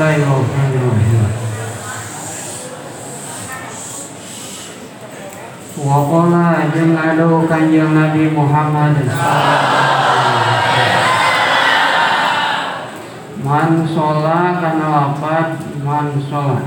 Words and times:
Bismillahirrahmanirrahim. 0.00 1.28
Waqala 5.76 6.72
jeung 6.72 6.96
adu 6.96 7.44
kanjeng 7.44 7.92
Nabi 7.92 8.32
Muhammad 8.32 8.96
Man 13.44 13.84
sholat 13.84 14.64
kana 14.64 14.86
lapat 14.88 15.68
man 15.84 16.16
sholat 16.16 16.64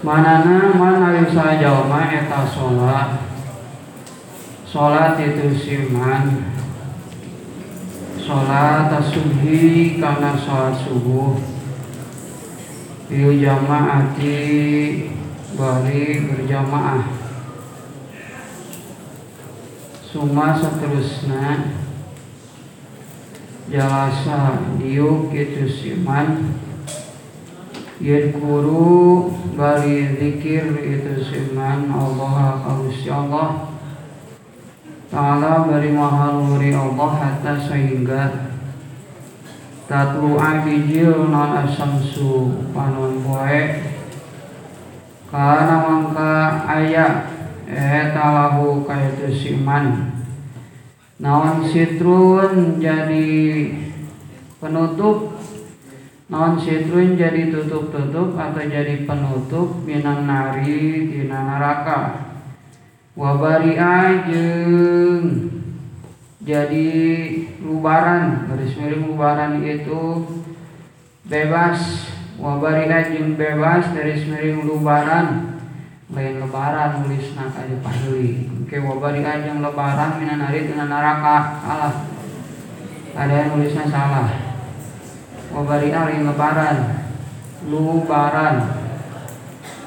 Manana 0.00 0.72
man 0.80 1.12
ari 1.12 1.28
sajalma 1.28 2.08
eta 2.08 2.40
sholat 2.48 3.20
Sholat 4.64 5.20
itu 5.20 5.52
siman 5.52 6.56
Sholat 8.28 8.92
subhi 9.08 9.96
kana 9.96 10.36
sholat 10.36 10.76
subuh. 10.84 11.32
Bil 13.08 13.40
jamaati 13.40 15.08
bari 15.56 16.28
berjamaah. 16.28 17.08
Suma 20.04 20.52
seterusna 20.52 21.72
Jalasa 23.72 24.60
diuk 24.76 25.32
itu 25.32 25.64
siman 25.64 26.52
Yadkuru 27.96 29.32
bari 29.56 30.20
zikir 30.20 30.76
itu 30.84 31.16
siman 31.24 31.88
Allah 31.88 32.60
kausi 32.60 33.08
Allah 33.08 33.67
Ta'ala 35.18 35.66
bari 35.66 35.90
mahal 35.90 36.46
muri 36.46 36.70
Allah 36.70 37.10
hatta 37.18 37.58
sehingga 37.58 38.54
Tatlu 39.90 40.38
abijil 40.38 41.26
non 41.26 41.58
asamsu 41.58 42.62
panon 42.70 43.18
poe. 43.26 43.82
Karena 45.26 45.74
mangka 45.82 46.62
ayat 46.70 47.34
Eta 47.66 48.26
lahu 48.30 48.86
kaitu 48.86 49.26
siman 49.34 50.14
Naon 51.18 51.66
sitrun 51.66 52.78
jadi 52.78 53.26
penutup? 54.62 55.34
Naon 56.30 56.62
sitrun 56.62 57.18
jadi 57.18 57.50
tutup-tutup 57.50 58.38
atau 58.38 58.62
jadi 58.62 59.02
penutup 59.02 59.82
minan 59.82 60.30
nari 60.30 61.10
dina 61.10 61.42
neraka 61.42 62.27
wabari 63.18 63.74
ajeng. 63.74 65.50
Jadi 66.38 66.88
lubaran 67.60 68.46
garis 68.46 68.78
miring 68.78 69.10
lubaran 69.10 69.58
itu 69.66 70.02
bebas. 71.26 72.06
Wabari 72.38 72.86
ajeng 72.86 73.34
bebas 73.34 73.90
garis 73.90 74.22
miring 74.30 74.62
lubaran 74.62 75.58
lain 76.08 76.40
lebaran 76.40 77.04
nulis 77.04 77.36
nak 77.36 77.52
aja 77.52 77.76
pahili 77.84 78.48
oke 78.64 78.80
wabari 78.80 79.20
ajeng 79.20 79.60
lebaran 79.60 80.22
minan 80.22 80.40
hari 80.40 80.70
dengan 80.70 80.88
neraka. 80.88 81.58
Salah. 81.66 81.94
Ada 83.18 83.34
yang 83.34 83.48
nulisnya 83.58 83.84
salah. 83.90 84.30
Wabari 85.50 85.90
ajeng 85.90 86.30
lebaran 86.30 87.02
lubaran. 87.66 88.56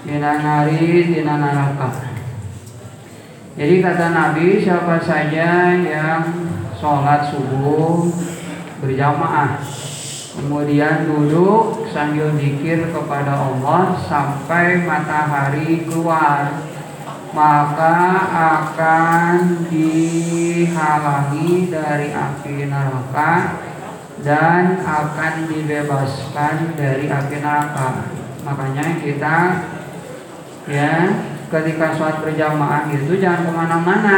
Minan 0.03 0.44
hari 0.44 1.13
dengan 1.13 1.40
neraka 1.40 2.10
jadi 3.51 3.84
kata 3.84 4.16
Nabi 4.16 4.63
siapa 4.63 4.95
saja 5.03 5.75
yang 5.75 6.23
sholat 6.79 7.35
subuh 7.35 8.07
berjamaah 8.79 9.59
Kemudian 10.31 11.12
duduk 11.12 11.91
sambil 11.91 12.31
zikir 12.39 12.88
kepada 12.95 13.35
Allah 13.35 14.00
sampai 14.07 14.88
matahari 14.88 15.84
keluar 15.84 16.63
Maka 17.35 18.00
akan 18.31 19.68
dihalangi 19.68 21.68
dari 21.68 22.16
api 22.16 22.72
neraka 22.72 23.59
Dan 24.23 24.79
akan 24.79 25.51
dibebaskan 25.51 26.79
dari 26.79 27.12
api 27.12 27.38
neraka. 27.44 28.07
Makanya 28.47 29.03
kita 29.03 29.38
ya 30.69 30.95
ketika 31.51 31.91
sholat 32.00 32.23
berjamaah 32.23 32.88
itu 32.88 33.19
jangan 33.19 33.44
ke 33.44 33.51
mana-mana 33.51 34.17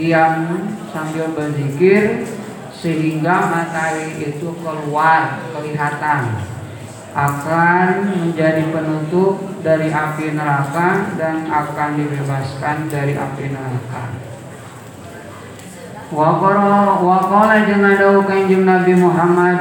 diam 0.00 0.64
sambil 0.88 1.28
berzikir 1.36 2.24
sehingga 2.72 3.52
matahari 3.52 4.16
itu 4.20 4.56
keluar 4.64 5.44
kelihatan 5.52 6.40
akan 7.16 8.12
menjadi 8.12 8.68
penutup 8.68 9.40
dari 9.64 9.88
api 9.88 10.36
neraka 10.36 11.16
dan 11.16 11.48
akan 11.48 11.96
dibebaskan 11.96 12.92
dari 12.92 13.16
api 13.16 13.56
neraka. 13.56 14.04
Waqala 16.12 17.00
waqala 17.00 17.64
jeung 17.64 17.82
ada 17.82 18.20
kanjeng 18.22 18.68
Nabi 18.68 18.94
Muhammad 19.00 19.58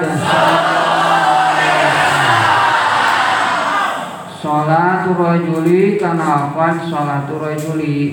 Salatu 4.55 5.19
rajuli 5.19 5.99
kana 5.99 6.47
afan 6.47 6.79
salatu 6.87 7.43
rajuli. 7.43 8.07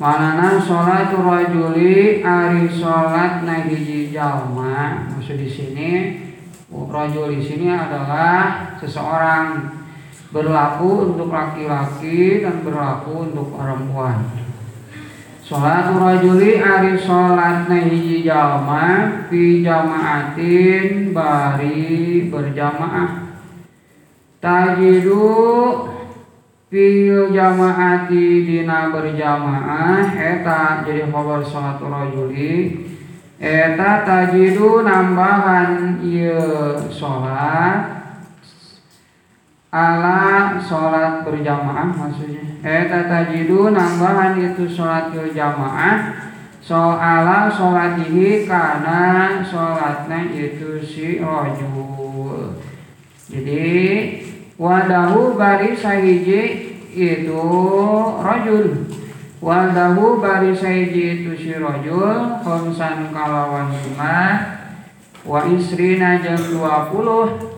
Manana 0.00 0.56
salatu 0.56 1.20
rajuli 1.20 2.24
ari 2.24 2.64
salat 2.72 3.44
na 3.44 3.60
hiji 3.68 4.08
jalma. 4.08 5.12
Maksud 5.12 5.36
di 5.36 5.52
sini 5.52 5.90
rajul 6.72 7.28
di 7.28 7.44
sini 7.44 7.68
adalah 7.68 8.72
seseorang 8.80 9.76
berlaku 10.32 11.12
untuk 11.12 11.28
laki-laki 11.28 12.40
dan 12.40 12.64
berlaku 12.64 13.28
untuk 13.28 13.52
perempuan. 13.52 14.32
Salatu 15.44 16.00
rajuli 16.00 16.56
ari 16.56 16.96
salat 16.96 17.68
na 17.68 17.84
hiji 17.84 18.24
jalma 18.24 19.28
fi 19.28 19.60
jamaatin 19.60 21.12
bari 21.12 22.32
berjamaah 22.32 23.21
tajidu 24.42 25.22
fil 26.66 27.30
jamaati 27.30 28.42
dina 28.42 28.90
berjamaah 28.90 30.02
eta 30.18 30.82
jadi 30.82 31.06
khabar 31.06 31.46
salatu 31.46 31.86
rajuli. 31.86 32.90
Eta 33.38 34.02
tajidu 34.02 34.82
nambahan 34.82 36.02
ieu 36.02 36.74
salat 36.90 38.02
ala 39.70 40.58
salat 40.58 41.22
berjamaah 41.22 41.94
maksudnya. 41.94 42.58
Eta 42.66 43.06
tajidu 43.06 43.70
nambahan 43.70 44.42
itu 44.42 44.66
salat 44.66 45.14
berjamaah 45.14 46.18
soala 46.62 47.50
salatihi 47.50 48.46
karena 48.46 49.42
salatnya 49.42 50.30
itu 50.34 50.78
si 50.78 51.18
rajul. 51.18 52.54
Jadi 53.26 54.31
wadahu 54.60 55.38
bari 55.38 55.72
sahiji 55.76 56.74
itu 56.92 57.44
rajul 58.20 58.84
wadahu 59.40 60.20
bari 60.20 60.52
sahiji 60.52 61.24
itu 61.24 61.32
si 61.36 61.52
rajul 61.56 62.40
khomsan 62.44 63.12
kalawan 63.12 63.72
lima 63.72 64.18
wa 65.24 65.40
isrina 65.48 66.20
jam 66.20 66.36
20 66.36 67.52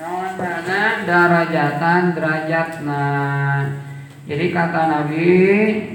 nawan 0.00 0.32
mana 0.40 1.04
darajatan 1.04 2.16
derajatna. 2.16 3.06
Jadi 4.30 4.46
kata 4.54 4.82
Nabi 4.86 5.28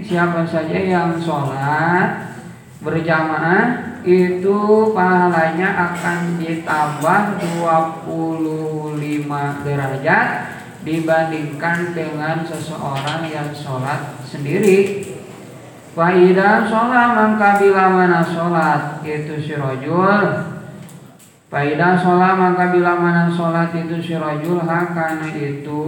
siapa 0.03 0.43
saja 0.43 0.75
yang 0.75 1.15
sholat 1.17 2.35
berjamaah 2.83 3.94
itu 4.05 4.93
pahalanya 4.93 5.73
akan 5.89 6.37
ditambah 6.37 7.21
25 7.57 8.95
derajat 9.65 10.27
dibandingkan 10.85 11.97
dengan 11.97 12.45
seseorang 12.45 13.25
yang 13.25 13.49
sholat 13.49 14.21
sendiri. 14.21 15.09
Faidah 15.97 16.69
sholat 16.69 17.17
maka 17.17 17.57
bila 17.57 17.89
mana 17.89 18.21
sholat 18.21 19.01
itu 19.01 19.41
si 19.41 19.57
rojul. 19.57 20.53
Faidah 21.49 21.97
sholat 21.97 22.37
maka 22.37 22.69
bila 22.69 22.93
mana 23.01 23.25
sholat 23.33 23.73
itu 23.73 23.97
si 23.97 24.13
rojul. 24.13 24.61
Karena 24.69 25.27
itu 25.33 25.81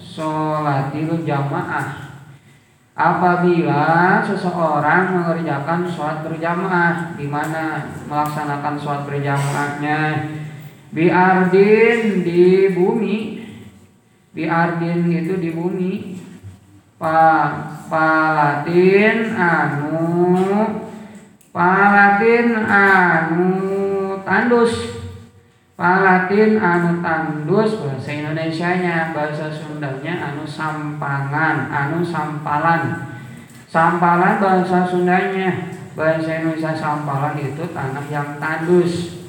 sholat 0.00 0.88
itu 0.96 1.20
jamaah 1.28 2.03
apabila 2.94 4.22
seseorang 4.22 5.18
mengerjakan 5.18 5.82
sholat 5.90 6.22
berjamaah 6.22 7.18
di 7.18 7.26
mana 7.26 7.90
melaksanakan 8.06 8.74
sholat 8.78 9.02
berjamaahnya? 9.04 10.00
Biardin 10.94 12.22
di 12.22 12.70
bumi. 12.70 13.42
Biardin 14.30 15.10
itu 15.10 15.34
di 15.42 15.50
bumi. 15.50 15.92
Pa 16.94 17.50
palatin 17.90 19.34
anu 19.34 20.38
palatin 21.50 22.54
anu 22.62 23.50
tandus 24.22 25.03
palatin 25.74 26.62
anu 26.62 27.02
tandus 27.02 27.82
bahasa 27.82 28.10
Indonesia-nya 28.14 29.10
bahasa 29.10 29.50
Sundanya 29.50 30.32
anu 30.32 30.46
sampangan 30.46 31.70
anu 31.70 32.06
sampalan. 32.06 33.10
Sampalan 33.66 34.38
bahasa 34.38 34.86
Sundanya 34.86 35.74
bahasa 35.98 36.42
Indonesia 36.42 36.78
sampalan 36.78 37.34
itu 37.42 37.66
tanah 37.74 38.06
yang 38.06 38.38
tandus. 38.38 39.26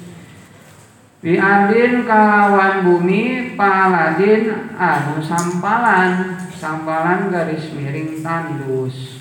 Biadin 1.18 2.06
kalawan 2.06 2.86
bumi 2.86 3.54
paladin 3.58 4.70
anu 4.78 5.18
sampalan. 5.18 6.38
Sampalan 6.54 7.28
garis 7.28 7.74
miring 7.74 8.22
tandus. 8.22 9.18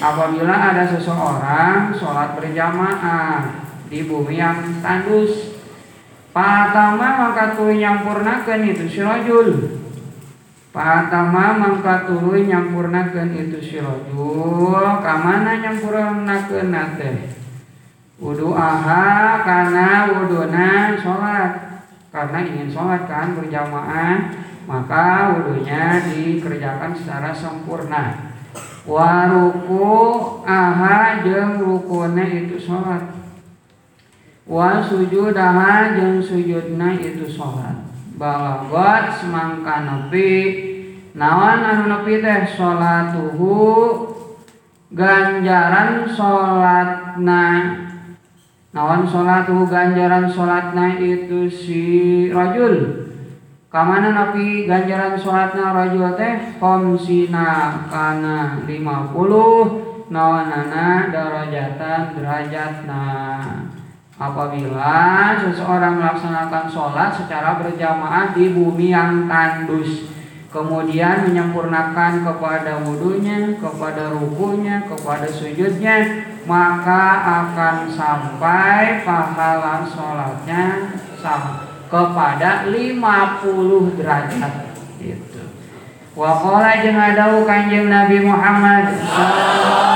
Apabila 0.00 0.50
ada 0.50 0.88
seseorang 0.88 1.94
sholat 1.94 2.34
berjamaah 2.34 3.60
di 3.92 4.08
bumi 4.08 4.40
yang 4.40 4.80
tandus 4.80 5.51
Patama 6.32 7.28
maka 7.28 7.52
tuluy 7.52 7.76
nyampurnakeun 7.76 8.64
itu 8.64 8.88
si 8.88 9.04
rajul. 9.04 9.48
Patama 10.72 11.60
maka 11.60 12.08
tuluy 12.08 12.48
nyampurnakeun 12.48 13.36
itu 13.36 13.60
si 13.60 13.76
rajul. 13.76 15.04
Kamana 15.04 15.60
nyampurnakeun 15.60 16.72
teh? 16.96 17.36
Wudu 18.16 18.56
aha 18.56 19.44
karena 19.44 20.08
wuduna 20.08 20.96
sholat. 20.96 21.52
Karena 22.08 22.38
ingin 22.48 22.72
sholat 22.72 23.04
kan 23.04 23.36
berjamaah 23.36 24.32
maka 24.64 25.36
wudhunya 25.36 26.00
dikerjakan 26.08 26.96
secara 26.96 27.36
sempurna. 27.36 28.32
Waruku 28.88 29.84
aha 30.48 31.20
jeng 31.20 31.60
rukuna 31.60 32.24
itu 32.24 32.56
sholat 32.56 33.21
wa 34.52 34.84
sujudaha 34.84 35.96
jeung 35.96 36.20
sujudna 36.20 36.92
itu 37.00 37.24
sholat. 37.24 37.88
Balagot 38.20 39.16
semangka 39.16 39.88
nepi 39.88 40.30
nawan 41.16 41.64
anu 41.64 41.88
nepi 41.88 42.20
teh 42.20 42.44
sholatuhu? 42.44 43.56
Ganjaran 44.92 46.04
sholatna 46.04 47.44
nawan 48.76 49.08
sholatuhu 49.08 49.64
ganjaran 49.72 50.28
sholatna 50.28 51.00
itu 51.00 51.48
si 51.48 51.84
rajul? 52.28 53.08
Kamana 53.72 54.12
napi 54.12 54.68
ganjaran 54.68 55.16
sholatna 55.16 55.72
rajul 55.72 56.12
teh? 56.12 56.60
Komsina 56.60 57.88
kana 57.88 58.60
50 58.68 60.12
nawanana 60.12 61.08
darajatan 61.08 62.12
derajatna 62.12 63.04
apabila 64.22 65.34
seseorang 65.42 65.98
melaksanakan 65.98 66.70
sholat 66.70 67.10
secara 67.10 67.58
berjamaah 67.58 68.30
di 68.30 68.54
bumi 68.54 68.94
yang 68.94 69.26
tandus 69.26 70.06
kemudian 70.52 71.26
menyempurnakan 71.26 72.22
kepada 72.22 72.84
wudhunya, 72.84 73.56
kepada 73.56 74.12
rukunya, 74.12 74.84
kepada 74.84 75.26
sujudnya 75.26 76.28
maka 76.44 77.04
akan 77.24 77.88
sampai 77.88 79.02
pahala 79.02 79.82
sholatnya 79.88 80.94
kepada 81.88 82.68
50 82.68 83.96
derajat 83.98 84.52
itu. 85.00 85.42
Wa 86.12 86.36
qala 86.36 86.84
jeung 86.84 87.00
kanjeng 87.48 87.88
Nabi 87.88 88.18
Muhammad 88.20 88.92
sallallahu 89.00 89.91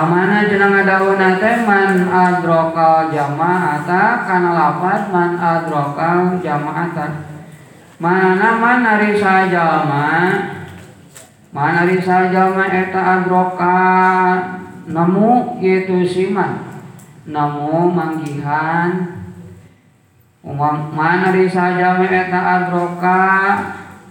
Kamana 0.00 0.48
jenang 0.48 0.80
dauna 0.80 1.36
teh 1.36 1.60
man 1.68 2.08
adrokal 2.08 3.12
jamaata 3.12 4.24
kana 4.24 4.48
lafaz 4.56 5.12
man 5.12 5.36
adrokal 5.36 6.40
jamaata. 6.40 7.28
Mana 8.00 8.56
man 8.56 8.80
ari 8.80 9.20
sajalma 9.20 10.08
man 11.52 11.72
ari 11.84 12.00
sajalma 12.00 12.64
eta 12.64 12.96
adroka 12.96 13.76
nemu 14.88 15.60
itu 15.60 16.00
siman 16.08 16.64
nemu 17.28 17.92
manggihan 17.92 19.20
mana 20.96 21.28
ari 21.28 21.44
sajalma 21.44 22.08
eta 22.08 22.40
adroka 22.40 23.20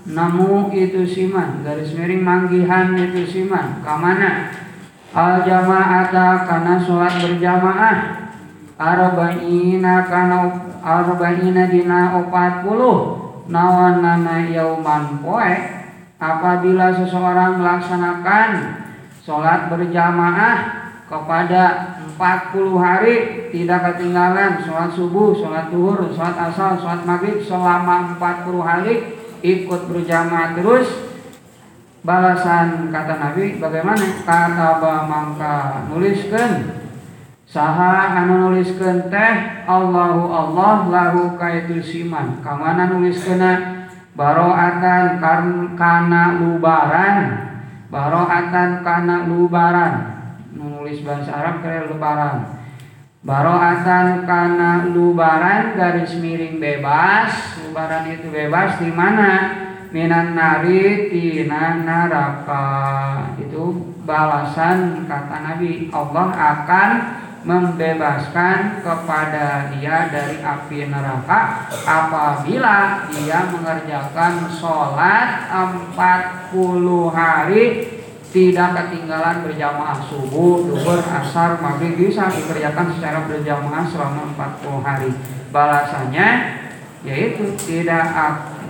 nemu 0.06 0.70
itu 0.70 1.02
siman 1.02 1.66
garis 1.66 1.98
miring 1.98 2.22
manggihan 2.22 2.94
itu 2.94 3.26
siman 3.26 3.82
kamana 3.82 4.69
al 5.14 5.42
jamaata 5.46 6.46
karena 6.46 6.76
sholat 6.82 7.14
berjamaah. 7.24 7.98
Arba'ina 8.80 10.08
kana 10.08 10.38
arba'ina 10.80 11.68
dina 11.68 12.16
opat 12.24 12.64
puluh. 12.64 12.98
Nawanana 13.50 14.46
yauman 14.48 15.20
poe. 15.26 15.54
Apabila 16.20 16.92
seseorang 16.94 17.64
melaksanakan 17.64 18.50
sholat 19.24 19.72
berjamaah 19.72 20.58
kepada 21.10 21.64
40 22.20 22.76
hari 22.78 23.16
tidak 23.50 23.96
ketinggalan 23.96 24.62
sholat 24.62 24.92
subuh, 24.94 25.34
sholat 25.34 25.72
duhur, 25.72 26.12
sholat 26.14 26.38
asal, 26.52 26.78
sholat 26.78 27.02
maghrib 27.08 27.40
selama 27.42 28.20
40 28.20 28.60
hari 28.62 28.96
ikut 29.40 29.82
berjamaah 29.88 30.54
terus 30.54 31.09
balasan 32.04 32.90
kata 32.92 33.16
Nabi 33.20 33.60
bagaimana? 33.60 34.06
Kata 34.24 34.80
mangka 35.06 35.88
nuliskan. 35.92 36.82
Saha 37.50 38.14
anu 38.14 38.50
nuliskan 38.50 39.10
teh 39.10 39.66
Allahu 39.66 40.30
Allah 40.30 40.76
lahu 40.86 41.34
kaitu 41.36 41.82
siman. 41.82 42.46
Kamana 42.46 42.94
nuliskeun 42.94 43.42
baroatan 44.14 45.18
kana 45.74 46.38
lubaran. 46.38 47.18
Baroatan 47.90 48.86
kana 48.86 49.26
lubaran. 49.26 49.94
Nulis 50.54 51.02
bahasa 51.02 51.32
Arab 51.42 51.66
kaya 51.66 51.90
lubaran 51.90 52.60
baroatan 53.20 54.24
kana 54.24 54.88
lubaran 54.88 55.76
garis 55.76 56.16
miring 56.20 56.58
bebas. 56.58 57.60
Lubaran 57.64 58.08
itu 58.08 58.28
bebas 58.32 58.80
di 58.80 58.90
mana 58.92 59.32
minan 59.90 60.38
nari 60.38 61.10
tina 61.10 61.82
neraka 61.82 62.66
itu 63.42 63.94
balasan 64.06 65.06
kata 65.10 65.38
Nabi. 65.46 65.90
Allah 65.90 66.28
akan 66.34 66.90
membebaskan 67.40 68.84
kepada 68.84 69.72
dia 69.72 70.12
dari 70.12 70.44
api 70.44 70.92
neraka 70.92 71.72
apabila 71.88 73.08
dia 73.10 73.40
mengerjakan 73.50 74.50
sholat 74.54 75.50
40 75.94 76.54
hari. 77.10 77.66
Tidak 78.30 78.78
ketinggalan 78.78 79.42
berjamaah 79.42 80.06
subuh, 80.06 80.62
duhur, 80.62 81.02
asar, 81.02 81.58
maghrib 81.66 81.98
bisa 81.98 82.30
dikerjakan 82.30 82.94
secara 82.94 83.26
berjamaah 83.26 83.90
selama 83.90 84.38
40 84.38 84.86
hari. 84.86 85.10
Balasannya 85.50 86.30
yaitu 87.02 87.58
tidak 87.58 88.06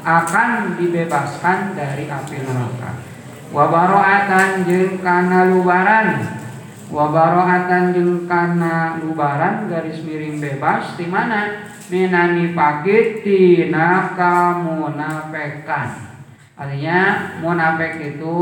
akan 0.04 0.80
dibebaskan 0.80 1.74
dari 1.74 2.10
api 2.10 2.38
neraka. 2.44 2.92
Wabaroatan 3.50 4.68
jeung 4.68 5.02
kana 5.02 5.50
lubaran. 5.50 6.38
Wabaroatan 6.90 7.98
jeung 7.98 8.30
kana 8.30 9.02
lubaran 9.02 9.70
garis 9.70 10.06
miring 10.06 10.38
bebas 10.38 10.98
di 10.98 11.10
mana 11.10 11.66
minani 11.90 12.54
pakit 12.54 13.26
tina 13.26 14.14
kamunafikan. 14.14 15.90
Artinya 16.60 17.00
munafik 17.40 18.04
itu 18.04 18.40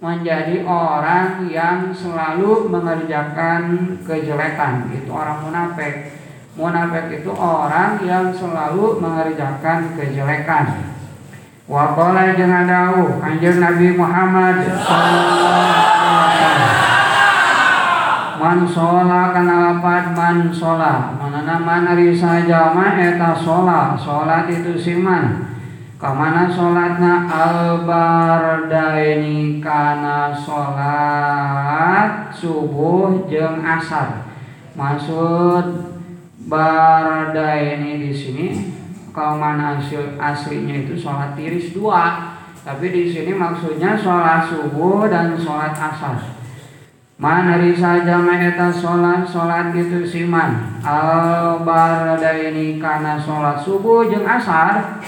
menjadi 0.00 0.64
orang 0.64 1.44
yang 1.46 1.92
selalu 1.92 2.72
mengerjakan 2.72 3.94
kejelekan. 4.02 4.90
Itu 4.90 5.12
orang 5.12 5.44
munafik 5.44 6.15
Munafik 6.56 7.20
itu 7.20 7.28
orang 7.36 8.00
yang 8.00 8.32
selalu 8.32 8.96
mengerjakan 8.96 9.92
kejelekan. 9.92 10.88
Wa 11.68 11.92
qala 11.92 12.32
jeung 12.32 12.64
dawuh 12.64 13.20
Kanjeng 13.20 13.60
Nabi 13.60 13.92
Muhammad 13.92 14.64
Man 18.40 18.64
shola 18.64 19.36
kana 19.36 19.54
lapat 19.68 20.16
man 20.16 20.48
shola. 20.48 21.12
Manana 21.20 21.60
man 21.60 21.92
ari 21.92 22.16
sajama 22.16 22.96
eta 23.04 23.36
shola 23.36 23.92
Sholat 24.00 24.48
itu 24.48 24.80
siman 24.80 25.52
Kamana 26.00 26.48
sholatna? 26.48 27.24
Albardaini 27.24 28.84
kana 29.60 30.32
sholat 30.36 32.30
subuh 32.32 33.24
jeung 33.28 33.64
asar. 33.64 34.28
Maksud 34.76 35.95
Barada 36.46 37.58
ini 37.58 38.06
di 38.06 38.12
sini. 38.14 38.46
Kalau 39.10 39.40
mana 39.40 39.80
hasil 39.80 40.20
aslinya 40.20 40.86
itu 40.86 40.94
sholat 40.94 41.32
tiris 41.34 41.72
dua, 41.72 42.36
tapi 42.60 42.92
di 42.92 43.08
sini 43.08 43.32
maksudnya 43.32 43.96
sholat 43.96 44.46
subuh 44.46 45.08
dan 45.08 45.34
sholat 45.40 45.72
asar. 45.72 46.36
Manari 47.16 47.72
saja 47.72 48.20
eta 48.28 48.68
salat 48.68 49.24
salat 49.24 49.72
gitu 49.72 50.04
siman 50.04 50.84
al 50.84 51.64
ini 52.20 52.76
karena 52.76 53.16
salat 53.16 53.64
subuh 53.64 54.04
jeung 54.04 54.28
asar 54.28 55.00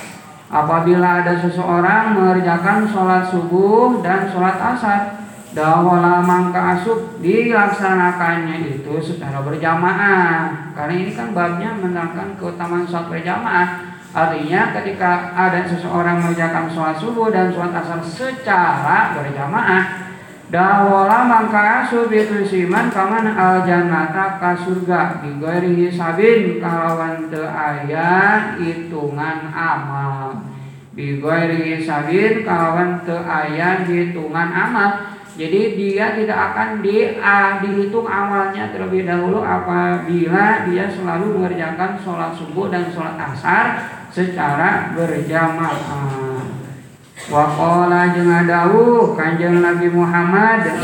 apabila 0.48 1.20
ada 1.20 1.36
seseorang 1.36 2.16
mengerjakan 2.16 2.88
salat 2.88 3.28
subuh 3.28 4.00
dan 4.00 4.24
salat 4.32 4.56
asar 4.56 5.17
dawala 5.56 6.20
mangka 6.20 6.80
asuk 6.80 7.20
dilaksanakannya 7.20 8.68
itu 8.78 8.94
secara 9.00 9.40
berjamaah. 9.40 10.72
Karena 10.76 10.94
ini 10.94 11.12
kan 11.16 11.32
babnya 11.32 11.76
menerangkan 11.76 12.36
keutamaan 12.36 12.84
salat 12.84 13.08
berjamaah. 13.08 13.68
Artinya 14.08 14.72
ketika 14.80 15.36
ada 15.36 15.68
seseorang 15.68 16.20
mengerjakan 16.24 16.72
salat 16.72 16.96
subuh 16.96 17.28
dan 17.28 17.52
salat 17.52 17.76
asar 17.80 18.00
secara 18.00 19.12
berjamaah 19.16 20.08
Dawala 20.48 21.28
mangka 21.28 21.84
asup 21.84 22.08
itu 22.08 22.40
siman 22.40 22.88
kaman 22.88 23.36
al 23.36 23.68
jannata 23.68 24.40
ka 24.40 24.56
surga 24.56 25.20
Bigoiri 25.20 25.76
hisabin. 25.76 26.56
Kalawan 26.56 27.28
te 27.28 27.44
aya 27.44 28.56
hitungan 28.56 29.52
amal. 29.52 30.40
Bigoiri 30.96 31.76
hisabin 31.76 32.48
kalawan 32.48 33.04
te 33.04 33.12
aya 33.12 33.84
hitungan 33.84 34.48
amal 34.48 35.17
jadi 35.38 35.78
dia 35.78 36.18
tidak 36.18 36.34
akan 36.50 36.82
di, 36.82 37.14
ah, 37.22 37.62
dihitung 37.62 38.10
amalnya 38.10 38.74
terlebih 38.74 39.06
dahulu 39.06 39.38
apabila 39.38 40.66
dia 40.66 40.90
selalu 40.90 41.38
mengerjakan 41.38 41.94
sholat 42.02 42.34
subuh 42.34 42.66
dan 42.66 42.90
sholat 42.90 43.14
asar 43.14 43.86
secara 44.10 44.98
berjamaah. 44.98 46.42
Wakola 47.30 48.18
jeung 48.18 48.34
dawuh 48.50 49.14
Kanjeng 49.14 49.62
Nabi 49.62 49.86
Muhammad. 49.94 50.74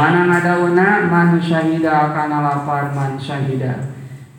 Mana 0.00 0.20
ngadawuna 0.24 1.04
man 1.04 1.36
syahida 1.36 2.16
kana 2.16 2.40
lapar 2.40 2.96
man 2.96 3.20
syahida. 3.20 3.89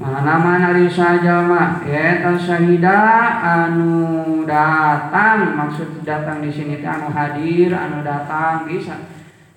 Mana 0.01 0.41
mana 0.41 0.73
risa 0.73 1.21
jalma 1.21 1.77
eta 1.85 2.33
syahida 2.33 2.97
anu 3.37 4.41
datang. 4.49 5.53
Maksud 5.53 6.01
datang 6.01 6.41
di 6.41 6.49
sini 6.49 6.81
anu 6.81 7.13
hadir 7.13 7.69
anu 7.69 8.01
datang 8.01 8.65
bisa. 8.65 8.97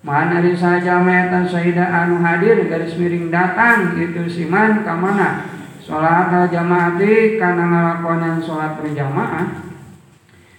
Mana 0.04 0.44
risa 0.44 0.84
jalma 0.84 1.32
eta 1.32 1.48
syahida 1.48 1.88
anu 1.88 2.20
hadir 2.20 2.60
garis 2.68 2.92
miring 3.00 3.32
datang. 3.32 3.96
Itu 3.96 4.28
siman 4.28 4.84
ka 4.84 4.92
mana? 4.92 5.48
Sholat 5.80 6.28
al 6.28 6.52
jamaati 6.52 7.40
karena 7.40 7.64
ngalakonan 7.64 8.44
sholat 8.44 8.76
berjamaah. 8.76 9.48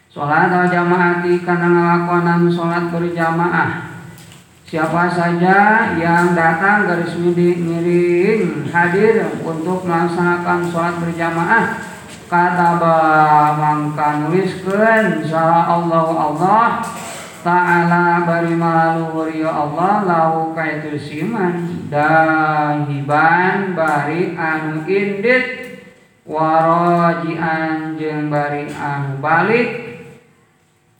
Sholat 0.10 0.50
al 0.50 0.66
jamaati 0.66 1.46
karena 1.46 1.70
ngalakonan 1.70 2.50
sholat 2.50 2.90
berjamaah 2.90 3.95
Siapa 4.66 5.14
saja 5.14 5.94
yang 5.94 6.34
datang 6.34 6.90
garis 6.90 7.14
miring 7.22 8.66
hadir 8.74 9.30
untuk 9.46 9.86
melaksanakan 9.86 10.66
sholat 10.74 10.98
berjamaah 11.06 11.66
Kata 12.26 12.82
mangka 13.54 14.26
nuliskan 14.26 15.22
salah 15.22 15.70
Allah 15.70 16.10
Allah 16.10 16.66
ta'ala 17.46 18.26
bari 18.26 18.58
maluhur 18.58 19.30
ya 19.30 19.54
Allah 19.54 20.02
lau 20.02 20.58
kaitu 20.58 20.98
siman 20.98 21.86
dahiban 21.94 23.78
bari 23.78 24.34
anu 24.34 24.82
indit 24.90 25.78
warajian 26.26 27.94
jeung 28.02 28.34
bari 28.34 28.66
anu 28.74 29.22
balik 29.22 29.95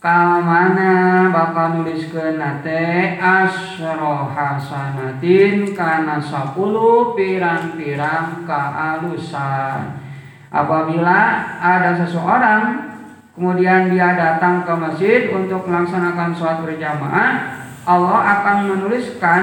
kamana 0.06 1.34
bakal 1.34 1.82
nuliskeun 1.82 2.38
nate 2.38 3.18
asyro 3.18 4.30
hasanatin 4.30 5.74
kana 5.74 6.22
10 6.22 6.54
pirang-pirang 7.18 8.46
kaalusan 8.46 9.98
apabila 10.54 11.22
ada 11.58 11.98
seseorang 12.06 12.94
kemudian 13.34 13.90
dia 13.90 14.14
datang 14.14 14.62
ke 14.62 14.74
masjid 14.78 15.22
untuk 15.34 15.66
melaksanakan 15.66 16.38
sholat 16.38 16.62
berjamaah, 16.62 17.32
Allah 17.90 18.20
akan 18.40 18.58
menuliskan 18.78 19.42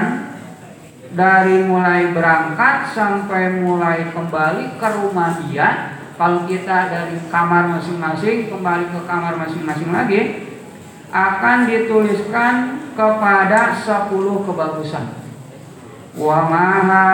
dari 1.11 1.67
mulai 1.67 2.09
berangkat 2.15 2.89
sampai 2.89 3.61
mulai 3.61 4.09
kembali 4.15 4.79
ke 4.79 4.87
rumah 4.97 5.43
dia. 5.43 5.99
Kalau 6.17 6.45
kita 6.47 6.89
dari 6.89 7.19
kamar 7.29 7.67
masing-masing 7.77 8.49
kembali 8.49 8.85
ke 8.89 8.99
kamar 9.05 9.33
masing-masing 9.37 9.91
lagi, 9.93 10.52
akan 11.13 11.69
dituliskan 11.69 12.81
kepada 12.97 13.77
10 13.77 14.09
kebagusan. 14.49 15.21
Wa 16.17 16.49
maha 16.49 17.05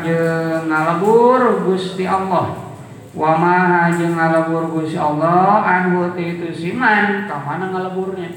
jeung 0.00 0.72
ngalebur 0.72 1.68
Gusti 1.68 2.08
Allah. 2.08 2.72
Wa 3.12 3.36
maha 3.36 3.92
jeung 3.92 4.16
ngalebur 4.16 4.72
Gusti 4.72 4.96
Allah 4.96 5.60
anhu 5.64 6.16
itu 6.16 6.48
siman. 6.48 7.28
Ka 7.28 7.44
mana 7.44 7.68
ngaleburnya? 7.76 8.32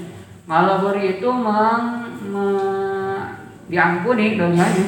Ngalebur 0.52 0.96
itu 1.00 1.30
meng, 1.32 1.84
me, 2.32 2.48
diampuni 3.72 4.36
dosanya. 4.36 4.84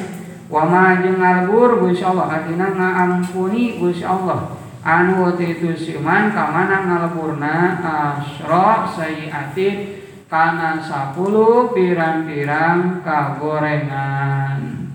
Wa 0.52 0.68
maha 0.68 1.00
jeung 1.00 1.20
ngalebur 1.24 1.88
Gusti 1.88 2.04
Allah. 2.04 2.28
Artinya 2.36 2.68
ngaampuni 2.76 3.80
Gusti 3.80 4.04
Allah. 4.04 4.60
Anu 4.82 5.30
itu 5.38 5.70
siman 5.78 6.34
ka 6.34 6.50
mana 6.50 6.82
ngaleburna 6.82 7.78
asra 7.78 8.82
sayiatin 8.82 10.01
kana 10.32 10.80
10 10.80 11.76
pirang-pirang 11.76 13.04
kagorengan. 13.04 14.88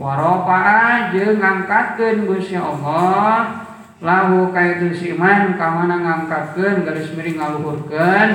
Waropa 0.00 1.12
jeung 1.12 1.36
ngangkatkeun 1.36 2.24
Gusti 2.24 2.56
Allah. 2.56 3.68
Lahu 4.00 4.48
kaitu 4.48 4.96
siman 4.96 5.60
kamana 5.60 6.00
ngangkatkeun 6.00 6.88
garis 6.88 7.12
miring 7.12 7.36
ngaluhurkeun. 7.36 8.30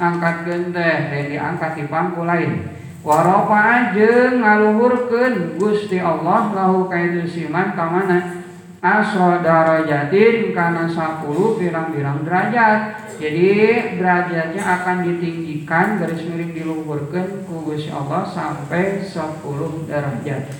Angkatkeun 0.00 0.72
teh 0.72 0.96
dan 1.12 1.24
diangkat 1.28 1.76
di 1.76 1.84
pangku 1.84 2.24
lain. 2.24 2.72
Warofa 3.04 3.92
jeung 3.92 4.40
ngaluhurkeun 4.40 5.60
Gusti 5.60 6.00
Allah. 6.00 6.56
Lahu 6.56 6.88
kaitu 6.88 7.28
siman 7.28 7.76
kamana 7.76 8.41
asro 8.82 9.38
darajatin 9.46 10.50
kana 10.50 10.90
10 10.90 11.22
pirang-pirang 11.54 12.26
derajat 12.26 12.98
jadi 13.14 13.94
derajatnya 13.94 14.58
akan 14.58 15.06
ditinggikan 15.06 16.02
garis 16.02 16.26
miring 16.26 16.50
diluhurkeun 16.50 17.46
ku 17.46 17.62
Gusti 17.62 17.94
Allah 17.94 18.26
sampai 18.26 19.06
10 19.06 19.86
derajat 19.86 20.50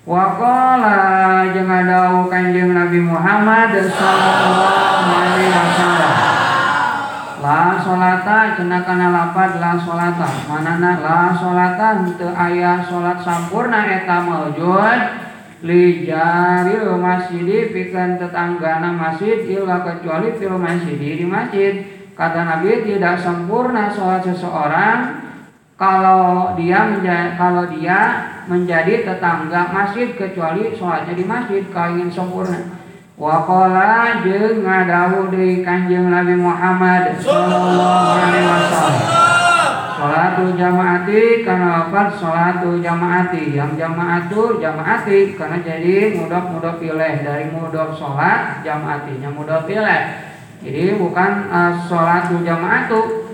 Waqala 0.00 1.52
jeung 1.54 1.70
ada 1.70 2.26
Kanjeng 2.26 2.74
Nabi 2.74 2.98
Muhammad 3.04 3.78
sallallahu 3.84 5.12
alaihi 5.12 5.52
wasallam. 5.54 6.14
La 7.44 7.78
salata 7.78 8.56
cenah 8.58 8.80
kana 8.82 9.12
lapad 9.12 9.60
la 9.60 9.76
salata. 9.76 10.26
Manana 10.48 10.98
la 11.04 11.30
salata 11.36 12.00
henteu 12.00 12.32
aya 12.32 12.80
salat 12.80 13.20
sampurna 13.22 13.86
eta 13.86 14.24
maujud 14.24 15.29
li 15.60 16.08
jaril 16.08 16.96
masjid 16.96 17.68
pikeun 17.68 18.16
tetanggana 18.16 18.96
masjid 18.96 19.44
illa 19.44 19.84
kecuali 19.84 20.32
fil 20.40 20.56
masjid 20.56 20.96
di 20.96 21.26
masjid. 21.26 21.72
Kata 22.16 22.44
Nabi 22.44 22.84
tidak 22.84 23.16
sempurna 23.20 23.88
salat 23.88 24.20
seseorang 24.20 25.24
kalau 25.80 26.52
dia 26.60 26.92
menjadi, 26.92 27.40
kalau 27.40 27.64
dia 27.72 28.28
menjadi 28.44 29.08
tetangga 29.08 29.72
masjid 29.72 30.12
kecuali 30.12 30.76
sholatnya 30.76 31.16
di 31.16 31.24
masjid 31.24 31.64
kalau 31.72 31.96
ingin 31.96 32.12
sempurna. 32.12 32.60
Wakola 33.20 34.24
jeung 34.24 34.64
ngadawu 34.64 35.32
deui 35.32 35.60
Kanjeng 35.60 36.08
Nabi 36.08 36.36
Muhammad 36.36 37.16
sallallahu 37.20 38.16
alaihi 38.16 38.48
wasallam. 38.48 39.19
Salatul 40.00 40.56
jamaati 40.56 41.44
karena 41.44 41.84
apa? 41.84 42.08
Salatul 42.16 42.80
jamaati 42.80 43.52
yang 43.52 43.76
jamaatu 43.76 44.56
jamaati 44.56 45.36
karena 45.36 45.60
jadi 45.60 46.16
mudah-mudah 46.16 46.80
pilih 46.80 47.20
dari 47.20 47.52
mudah 47.52 47.92
sholat 47.92 48.64
jamaatinya 48.64 49.28
mudah 49.28 49.68
pilih. 49.68 50.02
Jadi 50.64 50.96
bukan 50.96 51.52
uh, 51.52 51.76
salatul 51.84 52.40
jamaatu 52.48 53.28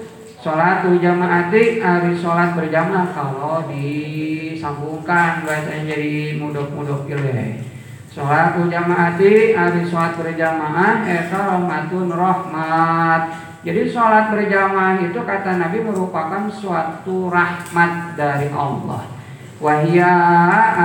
Sholatul 0.46 1.02
jamaati 1.02 1.82
hari 1.82 2.14
sholat 2.14 2.54
berjamaah 2.54 3.11
kalau 3.11 3.66
disambungkan 3.66 5.42
bahasanya 5.42 5.90
jadi 5.90 6.38
mudok-mudok 6.38 7.11
pilih. 7.11 7.66
Sholatul 8.14 8.70
jamaati 8.70 9.58
hari 9.58 9.82
sholat 9.90 10.14
berjamaah 10.14 11.02
eta 11.02 11.50
rahmatun 11.50 12.14
rahmat. 12.14 13.45
Jadi 13.66 13.90
sholat 13.90 14.30
berjamaah 14.30 15.02
itu 15.02 15.18
kata 15.26 15.58
Nabi 15.58 15.82
merupakan 15.82 16.46
suatu 16.46 17.26
rahmat 17.26 18.14
dari 18.14 18.46
Allah. 18.54 19.11
Wahia 19.58 20.14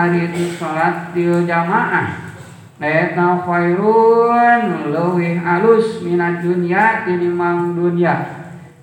itu 0.10 0.58
sholat 0.58 1.14
di 1.14 1.30
jamaah. 1.46 2.34
Eta 2.82 3.46
khairun 3.46 4.90
luwih 4.90 5.38
alus 5.38 6.02
minat 6.02 6.42
dunia 6.42 7.06
tinimang 7.06 7.78
dunia 7.78 8.42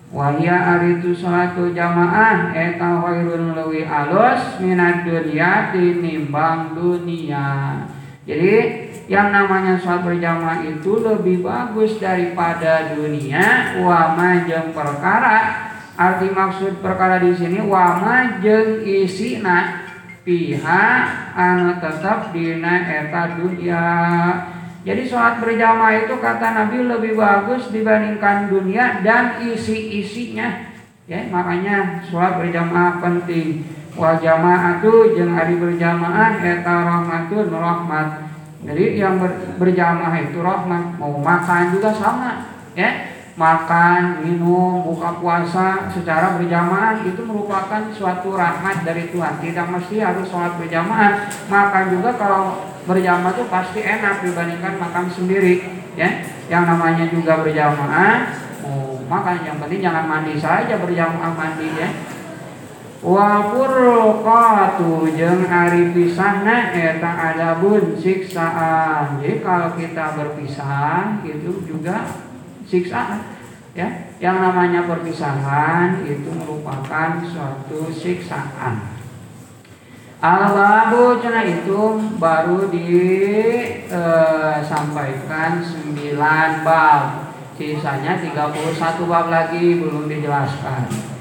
Wahia 0.09 0.81
aritu 0.81 1.13
salatu 1.13 1.77
jamaah 1.77 2.57
eta 2.57 3.05
khairun 3.05 3.53
lewi 3.53 3.85
alus 3.85 4.57
minat 4.57 5.05
dunia 5.05 5.69
tinimbang 5.69 6.73
dunia. 6.73 7.85
Jadi 8.25 8.88
yang 9.09 9.33
namanya 9.33 9.81
sholat 9.81 10.05
berjamaah 10.05 10.69
itu 10.69 11.01
lebih 11.01 11.41
bagus 11.41 11.97
daripada 11.97 12.93
dunia 12.93 13.75
wama 13.81 14.45
jeng 14.45 14.77
perkara. 14.77 15.67
Arti 15.99 16.31
maksud 16.31 16.79
perkara 16.79 17.19
di 17.19 17.33
sini 17.35 17.59
wama 17.65 18.39
jeng 18.39 18.85
isina 18.85 19.89
pihak 20.23 21.33
anu 21.33 21.81
tetap 21.81 22.37
dina 22.37 22.85
eta 22.85 23.41
dunia. 23.41 23.85
Jadi 24.85 25.03
sholat 25.09 25.41
berjamaah 25.41 26.05
itu 26.05 26.15
kata 26.21 26.55
Nabi 26.55 26.85
lebih 26.85 27.17
bagus 27.17 27.73
dibandingkan 27.73 28.53
dunia 28.53 29.01
dan 29.01 29.41
isi-isinya. 29.41 30.69
Ya, 31.09 31.25
makanya 31.33 32.05
sholat 32.05 32.45
berjamaah 32.45 33.01
penting. 33.01 33.65
Wal 33.97 34.21
jamaatu 34.21 35.17
jeung 35.17 35.33
hari 35.33 35.57
berjamaah 35.57 36.45
eta 36.45 36.77
rahmatun 36.85 37.49
rahmat. 37.51 38.28
Jadi 38.59 38.99
yang 38.99 39.23
ber, 39.23 39.59
berjamaah 39.59 40.19
itu 40.19 40.39
rahmat. 40.43 40.99
Mau 40.99 41.19
makan 41.23 41.75
juga 41.75 41.95
sama, 41.95 42.47
ya. 42.75 43.17
Makan, 43.39 44.27
minum, 44.27 44.83
buka 44.83 45.23
puasa 45.23 45.87
secara 45.95 46.35
berjamaah 46.43 47.07
itu 47.07 47.23
merupakan 47.23 47.87
suatu 47.95 48.35
rahmat 48.35 48.83
dari 48.83 49.15
Tuhan. 49.15 49.39
Tidak 49.39 49.67
mesti 49.71 50.03
harus 50.03 50.27
sholat 50.27 50.59
berjamaah. 50.59 51.31
Makan 51.47 51.85
juga 51.95 52.19
kalau 52.19 52.67
berjamaah 52.89 53.37
itu 53.37 53.45
pasti 53.53 53.85
enak 53.85 54.25
dibandingkan 54.25 54.81
makan 54.81 55.07
sendiri 55.13 55.61
ya 55.93 56.25
yang 56.49 56.65
namanya 56.65 57.05
juga 57.13 57.45
berjamaah 57.45 58.33
oh 58.65 59.05
makan 59.05 59.45
yang 59.45 59.61
penting 59.61 59.85
jangan 59.85 60.09
mandi 60.09 60.41
saja 60.41 60.81
berjamaah 60.81 61.37
mandi 61.37 61.69
ya 61.77 61.89
wa 62.99 63.55
furqatu 63.55 65.07
jeung 65.15 65.47
ari 65.47 65.95
pisahna 65.95 66.75
eta 66.75 67.35
adabun 67.35 67.95
siksaan. 67.95 69.23
Jadi 69.23 69.39
kalau 69.39 69.79
kita 69.79 70.19
berpisah 70.19 71.23
itu 71.23 71.63
juga 71.63 72.11
siksaan 72.67 73.23
ya. 73.79 74.11
Yang 74.19 74.51
namanya 74.51 74.91
perpisahan 74.91 76.03
itu 76.03 76.27
merupakan 76.35 77.23
suatu 77.23 77.87
siksaan. 77.95 78.99
Al-babu 80.19 81.23
cina 81.23 81.47
itu 81.47 82.03
baru 82.19 82.67
disampaikan 82.67 85.63
e, 85.63 86.19
9 86.19 86.67
bab. 86.67 87.31
Sisanya 87.55 88.19
31 88.19 89.07
bab 89.07 89.31
lagi 89.31 89.79
belum 89.79 90.11
dijelaskan 90.11 91.18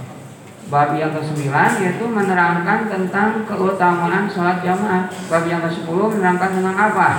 Bab 0.68 1.00
yang 1.00 1.16
ke-9 1.16 1.48
yaitu 1.80 2.06
menerangkan 2.12 2.92
tentang 2.92 3.48
keutamaan 3.48 4.28
sholat 4.28 4.60
jamaah 4.60 5.08
Bab 5.32 5.48
yang 5.48 5.64
ke-10 5.64 5.88
menerangkan 5.88 6.60
tentang 6.60 6.76
apa? 6.76 7.10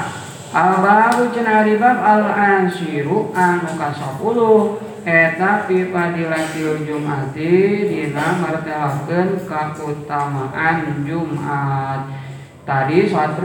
Al-babu 0.48 1.28
cina 1.28 1.60
bab 1.76 1.96
al-ansiru 2.00 3.36
anu 3.36 3.68
kasapuluh 3.76 4.80
eta 5.04 5.68
fi 5.68 5.92
fadilatil 5.92 6.88
jumati 6.88 7.84
dina 7.84 8.40
martelakeun 8.40 9.44
kautamaan 9.44 11.04
Jumat. 11.04 12.00
Tadi 12.64 13.12
sholat 13.12 13.36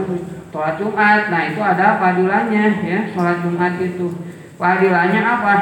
sholat 0.48 0.74
Jumat. 0.80 1.28
Nah, 1.28 1.42
itu 1.48 1.60
ada 1.60 2.00
padilannya 2.00 2.64
ya, 2.80 2.98
sholat 3.12 3.44
Jumat 3.44 3.76
itu. 3.80 4.08
Padilannya 4.56 5.20
apa? 5.20 5.54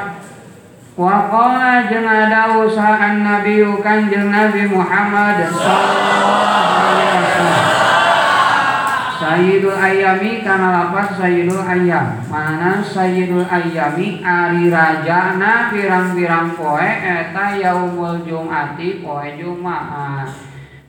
Wa 0.93 1.25
qala 1.33 1.89
jeung 1.89 2.05
ada 2.05 2.53
usahaan 2.61 3.25
Nabi 3.25 3.65
Kanjeng 3.81 4.29
Nabi 4.29 4.69
Muhammad. 4.69 5.41
Sayyidul 9.17 9.73
ayami 9.73 10.45
karena 10.45 10.69
lapas 10.69 11.17
Sayyidul 11.17 11.65
ayam 11.65 12.21
mana 12.29 12.85
Sayyidul 12.85 13.49
ayami 13.49 14.21
ari 14.21 14.69
rajana 14.69 15.73
pirang-pirang 15.73 16.53
poe 16.53 16.85
eta 17.01 17.57
yaumul 17.57 18.21
jumati 18.29 19.01
poe 19.01 19.33
jumaah 19.41 20.29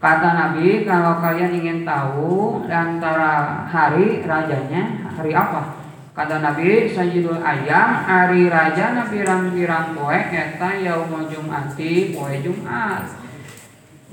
kata 0.02 0.30
Nabi 0.36 0.84
kalau 0.84 1.24
kalian 1.24 1.56
ingin 1.56 1.88
tahu 1.88 2.66
antara 2.68 3.64
hari 3.72 4.20
rajanya 4.20 5.08
hari 5.14 5.32
apa 5.32 5.83
kata 6.14 6.46
Nabi 6.46 6.86
Sayyidul 6.94 7.42
ayam 7.42 8.06
ari 8.06 8.46
rajana 8.46 9.10
pirang-pirang 9.10 9.98
poe 9.98 10.14
eta 10.14 10.70
yaumul 10.78 11.26
jumati 11.26 12.14
poe 12.14 12.38
jumat. 12.38 13.10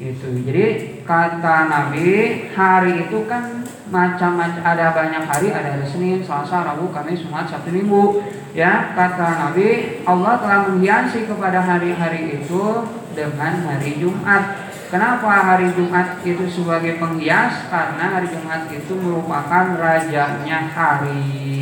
Gitu. 0.01 0.49
Jadi 0.49 0.67
kata 1.05 1.69
Nabi 1.69 2.09
hari 2.57 3.05
itu 3.05 3.29
kan 3.29 3.61
macam-macam 3.93 4.65
ada 4.65 4.97
banyak 4.97 5.29
hari 5.29 5.53
ada 5.53 5.77
hari 5.77 5.85
Senin 5.85 6.25
Selasa 6.25 6.65
Rabu 6.65 6.89
Kamis 6.89 7.21
Jumat 7.21 7.45
Sabtu 7.53 7.69
Minggu. 7.69 8.25
Ya 8.57 8.97
kata 8.97 9.29
Nabi 9.37 10.01
Allah 10.09 10.41
telah 10.41 10.61
menghiasi 10.73 11.29
kepada 11.29 11.61
hari-hari 11.61 12.41
itu 12.41 12.65
dengan 13.13 13.61
hari 13.69 14.01
Jumat. 14.01 14.73
Kenapa 14.89 15.53
hari 15.53 15.69
Jumat 15.77 16.19
itu 16.25 16.49
sebagai 16.49 16.97
penghias? 16.97 17.69
Karena 17.69 18.11
hari 18.17 18.27
Jumat 18.33 18.73
itu 18.73 18.97
merupakan 18.97 19.77
rajanya 19.77 20.67
hari 20.67 21.60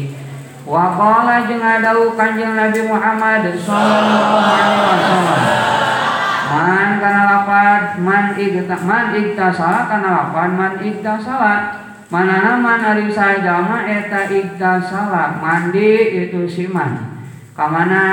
Waqala 0.69 1.49
jeung 1.49 1.65
adau 1.65 2.13
Kanjeng 2.13 2.53
Nabi 2.53 2.85
Muhammad 2.85 3.57
sallallahu 3.57 4.37
alaihi 4.37 4.85
wasallam. 4.85 5.41
Man 6.49 6.89
kana 7.01 7.23
lapan 7.25 7.81
man 8.05 8.25
igta 8.37 8.77
man 8.85 9.17
igta 9.17 9.49
salah 9.49 9.89
kana 9.89 10.09
lapan 10.13 10.49
man 10.61 10.73
igta 10.85 11.17
salah 11.25 11.73
mana 12.13 12.61
man 12.61 12.85
ari 12.85 13.09
sajama 13.09 13.89
eta 13.89 14.29
salah 14.85 15.41
mandi 15.41 16.29
itu 16.29 16.45
si 16.45 16.69
man. 16.69 17.17
Kamana 17.57 18.05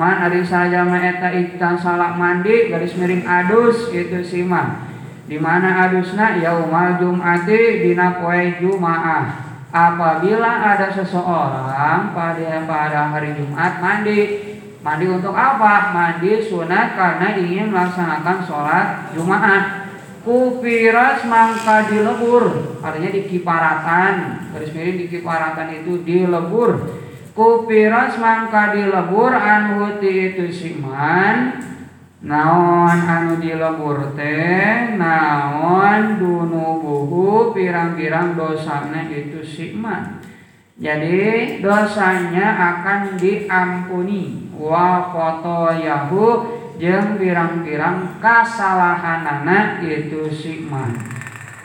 man 0.00 0.16
ari 0.32 0.40
sajama 0.40 0.96
eta 0.96 1.76
salah 1.76 2.16
mandi 2.16 2.72
garis 2.72 2.96
miring 2.96 3.28
adus 3.28 3.92
itu 3.92 4.24
si 4.24 4.40
man. 4.48 4.80
Di 5.28 5.36
mana 5.36 5.90
adusna? 5.90 6.40
Yaumal 6.40 6.96
jumati 6.96 7.84
dina 7.84 8.16
poe 8.22 8.62
jumaah 8.62 9.45
apabila 9.76 10.72
ada 10.72 10.88
seseorang 10.88 12.16
pada 12.16 12.64
pada 12.64 13.00
hari 13.12 13.36
Jumat 13.36 13.84
mandi 13.84 14.20
Mandi 14.86 15.10
untuk 15.10 15.34
apa? 15.34 15.90
Mandi 15.90 16.46
sunat 16.46 16.94
karena 16.94 17.34
ingin 17.34 17.74
melaksanakan 17.74 18.38
sholat 18.46 18.86
Jumat. 19.18 19.82
Kupiras 20.22 21.26
mangka 21.26 21.90
dilebur, 21.90 22.78
artinya 22.78 23.10
dikiparatan. 23.10 24.14
Garis 24.54 24.70
miring 24.70 24.98
dikiparatan 25.06 25.82
itu 25.82 26.06
dilebur. 26.06 27.02
Kupiras 27.34 28.14
mangka 28.22 28.78
dilebur 28.78 29.34
anu 29.34 29.98
itu 29.98 30.46
siman 30.54 31.58
naon 32.26 32.98
anu 33.06 33.38
dilebur 33.38 34.18
teh 34.18 34.98
naon 34.98 36.18
dunubuhu 36.18 37.54
pirang-pirang 37.54 38.34
dosanya 38.34 39.06
itu 39.06 39.38
siman 39.46 40.18
jadi 40.76 41.56
dosanya 41.64 42.52
akan 42.52 43.16
diampuni 43.16 44.52
wa 44.52 45.08
yahu 45.72 46.26
jeng 46.76 47.16
pirang-pirang 47.16 48.20
anak 48.20 49.80
itu 49.80 50.28
sikman. 50.28 50.92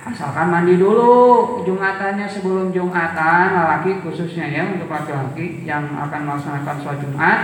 Asalkan 0.01 0.49
mandi 0.49 0.81
dulu 0.81 1.61
Jumatannya 1.61 2.25
sebelum 2.25 2.73
Jumatan 2.73 3.53
laki 3.53 4.01
khususnya 4.01 4.49
ya 4.49 4.63
untuk 4.65 4.89
laki-laki 4.89 5.67
yang 5.67 5.91
akan 5.93 6.25
melaksanakan 6.25 6.75
sholat 6.81 6.99
Jumat. 7.03 7.39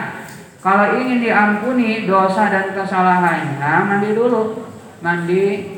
Kalau 0.57 0.97
ingin 0.97 1.21
diampuni 1.21 2.09
dosa 2.09 2.49
dan 2.49 2.73
kesalahannya 2.73 3.73
mandi 3.85 4.09
dulu. 4.17 4.65
Mandi 4.99 5.77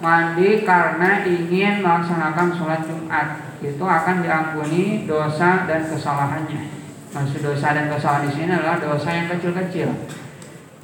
mandi 0.00 0.64
karena 0.64 1.24
ingin 1.24 1.84
melaksanakan 1.84 2.48
sholat 2.56 2.84
Jumat 2.84 3.44
itu 3.60 3.84
akan 3.84 4.24
diampuni 4.24 5.04
dosa 5.04 5.64
dan 5.68 5.84
kesalahannya. 5.84 6.72
Maksud 7.12 7.40
dosa 7.40 7.72
dan 7.72 7.88
kesalahan 7.88 8.28
di 8.28 8.32
sini 8.32 8.52
adalah 8.56 8.76
dosa 8.76 9.08
yang 9.08 9.28
kecil-kecil. 9.32 9.88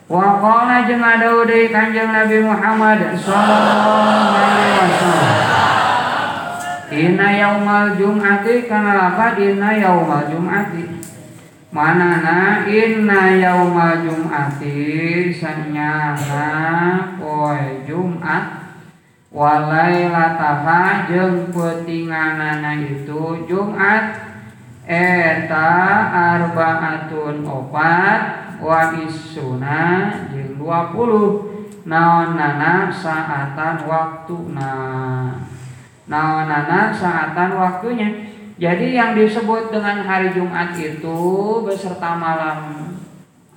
Wa 0.09 0.41
qala 0.41 0.85
jeung 0.85 1.01
ada 1.01 1.45
Kanjeng 1.45 2.13
Nabi 2.13 2.45
Muhammad 2.45 3.17
sallallahu 3.17 4.37
alaihi 4.37 4.77
wasallam. 4.77 5.33
Inna 6.93 7.29
yaumal 7.33 7.97
jum'ati 7.97 8.69
kana 8.69 8.93
lapa 8.93 9.41
inna 9.41 9.81
yaumal 9.81 10.29
jum'ati. 10.29 11.02
Manana 11.73 12.69
inna 12.69 13.33
yaumal 13.41 14.05
jum'ati 14.05 15.33
sanyana 15.33 17.17
poe 17.17 17.81
Jumat 17.89 18.77
walailataha 19.33 21.09
jeung 21.09 21.49
petinganana 21.49 22.77
itu 22.77 23.49
Jumat. 23.49 24.21
Eta 24.85 25.73
arbaatun 26.13 27.41
opat 27.49 28.21
wa 28.61 28.93
isuna 28.93 30.13
jeung 30.29 30.61
20 30.61 31.89
naonana 31.89 32.93
saatan 32.93 33.89
waktuna 33.89 34.75
naonana 36.05 36.93
saatan 36.93 37.51
waktunya 37.57 38.32
jadi 38.63 38.87
yang 38.95 39.19
disebut 39.19 39.75
dengan 39.75 40.07
hari 40.07 40.31
Jumat 40.31 40.79
itu 40.79 41.19
beserta 41.67 42.15
malam 42.15 42.95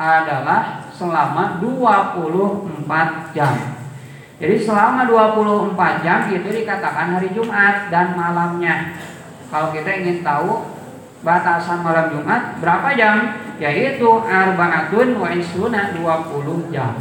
adalah 0.01 0.89
selama 0.89 1.61
24 1.61 3.37
jam 3.37 3.53
jadi 4.41 4.55
selama 4.57 5.05
24 5.05 6.01
jam 6.01 6.19
itu 6.33 6.49
dikatakan 6.49 7.21
hari 7.21 7.29
Jumat 7.37 7.93
dan 7.93 8.17
malamnya 8.17 8.97
kalau 9.53 9.69
kita 9.69 10.01
ingin 10.01 10.25
tahu 10.25 10.75
batasan 11.25 11.81
malam 11.81 12.13
Jumat 12.13 12.61
berapa 12.61 12.93
jam? 12.93 13.41
Yaitu 13.57 14.05
arbaatun 14.05 15.17
wa 15.17 15.29
isruna 15.33 15.95
20 15.97 16.69
jam. 16.69 16.93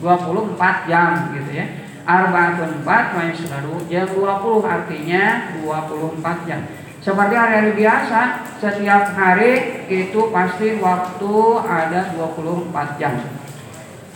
24 0.00 0.88
jam 0.88 1.34
gitu 1.36 1.50
ya. 1.52 1.66
Arbaatun 2.06 2.80
4 2.80 2.86
wa 2.86 3.22
isruna 3.26 3.58
jam 3.90 4.06
20 4.06 4.64
artinya 4.64 5.24
24 5.60 6.48
jam. 6.48 6.60
Seperti 7.06 7.38
hari-hari 7.38 7.78
biasa, 7.78 8.50
setiap 8.58 9.14
hari 9.14 9.86
itu 9.86 10.26
pasti 10.34 10.74
waktu 10.82 11.34
ada 11.62 12.10
24 12.18 12.98
jam. 12.98 13.14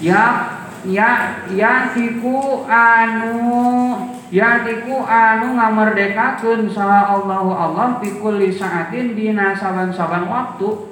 Ya 0.02 0.58
ya 0.82 1.38
ya 1.54 1.94
tiku 1.94 2.66
anu 2.66 3.94
ya 4.34 4.66
tiku 4.66 5.06
anu 5.06 5.54
ngamerdekakeun 5.54 6.66
saha 6.66 7.14
Allahu 7.14 7.54
Allah 7.54 8.02
pikul 8.02 8.42
saatin 8.50 9.14
dina 9.14 9.54
saban-saban 9.54 10.26
waktu 10.26 10.90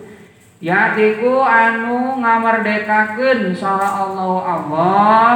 ya 0.63 0.95
tiku 0.95 1.43
anu 1.43 2.23
ngamerdekakeun 2.23 3.59
saha 3.59 4.07
Allahu 4.07 4.39
Allah 4.39 5.35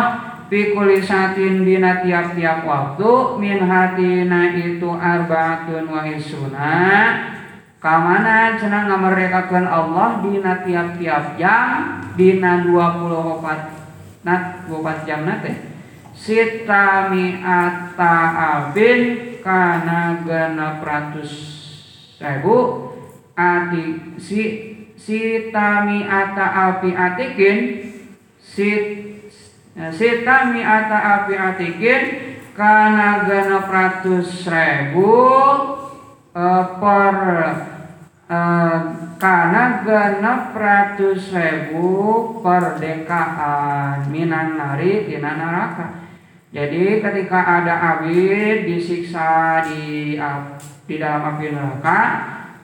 pikul 0.52 0.92
saatin 1.00 1.64
dina 1.64 2.04
tiap-tiap 2.04 2.68
waktu 2.68 3.40
min 3.40 3.64
hatina 3.64 4.52
itu 4.52 4.92
arbaatun 4.92 5.88
wa 5.88 6.04
isuna. 6.04 6.76
Kamana 7.80 8.60
cenah 8.60 8.92
ngamerdekakeun 8.92 9.64
Allah 9.64 10.20
dina 10.20 10.60
tiap-tiap 10.60 11.40
jam 11.40 12.04
dina 12.20 12.68
24 12.68 13.80
Nah, 14.22 14.62
24 14.70 15.08
jam 15.08 15.26
nate 15.26 15.50
sita 16.14 17.10
mi'ata 17.10 18.14
abin 18.38 19.00
kana 19.42 20.22
genep 20.22 20.84
ratus 20.84 21.32
ribu. 22.20 22.58
Ati 23.32 24.14
si 24.20 24.42
sita 24.94 25.88
mi'ata 25.88 26.46
api 26.70 26.94
atikin 26.94 27.58
sit 28.38 29.11
sita 29.72 30.52
mi'ata 30.52 30.98
api 31.00 31.34
atikin 31.36 32.02
kana 32.52 33.24
genep 33.24 33.64
ratus 33.64 34.44
ribu 34.44 35.16
uh, 36.36 36.64
per 36.76 37.16
uh, 38.28 38.78
karena 39.16 39.80
genep 39.80 40.52
ratus 40.52 41.32
ribu 41.32 41.88
perdekaan 42.44 44.12
minan 44.12 44.60
nari 44.60 45.08
tina 45.08 45.40
neraka. 45.40 46.04
Jadi 46.52 47.00
ketika 47.00 47.64
ada 47.64 47.96
abid 47.96 48.68
disiksa 48.68 49.64
di 49.64 50.20
di 50.84 50.94
dalam 51.00 51.32
api 51.32 51.48
neraka 51.48 52.00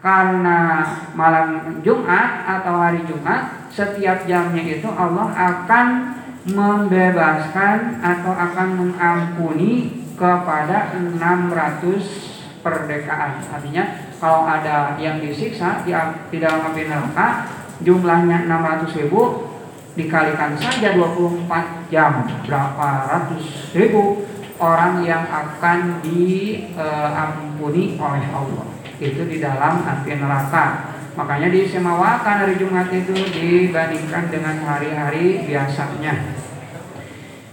karena 0.05 0.85
malam 1.16 1.81
Jumat 1.81 2.44
atau 2.44 2.85
hari 2.85 3.01
Jumat 3.09 3.73
setiap 3.73 4.29
jamnya 4.29 4.61
itu 4.61 4.85
Allah 4.92 5.33
akan 5.33 6.17
membebaskan 6.48 8.00
atau 8.00 8.32
akan 8.32 8.68
mengampuni 8.76 10.04
kepada 10.16 10.96
600 10.96 12.62
perdekaan. 12.64 13.44
Artinya 13.52 13.84
kalau 14.18 14.48
ada 14.48 14.98
yang 14.98 15.22
disiksa 15.22 15.87
di, 15.87 15.94
di 16.32 16.38
dalam 16.42 16.72
api 16.72 16.90
neraka 16.90 17.46
jumlahnya 17.84 18.50
600 18.50 18.98
ribu 19.06 19.46
dikalikan 19.94 20.58
saja 20.58 20.94
24 20.94 21.90
jam. 21.90 22.26
berapa 22.46 22.87
ratus 23.06 23.74
ribu 23.74 24.26
orang 24.58 25.06
yang 25.06 25.26
akan 25.26 26.02
diampuni 26.02 27.94
e, 27.94 28.02
oleh 28.02 28.24
Allah. 28.34 28.66
Itu 28.98 29.30
di 29.30 29.38
dalam 29.38 29.87
api 29.87 30.18
neraka 30.18 30.97
makanya 31.18 31.50
disemawakan 31.50 32.46
hari 32.46 32.54
Jumat 32.54 32.94
itu 32.94 33.11
dibandingkan 33.11 34.31
dengan 34.31 34.62
hari-hari 34.62 35.42
biasanya. 35.42 36.38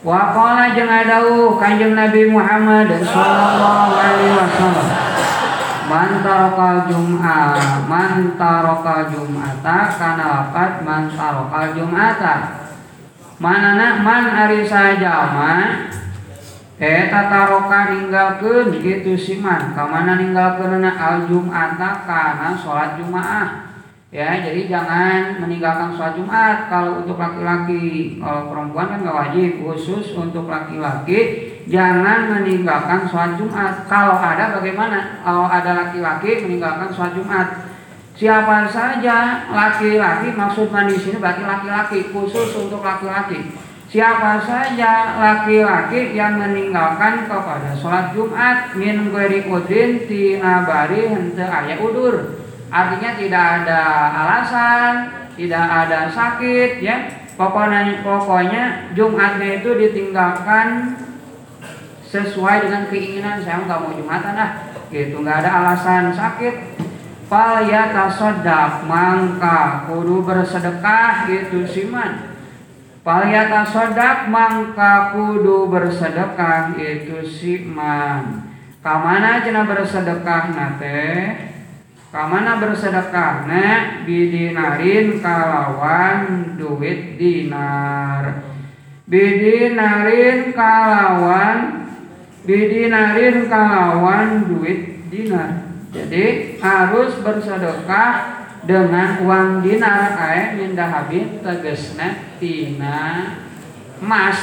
Waqala 0.05 0.77
jeung 0.77 0.85
adauh 0.85 1.57
Kanjeng 1.57 1.97
Nabi 1.97 2.29
Muhammad 2.29 2.93
sallallahu 3.01 3.97
alaihi 3.97 4.37
wasallam 4.37 4.87
mantarokal 5.89 6.85
jum'ah 6.93 7.81
mantarokal 7.89 9.09
jum'ata 9.09 9.77
kana 9.97 10.25
lapat 10.29 10.85
mantarokal 10.85 11.73
jum'ata. 11.73 12.61
Manana 13.41 13.99
man 14.05 14.29
ari 14.29 14.61
sajama 14.61 15.89
eta 16.75 17.19
taroka 17.31 17.95
ninggalkeun 17.95 18.75
gitu 18.83 19.15
siman 19.15 19.71
kamana 19.71 20.19
ninggalkeun 20.19 20.83
al 20.83 21.23
jum'ata 21.23 22.03
kana 22.03 22.59
salat 22.59 22.99
jumaah 22.99 23.65
ya 24.15 24.39
jadi 24.39 24.71
jangan 24.71 25.43
meninggalkan 25.43 25.91
sholat 25.91 26.15
Jumat. 26.15 26.71
Kalau 26.71 27.03
untuk 27.03 27.19
laki-laki 27.19 28.15
kalau 28.23 28.47
perempuan 28.47 28.87
kan 28.87 28.99
nggak 29.03 29.17
wajib. 29.27 29.51
Khusus 29.59 30.15
untuk 30.15 30.47
laki-laki 30.47 31.19
jangan 31.67 32.31
meninggalkan 32.31 33.03
sholat 33.11 33.35
Jumat. 33.35 33.83
Kalau 33.91 34.15
ada 34.15 34.55
bagaimana? 34.55 35.19
Kalau 35.19 35.51
ada 35.51 35.71
laki-laki 35.83 36.47
meninggalkan 36.47 36.95
sholat 36.95 37.11
Jumat. 37.11 37.47
Siapa 38.15 38.71
saja 38.71 39.51
laki-laki 39.51 40.31
maksud 40.31 40.71
di 40.71 40.95
sini 40.95 41.19
berarti 41.19 41.43
laki-laki 41.43 41.99
khusus 42.15 42.55
untuk 42.55 42.79
laki-laki 42.79 43.51
siapa 43.89 44.41
saja 44.41 45.17
laki-laki 45.21 46.17
yang 46.17 46.41
meninggalkan 46.41 47.29
kepada 47.29 47.77
sholat 47.77 48.11
Jumat 48.17 48.73
min 48.73 49.13
ghairi 49.13 49.45
udrin 49.45 50.09
tina 50.09 50.65
bari 50.65 51.05
henteu 51.05 51.45
aya 51.45 51.77
udur. 51.77 52.41
Artinya 52.73 53.11
tidak 53.15 53.45
ada 53.63 53.81
alasan, 54.11 54.93
tidak 55.37 55.65
ada 55.85 55.99
sakit 56.09 56.81
ya. 56.81 56.97
Pokoknya 57.35 57.99
pokoknya 57.99 58.63
Jumatnya 58.95 59.59
itu 59.59 59.75
ditinggalkan 59.75 60.95
sesuai 62.07 62.63
dengan 62.63 62.87
keinginan 62.87 63.43
saya 63.43 63.59
nggak 63.67 63.79
mau 63.83 63.91
Jumatan 63.91 64.39
ah 64.39 64.51
gitu 64.89 65.19
nggak 65.21 65.45
ada 65.45 65.51
alasan 65.61 66.15
sakit. 66.15 66.79
Fal 67.25 67.65
tasodak 67.65 68.85
mangka 68.85 69.89
kudu 69.89 70.21
bersedekah 70.21 71.25
gitu 71.25 71.65
siman 71.65 72.34
fal 73.05 73.21
tasodak 73.29 74.33
mangka 74.33 75.13
kudu 75.13 75.69
bersedekah 75.69 76.73
itu 76.73 77.21
siman. 77.21 78.49
Kamana 78.81 79.45
cina 79.45 79.69
bersedekah 79.69 80.57
nate? 80.57 81.05
Kamana 82.09 82.57
bersedekah 82.57 83.45
na 83.45 83.65
bidinarin 84.09 85.21
kalawan 85.21 86.57
duit 86.57 87.21
dinar. 87.21 88.41
Bidinarin 89.05 90.49
kalawan 90.57 91.85
bidinarin 92.41 93.45
kalawan 93.45 94.49
duit 94.49 95.05
dinar. 95.13 95.69
Jadi 95.93 96.57
harus 96.57 97.21
bersedekah 97.21 98.34
dengan 98.65 99.21
uang 99.21 99.61
dinar 99.61 100.17
ae 100.17 100.57
mindah 100.57 100.89
habib 100.89 101.39
tegesna 101.45 102.35
tina 102.41 103.37
emas. 104.01 104.37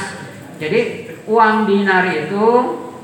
Jadi 0.57 1.11
uang 1.27 1.67
dinar 1.67 2.07
itu 2.07 2.47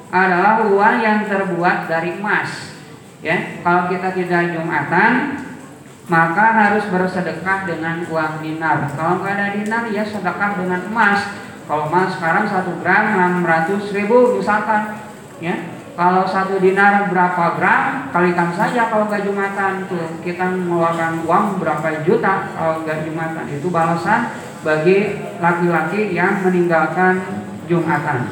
adalah 0.10 0.64
uang 0.64 0.96
yang 1.04 1.28
terbuat 1.28 1.92
dari 1.92 2.18
emas. 2.18 2.80
Ya 3.20 3.60
kalau 3.62 3.92
kita 3.92 4.16
tidak 4.16 4.56
jumatan 4.56 5.44
maka 6.10 6.46
harus 6.56 6.88
bersedekah 6.90 7.68
dengan 7.68 8.02
uang 8.08 8.42
dinar. 8.42 8.90
Kalau 8.96 9.22
nggak 9.22 9.34
ada 9.36 9.48
dinar 9.54 9.84
ya 9.92 10.08
sedekah 10.08 10.56
dengan 10.56 10.88
emas. 10.88 11.36
Kalau 11.68 11.92
emas 11.92 12.18
sekarang 12.18 12.50
satu 12.50 12.80
gram 12.82 13.44
600 13.44 13.94
ribu 13.94 14.40
misalkan. 14.40 15.04
Ya 15.44 15.79
kalau 16.00 16.24
satu 16.24 16.64
dinar 16.64 17.12
berapa 17.12 17.60
gram 17.60 18.08
kalikan 18.16 18.56
saja 18.56 18.88
kalau 18.88 19.12
nggak 19.12 19.28
jumatan 19.28 19.84
tuh. 19.92 20.08
Kita 20.24 20.48
mengeluarkan 20.48 21.28
uang 21.28 21.60
berapa 21.60 22.08
juta 22.08 22.56
kalau 22.56 22.88
nggak 22.88 23.04
jumatan. 23.04 23.44
Itu 23.52 23.68
balasan 23.68 24.32
bagi 24.64 25.20
laki-laki 25.44 26.16
yang 26.16 26.40
meninggalkan 26.40 27.20
jumatan. 27.68 28.32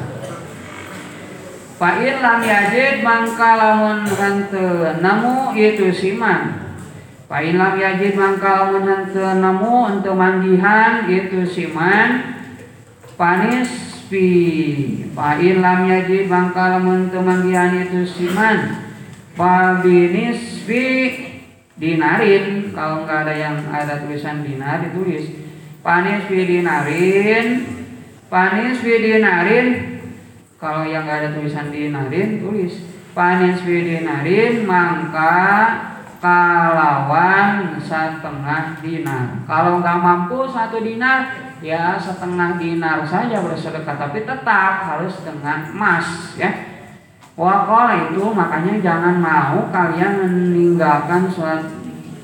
Fa'in 1.76 2.24
lam 2.24 2.40
yajid 2.40 3.04
mangka 3.04 3.52
lamun 3.54 4.02
henteu 4.02 4.98
namu 4.98 5.52
itu 5.54 5.92
siman 5.92 6.68
Pailam 7.28 7.76
yajid 7.76 8.16
mangkal 8.16 8.72
menhente 8.72 9.20
nemu 9.20 10.00
untuk 10.00 10.16
manggihan 10.16 11.04
itu 11.12 11.44
siman. 11.44 12.40
Panis 13.20 13.87
pi 14.08 14.26
Pailam 15.12 15.86
yajid 15.86 16.26
mangkal 16.26 16.82
untuk 16.82 17.22
manggihan 17.22 17.76
itu 17.76 18.02
siman. 18.08 18.88
Pabinis 19.36 20.64
pi 20.66 20.84
dinarin. 21.78 22.74
Kalau 22.74 23.06
nggak 23.06 23.28
ada 23.28 23.34
yang 23.36 23.56
ada 23.70 24.02
tulisan 24.02 24.42
dinar 24.42 24.82
ditulis. 24.82 25.30
Panis 25.84 26.26
pi 26.26 26.38
dinarin. 26.42 27.46
Panis 28.26 28.82
pi 28.82 28.92
dinarin. 28.98 29.66
Kalau 30.58 30.82
yang 30.82 31.06
nggak 31.06 31.18
ada 31.22 31.30
tulisan 31.38 31.70
dinarin 31.70 32.42
tulis. 32.42 32.82
Panis 33.14 33.62
pi 33.62 33.76
dinarin 33.86 34.66
mangka 34.66 35.38
kalawan 36.18 37.78
setengah 37.78 38.82
dinar. 38.82 39.46
Kalau 39.46 39.78
nggak 39.78 39.98
mampu 40.02 40.50
satu 40.50 40.82
dinar, 40.82 41.47
ya 41.62 41.98
setengah 41.98 42.58
dinar 42.58 43.02
saja 43.06 43.42
bersedekah, 43.42 43.96
tapi 43.98 44.22
tetap 44.22 44.72
harus 44.86 45.14
dengan 45.22 45.70
emas, 45.74 46.34
ya. 46.38 46.50
Wakola 47.38 48.10
itu 48.10 48.34
makanya 48.34 48.82
jangan 48.82 49.22
mau 49.22 49.70
kalian 49.70 50.26
meninggalkan 50.26 51.30
sholat 51.30 51.70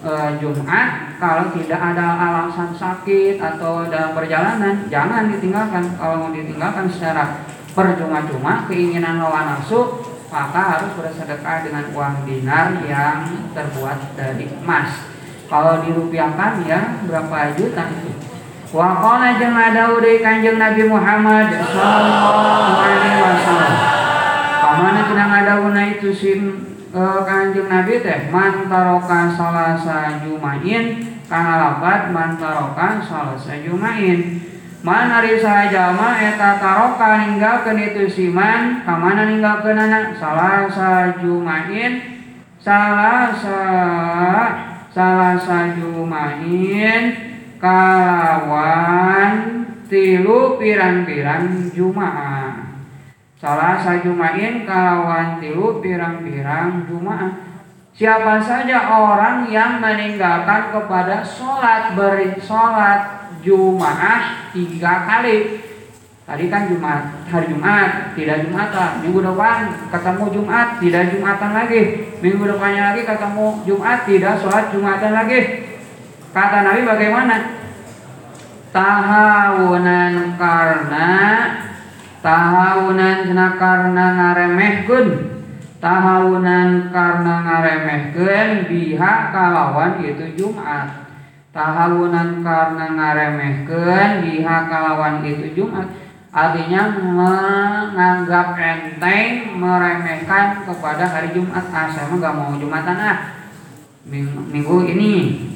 e, 0.02 0.12
Jumat 0.42 1.14
kalau 1.22 1.54
tidak 1.54 1.78
ada 1.78 2.18
alasan 2.18 2.74
sakit 2.74 3.38
atau 3.38 3.86
dalam 3.86 4.10
perjalanan, 4.10 4.90
jangan 4.90 5.30
ditinggalkan. 5.30 5.94
Kalau 5.94 6.26
mau 6.26 6.30
ditinggalkan 6.34 6.90
secara 6.90 7.46
percuma-cuma, 7.72 8.66
keinginan 8.66 9.22
lawan 9.22 9.54
nafsu, 9.54 10.02
maka 10.34 10.78
harus 10.78 10.90
bersedekah 10.98 11.62
dengan 11.62 11.94
uang 11.94 12.26
dinar 12.26 12.74
yang 12.82 13.30
terbuat 13.54 14.18
dari 14.18 14.50
emas. 14.50 15.14
Kalau 15.46 15.86
dirupiahkan 15.86 16.66
ya 16.66 16.98
berapa 17.06 17.54
juta 17.54 17.86
itu. 18.02 18.23
Wa 18.74 18.98
qala 18.98 19.38
jeung 19.38 19.54
ada 19.54 19.94
udah 19.94 20.18
Kanjeng 20.18 20.58
Nabi 20.58 20.82
Muhammad 20.90 21.46
sallallahu 21.46 22.74
alaihi 22.82 23.22
wasallam. 23.22 23.74
Pamana 24.58 25.00
cenah 25.06 25.26
ngadauna 25.30 25.82
itu 25.94 26.10
sim 26.10 26.40
uh, 26.90 27.22
Kanjeng 27.22 27.70
Nabi 27.70 28.02
teh 28.02 28.34
man 28.34 28.66
taroka 28.66 29.30
salasa 29.30 30.18
jumain 30.26 31.06
kana 31.30 31.54
lapat 31.54 32.10
man 32.10 32.34
taroka 32.34 32.98
salasa 32.98 33.62
jumain. 33.62 34.42
Man 34.82 35.06
ari 35.22 35.38
jalma 35.38 36.18
eta 36.18 36.58
taroka 36.58 37.22
ninggalkeun 37.22 37.78
itu 37.78 38.10
siman 38.10 38.82
kamana 38.82 39.30
ninggalkeun 39.30 39.78
anak? 39.78 40.18
Salah 40.18 40.66
sajumain 40.66 42.26
salah 42.58 43.30
sa 43.30 43.60
salah 44.90 45.38
kalawan 47.64 49.32
tilu 49.88 50.60
pirang-pirang 50.60 51.72
jumaah 51.72 52.76
salah 53.40 53.80
sajumain 53.80 54.68
kalawan 54.68 55.40
tilu 55.40 55.80
pirang-pirang 55.80 56.84
jumaah 56.84 57.32
siapa 57.96 58.36
saja 58.44 58.84
orang 58.92 59.48
yang 59.48 59.80
meninggalkan 59.80 60.76
kepada 60.76 61.24
sholat 61.24 61.96
beri 61.96 62.36
sholat 62.36 63.24
Jumat 63.44 64.56
tiga 64.56 65.04
kali. 65.04 65.60
Tadi 66.24 66.48
kan 66.48 66.72
Jumat, 66.72 67.28
hari 67.28 67.52
Jumat, 67.52 68.16
tidak 68.16 68.48
Jumatan. 68.48 69.04
Minggu 69.04 69.20
depan 69.20 69.76
ketemu 69.92 70.24
Jumat, 70.32 70.80
tidak 70.80 71.12
Jumatan 71.12 71.50
lagi. 71.52 71.82
Minggu 72.24 72.48
depannya 72.48 72.82
lagi 72.96 73.04
ketemu 73.04 73.46
Jumat, 73.68 74.08
tidak 74.08 74.40
sholat 74.40 74.72
Jumatan 74.72 75.12
lagi. 75.12 75.40
Kata 76.34 76.66
Nabi 76.66 76.82
bagaimana? 76.82 77.36
Tahawunan 78.74 80.34
karena 80.34 81.10
tahawunan 82.18 83.30
cina 83.30 83.54
karena 83.54 84.04
ngaremehkeun. 84.18 85.08
Tahawunan 85.78 86.90
karena 86.90 87.34
ngaremehkeun 87.46 88.66
biha 88.66 89.14
kalawan 89.30 90.02
itu 90.02 90.34
Jumat. 90.34 91.06
Tahawunan 91.54 92.42
karena 92.42 92.84
ngaremehkan 92.98 94.26
biha 94.26 94.56
kalawan 94.66 95.22
itu 95.22 95.54
Jumat. 95.54 95.86
Artinya 96.34 96.98
menganggap 96.98 98.58
enteng 98.58 99.54
meremehkan 99.54 100.66
kepada 100.66 101.06
hari 101.06 101.30
Jumat. 101.30 101.62
Ah 101.70 101.86
saya 101.86 102.10
mah 102.10 102.18
gak 102.18 102.34
mau 102.34 102.58
Jumatan 102.58 102.98
ah 102.98 103.43
minggu, 104.04 104.76
ini 104.84 105.10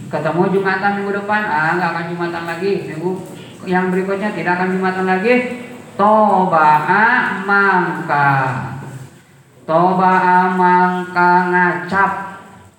ketemu 0.09 0.43
Jumatan 0.57 0.91
minggu 1.01 1.13
depan. 1.25 1.43
Ah 1.45 1.77
gak 1.77 1.91
akan 1.93 2.05
Jumatan 2.13 2.45
lagi. 2.49 2.73
Minggu 2.89 3.11
yang 3.69 3.93
berikutnya 3.93 4.33
tidak 4.33 4.57
akan 4.57 4.77
Jumatan 4.77 5.05
lagi. 5.05 5.35
Toba'a 5.99 7.43
mangka 7.43 8.31
toba'a 9.69 10.57
mangka 10.57 11.53
ngacap. 11.53 12.13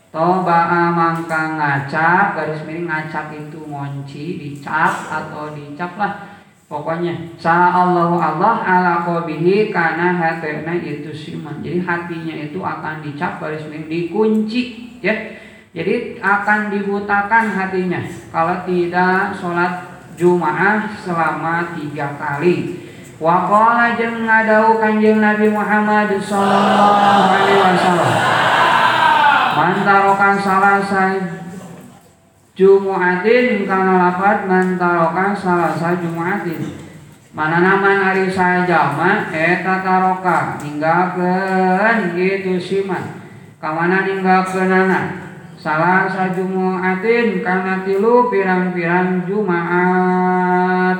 Toba 0.09 0.89
mangka 0.89 1.53
ngacap. 1.53 2.33
Garis 2.33 2.65
miring 2.65 2.89
ngacap 2.89 3.29
itu 3.29 3.61
ngonci 3.69 4.41
dicap 4.41 5.05
atau 5.05 5.53
dicap 5.53 5.93
lah. 6.01 6.41
Pokoknya 6.65 7.13
sa 7.37 7.69
Allah 7.73 8.17
ala 8.17 9.05
qabihi 9.05 9.69
karena 9.69 10.17
hatena 10.17 10.73
itu 10.81 11.13
siman. 11.13 11.61
Jadi 11.61 11.85
hatinya 11.85 12.33
itu 12.33 12.57
akan 12.57 13.05
dicap 13.05 13.37
garis 13.37 13.69
miring 13.69 13.85
dikunci 13.85 14.97
ya 15.05 15.13
jadi 15.69 16.17
akan 16.17 16.73
dibutakan 16.73 17.53
hatinya 17.53 18.01
kalau 18.33 18.65
tidak 18.65 19.37
sholat 19.37 19.85
Jumaah 20.19 20.91
selama 20.99 21.79
tiga 21.79 22.19
kali. 22.19 22.83
Waqala 23.23 23.95
jeung 23.95 24.27
ngadau 24.27 24.75
kanjeng 24.75 25.23
Nabi 25.23 25.47
Muhammad 25.47 26.11
sallallahu 26.19 27.23
alaihi 27.31 27.61
wasallam. 27.63 28.15
Mantarokan 29.55 30.35
salasa 30.39 31.03
Jumu'atin 32.57 33.63
kana 33.63 34.11
lapat 34.11 34.43
mantarokan 34.43 35.31
salasa 35.31 35.95
Jumu'atin 36.03 36.89
mana 37.31 37.63
nama 37.63 38.11
hari 38.11 38.27
saja 38.27 38.97
mah 38.97 39.31
eta 39.31 39.85
taroka 39.85 40.59
ninggalkeun 40.59 42.17
gitu 42.17 42.59
siman. 42.59 43.23
Kamana 43.61 44.03
ninggalkeun 44.03 44.67
anak 44.67 45.28
salah 45.59 46.07
sajumuatin 46.07 47.43
karena 47.43 47.83
tilu 47.83 48.31
pirang-pirang 48.31 49.27
Jumat 49.27 50.97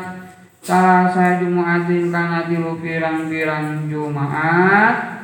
salah 0.60 1.08
sajumuatin 1.08 2.12
karena 2.12 2.46
tilu 2.46 2.76
pirang-pirang 2.84 3.88
Jumat 3.88 5.20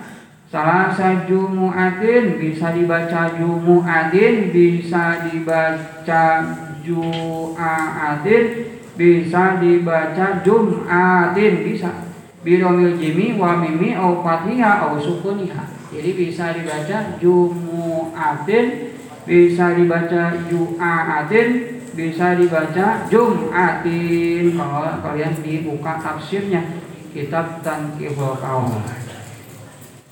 Salasa 0.56 1.28
Jumu'atin 1.28 2.40
bisa 2.40 2.72
dibaca 2.72 3.28
Jumu'atin, 3.36 4.56
bisa 4.56 5.28
dibaca 5.28 6.24
Ju'atin, 6.80 8.44
bisa 8.96 9.60
dibaca 9.60 10.28
Jum'atin, 10.48 11.54
bisa. 11.60 11.92
Bidomil 12.46 12.96
jimi 12.96 13.36
wa 13.36 13.60
mimi 13.60 14.00
au 14.00 14.24
fatiha 14.24 14.88
au 14.88 14.96
sukuniha. 14.96 15.92
Jadi 15.92 16.14
bisa 16.16 16.56
dibaca 16.56 17.20
Jumu'atin, 17.20 18.96
bisa 19.26 19.74
dibaca 19.74 20.24
Ju'atin, 20.48 21.50
bisa 21.98 22.38
dibaca 22.38 23.10
Jum'atin. 23.10 24.54
Kalau 24.54 25.02
kalian 25.02 25.34
dibuka 25.42 25.98
tafsirnya 25.98 26.62
kitab 27.10 27.66
Tanqihul 27.66 28.38
Qaul. 28.38 28.86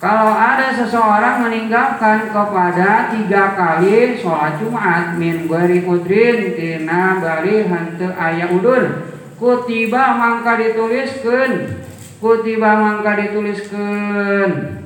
Kalau 0.04 0.36
ada 0.36 0.67
seseorang 0.76 1.47
meninggalkan 1.47 2.28
kepada 2.28 3.08
tiga 3.15 3.56
kali 3.56 4.19
sholat 4.19 4.60
Jumat 4.60 5.15
min 5.15 5.47
gueri 5.47 5.80
udrin 5.88 6.60
tina 6.60 7.23
bari 7.23 7.63
hante 7.71 8.12
ayah 8.12 8.52
udur 8.52 9.15
kutiba 9.39 10.19
mangka 10.19 10.60
dituliskan 10.60 11.80
kutiba 12.19 12.84
mangka 12.84 13.15
dituliskan 13.15 14.83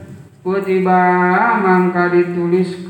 kutiba 0.47 1.03
mangka 1.59 2.07
dituliskan 2.07 2.87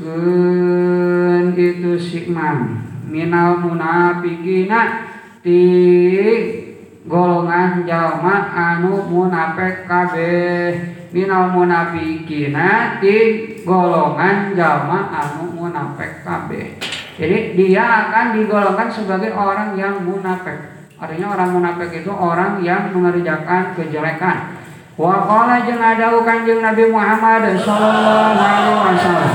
itu 1.58 1.98
sikman 1.98 2.86
minal 3.10 3.58
munafikina 3.58 5.10
ti 5.42 5.66
golongan 7.02 7.82
jalma 7.82 8.54
anu 8.54 9.10
munafik 9.10 9.90
kabeh 9.90 10.70
minal 11.10 11.50
munafikina 11.50 13.02
di 13.02 13.18
golongan 13.66 14.54
jalma 14.54 15.10
anu 15.10 15.50
munafik 15.58 16.22
kabeh. 16.22 16.78
Jadi 17.18 17.58
dia 17.58 17.82
akan 18.06 18.38
digolongkan 18.38 18.86
sebagai 18.86 19.34
orang 19.34 19.74
yang 19.74 20.06
munafik. 20.06 20.78
Artinya 20.94 21.34
orang 21.34 21.58
munafik 21.58 21.90
itu 21.90 22.12
orang 22.14 22.62
yang 22.62 22.94
mengerjakan 22.94 23.74
kejelekan. 23.74 24.57
Wa 24.98 25.14
qala 25.22 25.62
jeung 25.62 25.78
adau 25.78 26.26
Kanjeng 26.26 26.58
Nabi 26.58 26.90
Muhammad 26.90 27.54
sallallahu 27.54 28.34
alaihi 28.34 28.98
wasallam. 28.98 29.34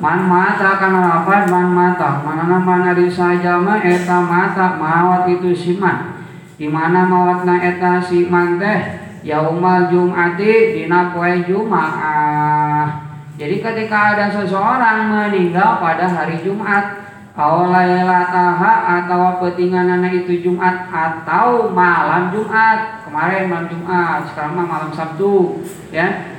man 0.00 0.20
mata 0.24 0.80
kana 0.80 1.00
lapan 1.04 1.42
man 1.52 1.68
mata. 1.68 2.24
Mana 2.24 2.56
mana 2.56 2.96
di 2.96 3.04
saja 3.12 3.60
mah 3.60 3.84
eta 3.84 4.24
mata 4.24 4.80
mawat 4.80 5.28
itu 5.28 5.52
siman 5.52 6.24
di 6.56 6.72
mana 6.72 7.04
mawatna 7.04 7.60
eta 7.60 8.00
si 8.00 8.24
man 8.24 8.56
teh? 8.56 9.04
Yaumal 9.24 9.88
jumati 9.88 10.76
dina 10.76 11.16
poe 11.16 11.40
jumaah 11.48 13.04
jadi 13.34 13.58
ketika 13.58 14.14
ada 14.14 14.30
seseorang 14.30 15.10
meninggal 15.10 15.82
pada 15.82 16.06
hari 16.06 16.38
Jumat 16.46 17.02
taha 17.34 18.74
atau 19.02 19.42
petingan 19.42 19.90
anak 19.90 20.22
itu 20.22 20.38
Jumat 20.38 20.86
atau 20.86 21.66
malam 21.74 22.30
Jumat 22.30 23.03
kemarin 23.14 23.46
malam 23.46 23.70
Jumat 23.70 24.26
sekarang 24.26 24.58
malam 24.58 24.90
Sabtu 24.90 25.62
ya. 25.94 26.34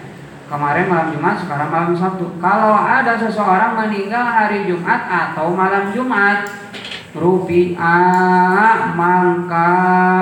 Kemarin 0.52 0.92
malam 0.92 1.08
Jumat 1.16 1.40
sekarang 1.40 1.72
malam 1.72 1.96
Sabtu. 1.96 2.36
Kalau 2.44 2.76
ada 2.76 3.16
seseorang 3.16 3.80
meninggal 3.80 4.28
hari 4.28 4.68
Jumat 4.68 5.08
atau 5.08 5.56
malam 5.56 5.96
Jumat 5.96 6.52
rupiah 7.16 8.92
mangka 8.92 9.72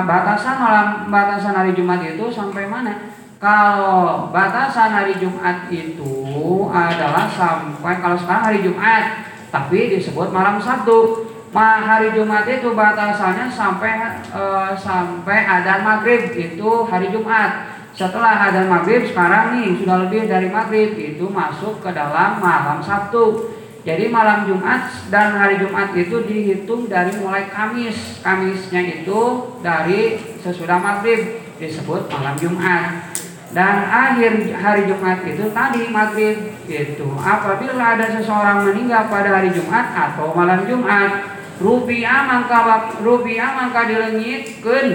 batasan 0.06 0.62
malam 0.62 1.10
batasan 1.10 1.58
hari 1.58 1.74
Jumat 1.74 1.98
itu 2.06 2.30
sampai 2.30 2.70
mana? 2.70 3.02
Kalau 3.42 4.30
batasan 4.30 4.94
hari 4.94 5.18
Jumat 5.18 5.66
itu 5.74 6.70
adalah 6.70 7.26
sampai 7.26 7.98
kalau 7.98 8.14
sekarang 8.14 8.46
hari 8.46 8.62
Jumat 8.62 9.26
tapi 9.50 9.90
disebut 9.90 10.30
malam 10.30 10.62
Sabtu. 10.62 11.23
Ma 11.54 11.78
hari 11.78 12.10
Jumat 12.10 12.50
itu 12.50 12.74
batasannya 12.74 13.46
sampai 13.46 13.94
e, 14.26 14.42
sampai 14.74 15.46
adzan 15.46 15.86
maghrib 15.86 16.34
itu 16.34 16.68
hari 16.90 17.14
Jumat. 17.14 17.70
Setelah 17.94 18.50
adzan 18.50 18.66
maghrib 18.66 19.06
sekarang 19.06 19.54
nih 19.54 19.78
sudah 19.78 20.02
lebih 20.02 20.26
dari 20.26 20.50
maghrib 20.50 20.98
itu 20.98 21.30
masuk 21.30 21.78
ke 21.78 21.94
dalam 21.94 22.42
malam 22.42 22.82
Sabtu. 22.82 23.54
Jadi 23.86 24.10
malam 24.10 24.50
Jumat 24.50 24.90
dan 25.14 25.38
hari 25.38 25.62
Jumat 25.62 25.94
itu 25.94 26.26
dihitung 26.26 26.90
dari 26.90 27.14
mulai 27.22 27.46
Kamis. 27.46 28.18
Kamisnya 28.18 28.82
itu 29.06 29.54
dari 29.62 30.18
sesudah 30.42 30.82
maghrib 30.82 31.38
disebut 31.62 32.10
malam 32.10 32.34
Jumat 32.34 33.14
dan 33.54 33.86
akhir 33.86 34.50
hari 34.58 34.90
Jumat 34.90 35.22
itu 35.22 35.46
tadi 35.54 35.86
maghrib 35.86 36.50
itu 36.66 37.08
apabila 37.14 37.94
ada 37.94 38.10
seseorang 38.10 38.66
meninggal 38.66 39.06
pada 39.06 39.38
hari 39.38 39.54
Jumat 39.54 39.94
atau 39.94 40.34
malam 40.34 40.66
Jumat 40.66 41.33
rupiah 41.60 42.26
mangka 42.26 42.90
rupiah 43.02 43.50
mangka 43.54 43.86
dilengitkan 43.86 44.86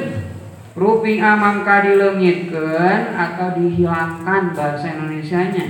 rupiah 0.75 1.35
mangka 1.39 1.83
dilengitkan 1.87 3.15
atau 3.15 3.47
dihilangkan 3.55 4.41
bahasa 4.55 4.87
Indonesia-nya 4.95 5.65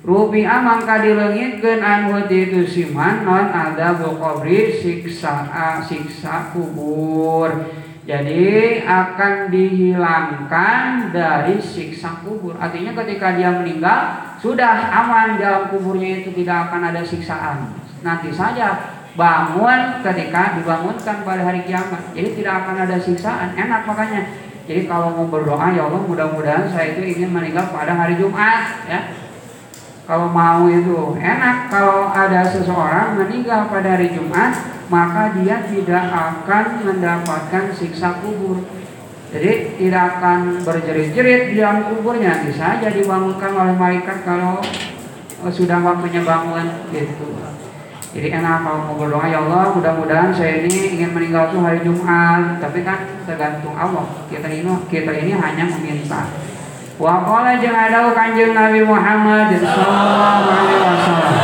rupiah 0.00 0.60
mangka 0.64 1.04
dilengitkan 1.04 1.80
anu 1.84 2.24
itu 2.24 2.64
siman 2.64 3.24
non 3.28 3.52
ada 3.52 4.00
bukobri 4.00 4.72
siksa 4.72 5.48
siksa 5.84 6.52
kubur 6.56 7.80
jadi 8.10 8.82
akan 8.82 9.54
dihilangkan 9.54 11.14
dari 11.14 11.62
siksa 11.62 12.26
kubur. 12.26 12.58
Artinya 12.58 12.90
ketika 13.04 13.38
dia 13.38 13.54
meninggal 13.54 14.34
sudah 14.42 14.90
aman 14.90 15.38
dalam 15.38 15.70
kuburnya 15.70 16.24
itu 16.24 16.34
tidak 16.42 16.72
akan 16.72 16.90
ada 16.90 17.06
siksaan. 17.06 17.70
Nanti 18.02 18.34
saja 18.34 18.98
bangun 19.18 20.04
ketika 20.06 20.60
dibangunkan 20.60 21.16
pada 21.26 21.42
hari 21.42 21.66
kiamat. 21.66 22.14
Jadi 22.14 22.28
tidak 22.42 22.54
akan 22.66 22.76
ada 22.86 22.96
siksaan. 22.98 23.58
Enak 23.58 23.86
makanya. 23.86 24.22
Jadi 24.70 24.86
kalau 24.86 25.10
mau 25.18 25.26
berdoa 25.26 25.74
ya 25.74 25.90
Allah 25.90 26.02
mudah-mudahan 26.06 26.70
saya 26.70 26.94
itu 26.94 27.02
ingin 27.02 27.34
meninggal 27.34 27.74
pada 27.74 27.90
hari 27.90 28.14
Jumat 28.14 28.86
ya. 28.86 29.18
Kalau 30.06 30.30
mau 30.30 30.66
itu 30.70 31.14
enak 31.18 31.70
kalau 31.70 32.10
ada 32.10 32.42
seseorang 32.46 33.18
meninggal 33.18 33.66
pada 33.70 33.98
hari 33.98 34.14
Jumat 34.14 34.54
maka 34.90 35.34
dia 35.38 35.66
tidak 35.70 36.10
akan 36.10 36.86
mendapatkan 36.86 37.70
siksa 37.74 38.22
kubur. 38.22 38.62
Jadi 39.30 39.78
tidak 39.78 40.18
akan 40.18 40.66
berjerit-jerit 40.66 41.54
di 41.54 41.62
dalam 41.62 41.86
kuburnya, 41.86 42.42
bisa 42.42 42.82
saja 42.82 42.90
dibangunkan 42.90 43.54
oleh 43.54 43.78
malaikat 43.78 44.26
kalau 44.26 44.58
sudah 45.46 45.78
waktunya 45.78 46.26
bangun 46.26 46.90
gitu. 46.90 47.38
Jadi 48.10 48.26
enak 48.34 48.66
kalau 48.66 48.90
mau 48.90 48.98
berdoa 48.98 49.22
ya 49.30 49.38
Allah 49.38 49.70
mudah-mudahan 49.70 50.34
saya 50.34 50.66
ini 50.66 50.98
ingin 50.98 51.14
meninggal 51.14 51.54
tuh 51.54 51.62
hari 51.62 51.78
Jumat, 51.86 52.58
tapi 52.58 52.82
kan 52.82 53.06
tergantung 53.22 53.70
Allah. 53.78 54.02
Kita 54.26 54.50
ini 54.50 54.66
kita 54.90 55.14
ini 55.14 55.38
hanya 55.38 55.70
meminta. 55.70 56.26
Wa 56.98 57.22
qala 57.22 57.62
jeung 57.62 57.78
Kanjeng 58.10 58.50
Nabi 58.50 58.82
Muhammad 58.82 59.54
sallallahu 59.62 60.42
alaihi 60.50 60.82
wasallam. 60.82 61.34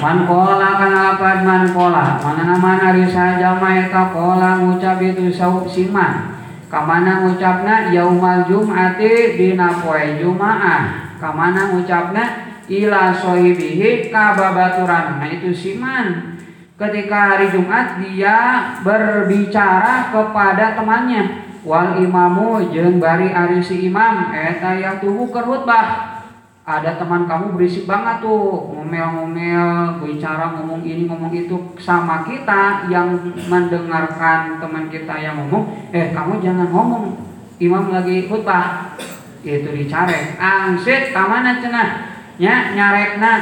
Mankola 0.00 0.68
kana 0.80 0.96
lapad 1.12 1.38
mankola 1.44 2.16
mana 2.20 2.42
nama 2.56 2.70
nari 2.80 3.04
saja 3.04 3.56
eta 3.56 4.04
kola 4.12 4.60
ngucap 4.60 5.00
itu 5.00 5.32
sauk 5.32 5.64
siman. 5.64 6.36
Kamana 6.68 7.24
ngucapna? 7.24 7.88
Yaumal 7.88 8.44
jum'ati 8.44 9.34
dina 9.40 9.80
poe 9.80 10.20
jumaah. 10.20 11.12
Kamana 11.16 11.72
ngucapna 11.72 12.49
ila 12.70 13.10
sohibihi 13.10 14.14
kababaturan. 14.14 15.18
Nah 15.18 15.28
itu 15.28 15.50
siman. 15.50 16.38
Ketika 16.78 17.36
hari 17.36 17.52
Jumat 17.52 18.00
dia 18.00 18.70
berbicara 18.80 20.08
kepada 20.14 20.78
temannya. 20.78 21.50
Wal 21.60 22.00
imamu 22.00 22.72
jeung 22.72 22.96
bari 22.96 23.28
ari 23.34 23.60
si 23.60 23.90
imam. 23.90 24.32
Eta 24.32 24.80
yang 24.80 24.96
tubuh 25.02 25.28
kerhutbah 25.28 26.16
ada 26.64 26.94
teman 26.96 27.26
kamu 27.28 27.58
berisik 27.58 27.84
banget 27.84 28.24
tuh. 28.24 28.72
Ngomel-ngomel 28.72 30.00
bicara 30.00 30.56
ngomong 30.56 30.80
ini 30.86 31.04
ngomong 31.04 31.34
itu. 31.34 31.76
Sama 31.76 32.24
kita 32.24 32.88
yang 32.88 33.12
mendengarkan 33.50 34.56
teman 34.62 34.88
kita 34.88 35.20
yang 35.20 35.36
ngomong 35.36 35.92
eh 35.92 36.14
kamu 36.16 36.40
jangan 36.40 36.70
ngomong. 36.70 37.18
Imam 37.60 37.92
lagi 37.92 38.24
khutbah. 38.24 38.96
Itu 39.40 39.72
dicarek 39.72 40.36
angsit 40.36 41.16
kamana 41.16 41.64
cenah 41.64 42.09
nya 42.40 42.72
nyarekna 42.72 43.32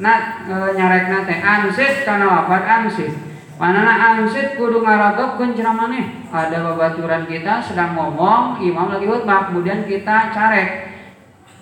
na 0.00 0.12
e, 0.48 0.54
nyarekna 0.72 1.28
teh 1.28 1.38
angsit 1.44 2.08
kana 2.08 2.24
lapar 2.24 2.64
angsit 2.64 3.12
Manana 3.58 4.14
angsit 4.14 4.54
kudu 4.54 4.86
ngaratopkeun 4.86 5.52
cenah 5.52 5.74
maneh 5.74 6.24
ada 6.30 6.62
babaturan 6.62 7.26
kita 7.26 7.58
sedang 7.58 7.98
ngomong 7.98 8.62
imam 8.62 8.86
lagi 8.86 9.04
khutbah 9.04 9.50
kemudian 9.50 9.82
kita 9.82 10.30
carek 10.30 10.88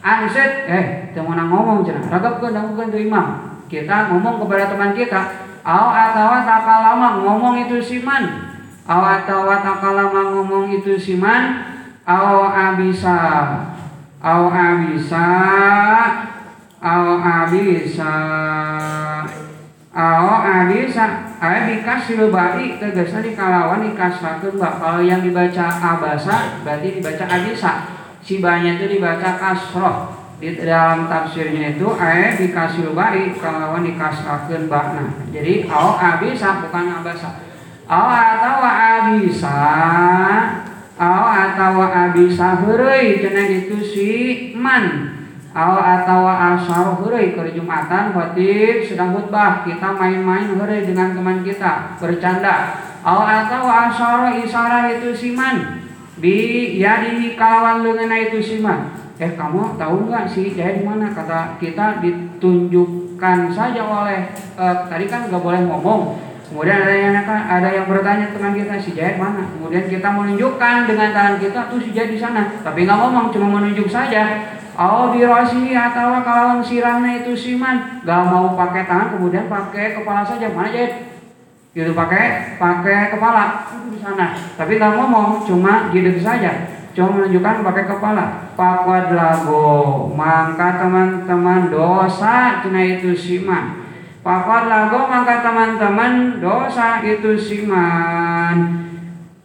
Anset, 0.07 0.71
eh, 0.71 1.11
teman 1.11 1.35
ngomong 1.51 1.83
cenah. 1.83 2.07
Ke 2.07 2.31
bukan 2.39 2.87
tuh 2.95 3.03
imam. 3.03 3.59
Kita 3.67 4.07
ngomong 4.15 4.39
kepada 4.39 4.71
teman 4.71 4.95
kita, 4.95 5.51
aw 5.67 5.91
atau 5.91 6.47
takalama 6.47 7.27
ngomong 7.27 7.67
itu 7.67 7.83
siman. 7.83 8.55
Aw 8.87 9.03
atau 9.03 9.51
takalama 9.51 10.31
ngomong 10.31 10.71
itu 10.71 10.95
siman. 10.95 11.75
Aw 12.07 12.55
abisa. 12.55 13.19
Aw 14.23 14.43
abisa. 14.47 15.27
Aw 16.87 17.19
abisa. 17.19 18.15
Aw 19.91 20.27
abisa. 20.39 21.07
Aya 21.43 21.67
dikasih 21.67 22.31
baik 22.31 22.79
tegasnya 22.79 23.27
dikalawan 23.27 23.91
dikasih 23.91 24.39
Kalau 24.55 25.03
yang 25.03 25.21
dibaca 25.27 25.67
abasa 25.67 26.63
berarti 26.63 27.03
dibaca 27.03 27.25
abisa. 27.27 27.73
Sibanya 28.23 28.79
itu 28.79 28.87
dibaca 28.87 29.35
kasroh. 29.35 30.15
Di 30.37 30.53
dalam 30.53 31.09
tafsirnya 31.11 31.75
itu 31.75 31.89
eh 31.97 32.39
dikasih 32.39 32.95
baik 32.95 33.41
kalau 33.43 33.83
dikasahkan 33.83 34.71
bakna. 34.71 35.11
Jadi 35.35 35.67
au 35.67 35.99
abisa 35.99 36.63
bukan 36.63 37.03
abasa. 37.03 37.43
Au 37.91 38.07
atau 38.07 38.63
abisa. 38.63 39.59
Au 41.03 41.25
atau 41.35 41.83
abisa 41.83 42.63
hurui. 42.63 43.19
Cenah 43.19 43.49
itu 43.51 43.77
si 43.83 44.09
man 44.55 45.16
au 45.57 45.81
atau 45.81 46.29
asar 46.29 47.01
hurui 47.01 47.33
ke 47.33 47.57
jumatan 47.57 48.13
khotib 48.13 48.85
sedang 48.85 49.17
khutbah 49.17 49.65
kita 49.65 49.89
main-main 49.97 50.53
hurui 50.53 50.85
dengan 50.85 51.17
teman 51.17 51.41
kita 51.41 51.97
bercanda. 51.97 52.77
Au 53.01 53.25
atau 53.25 53.65
asar 53.65 54.37
isara 54.37 54.93
itu 54.93 55.17
si 55.17 55.33
man 55.33 55.81
di 56.21 56.77
ya 56.77 57.01
kawan 57.41 57.81
lengan 57.81 58.13
itu 58.29 58.41
siman. 58.45 58.93
Eh 59.17 59.33
kamu 59.33 59.81
tahu 59.81 60.13
nggak 60.13 60.29
sih 60.29 60.53
jaya 60.53 60.77
di 60.77 60.85
mana? 60.85 61.09
Kata 61.09 61.57
kita 61.57 62.05
ditunjukkan 62.05 63.49
saja 63.49 63.81
oleh 63.81 64.29
eh, 64.61 64.77
tadi 64.93 65.05
kan 65.09 65.33
nggak 65.33 65.41
boleh 65.41 65.65
ngomong. 65.65 66.21
Kemudian 66.47 66.79
ada 66.85 66.95
yang 66.95 67.17
ada 67.27 67.69
yang 67.69 67.89
bertanya 67.89 68.31
teman 68.33 68.53
kita 68.53 68.77
si 68.77 68.93
jaya 68.93 69.17
mana? 69.17 69.49
Kemudian 69.57 69.89
kita 69.89 70.09
menunjukkan 70.13 70.77
dengan 70.85 71.09
tangan 71.17 71.37
kita 71.41 71.61
tuh 71.73 71.81
si 71.81 71.97
jaya 71.97 72.13
di 72.13 72.21
sana. 72.21 72.61
Tapi 72.61 72.85
nggak 72.85 72.97
ngomong 73.01 73.33
cuma 73.33 73.61
menunjuk 73.61 73.89
saja 73.89 74.56
Oh 74.77 75.09
di 75.17 75.25
rosi 75.25 75.73
atau 75.73 76.21
kalau 76.21 76.61
sirahnya 76.61 77.25
itu 77.25 77.33
siman 77.33 78.05
gak 78.05 78.23
mau 78.29 78.53
pakai 78.53 78.85
tangan 78.85 79.17
kemudian 79.17 79.49
pakai 79.49 79.97
kepala 79.97 80.21
saja. 80.21 80.53
Mana 80.53 80.69
jahit 80.69 81.17
gitu 81.73 81.97
pakai 81.97 82.61
pakai 82.61 83.17
kepala. 83.17 83.65
Di 83.89 83.97
sana. 83.97 84.37
Tapi 84.37 84.77
nggak 84.77 84.93
ngomong 85.01 85.49
cuma 85.49 85.89
gitu 85.97 86.21
saja. 86.21 86.69
Cuma 86.93 87.17
menunjukkan 87.17 87.65
pakai 87.65 87.85
kepala. 87.89 88.53
Pakwa 88.53 89.09
lago 89.13 89.69
maka 90.13 90.77
teman-teman 90.77 91.73
dosa 91.73 92.61
cina 92.61 92.81
itu 92.85 93.17
siman. 93.17 93.81
Pakwa 94.21 94.69
lago 94.69 95.09
maka 95.09 95.41
teman-teman 95.41 96.37
dosa 96.37 97.01
itu 97.01 97.33
siman 97.37 98.86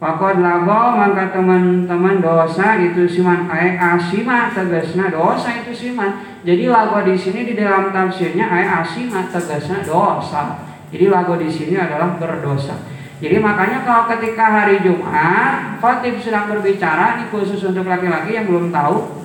Pakod 0.02 0.42
lago 0.42 0.98
maka 0.98 1.30
teman-teman 1.30 2.18
dosa 2.18 2.74
itu 2.74 3.06
siman 3.06 3.46
ay 3.46 3.78
asima 3.78 4.50
tegasna 4.50 5.14
dosa 5.14 5.62
itu 5.62 5.70
siman. 5.70 6.42
Jadi 6.42 6.66
lago 6.66 7.06
di 7.06 7.14
sini 7.14 7.46
di 7.46 7.54
dalam 7.54 7.94
tafsirnya 7.94 8.50
ay 8.50 8.82
asima 8.82 9.30
tegasna 9.30 9.78
dosa. 9.86 10.58
Jadi 10.90 11.06
lago 11.06 11.38
di 11.38 11.46
sini 11.46 11.78
adalah 11.78 12.18
berdosa. 12.18 12.82
Jadi 13.22 13.38
makanya 13.38 13.86
kalau 13.86 14.10
ketika 14.10 14.42
hari 14.42 14.82
Jumat, 14.82 15.78
khotib 15.78 16.18
sedang 16.18 16.50
berbicara, 16.50 17.22
ini 17.22 17.30
khusus 17.30 17.62
untuk 17.62 17.86
laki-laki 17.86 18.34
yang 18.34 18.50
belum 18.50 18.74
tahu, 18.74 19.22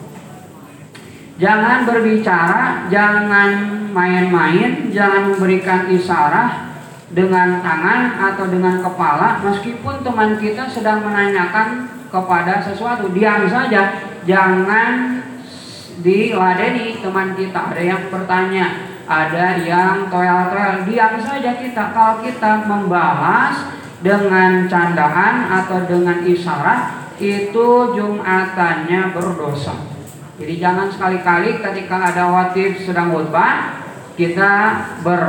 jangan 1.41 1.89
berbicara, 1.89 2.85
jangan 2.93 3.49
main-main, 3.89 4.93
jangan 4.93 5.33
memberikan 5.33 5.89
isyarat 5.89 6.76
dengan 7.07 7.63
tangan 7.63 8.19
atau 8.19 8.45
dengan 8.51 8.83
kepala, 8.83 9.39
meskipun 9.39 10.03
teman 10.03 10.35
kita 10.35 10.67
sedang 10.67 11.07
menanyakan 11.07 11.87
kepada 12.11 12.59
sesuatu, 12.59 13.11
diam 13.15 13.47
saja, 13.47 14.03
jangan 14.27 15.23
diladeni 16.03 16.99
teman 16.99 17.31
kita. 17.35 17.71
Ada 17.71 17.81
yang 17.83 18.03
bertanya, 18.11 18.65
ada 19.07 19.45
yang 19.63 20.11
toel-toel, 20.11 20.83
diam 20.83 21.15
saja 21.23 21.51
kita. 21.55 21.83
Kalau 21.95 22.19
kita 22.19 22.67
membalas 22.67 23.55
dengan 24.03 24.67
candaan 24.67 25.47
atau 25.49 25.87
dengan 25.87 26.21
isyarat 26.21 27.11
itu 27.17 27.97
jumatannya 27.97 29.15
berdosa. 29.15 29.73
Jadi 30.37 30.61
jangan 30.61 30.93
sekali-kali 30.93 31.57
ketika 31.57 32.13
ada 32.13 32.29
watib 32.29 32.77
sedang 32.77 33.09
khutbah 33.09 33.81
kita 34.13 34.85
ber 35.01 35.21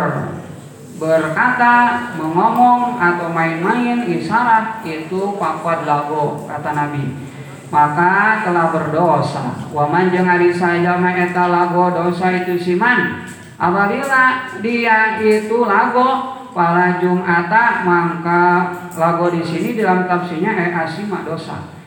berkata, 0.99 1.75
mengomong 2.19 2.99
atau 2.99 3.31
main-main 3.31 4.03
isyarat 4.05 4.83
itu 4.83 5.39
pakot 5.39 5.87
lago 5.87 6.45
kata 6.45 6.75
Nabi. 6.75 7.31
Maka 7.71 8.43
telah 8.43 8.75
berdosa. 8.75 9.71
Waman 9.71 10.11
jengari 10.11 10.51
saja 10.51 10.99
eta 10.99 11.47
lago 11.47 11.95
dosa 11.95 12.35
itu 12.35 12.59
siman. 12.59 13.25
Apabila 13.59 14.51
dia 14.59 15.21
itu 15.23 15.67
lago 15.67 16.39
Pala 16.59 16.99
Jumata 16.99 17.87
mangka 17.87 18.73
lago 18.99 19.31
di 19.31 19.45
sini 19.45 19.79
dalam 19.79 20.11
tafsirnya 20.11 20.59
eh 20.59 20.71
asima 20.75 21.23
dosa. 21.23 21.78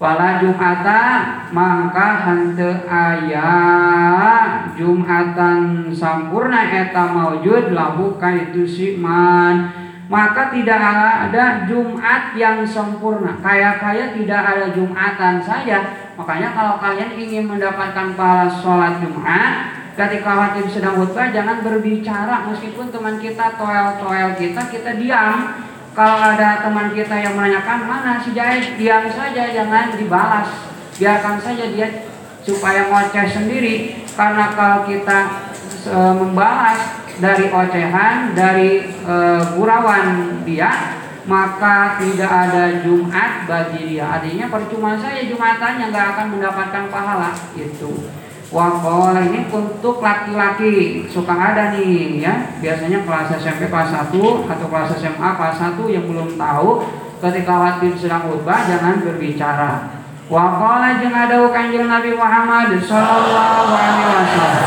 Pala 0.00 0.40
Jumata 0.40 1.28
mangka 1.52 2.24
hante 2.24 2.88
ayah 2.88 4.64
Jumatan 4.72 5.92
sampurna 5.92 6.72
eta 6.72 7.04
maujud 7.12 7.76
lahu 7.76 8.16
kaitu 8.16 8.64
siman 8.64 9.68
maka 10.08 10.48
tidak 10.48 10.80
ada 11.28 11.68
Jumat 11.68 12.32
yang 12.32 12.64
sempurna. 12.64 13.38
Kayak 13.44 13.78
kaya 13.78 14.16
tidak 14.16 14.40
ada 14.42 14.66
Jumatan 14.72 15.38
saja. 15.38 15.78
Makanya 16.16 16.50
kalau 16.50 16.80
kalian 16.80 17.14
ingin 17.14 17.44
mendapatkan 17.46 18.16
pahala 18.18 18.50
sholat 18.50 18.98
Jumat, 18.98 19.70
ketika 19.94 20.32
khawatir 20.32 20.64
sedang 20.66 20.96
khutbah 20.96 21.28
jangan 21.28 21.60
berbicara 21.60 22.48
meskipun 22.48 22.88
teman 22.88 23.20
kita 23.20 23.54
toel-toel 23.60 24.32
kita 24.34 24.62
kita 24.72 24.90
diam 24.96 25.69
kalau 25.90 26.22
ada 26.22 26.62
teman 26.62 26.94
kita 26.94 27.18
yang 27.18 27.34
menanyakan 27.34 27.82
mana 27.82 28.22
si 28.22 28.30
Jahit? 28.30 28.78
Diam 28.78 29.10
saja 29.10 29.50
jangan 29.50 29.98
dibalas. 29.98 30.70
Biarkan 30.94 31.42
saja 31.42 31.64
dia 31.66 32.06
supaya 32.46 32.86
ngoceh 32.86 33.26
sendiri. 33.26 34.06
Karena 34.14 34.54
kalau 34.54 34.86
kita 34.86 35.50
e, 35.90 35.96
membalas 36.14 37.02
dari 37.18 37.50
ocehan 37.50 38.38
dari 38.38 38.86
e, 38.86 39.14
gurauan 39.58 40.40
dia 40.46 41.00
maka 41.26 42.00
tidak 42.00 42.30
ada 42.30 42.86
Jumat 42.86 43.50
bagi 43.50 43.94
dia. 43.94 44.06
Artinya 44.06 44.46
percuma 44.46 44.94
saja 44.94 45.26
Jumatannya 45.26 45.90
nggak 45.90 46.06
akan 46.16 46.26
mendapatkan 46.38 46.84
pahala. 46.86 47.30
Itu 47.58 48.06
Wakola 48.50 49.30
ini 49.30 49.46
untuk 49.46 50.02
laki-laki 50.02 51.06
suka 51.06 51.30
ada 51.30 51.70
nih 51.70 52.18
ya 52.18 52.58
biasanya 52.58 53.06
kelas 53.06 53.30
SMP 53.38 53.70
kelas 53.70 53.94
1 54.10 54.10
atau 54.50 54.66
kelas 54.66 54.90
SMA 54.98 55.28
kelas 55.38 55.78
1 55.78 55.78
yang 55.86 56.02
belum 56.10 56.34
tahu 56.34 56.82
ketika 57.22 57.54
waktu 57.54 57.94
sedang 57.94 58.26
khutbah 58.26 58.66
jangan 58.66 59.06
berbicara. 59.06 60.02
Wakola 60.26 60.98
jeng 60.98 61.14
ada 61.14 61.46
kanjeng 61.54 61.86
Nabi 61.86 62.10
Muhammad 62.18 62.74
Sallallahu 62.82 63.70
Alaihi 63.70 64.06
Wasallam. 64.18 64.66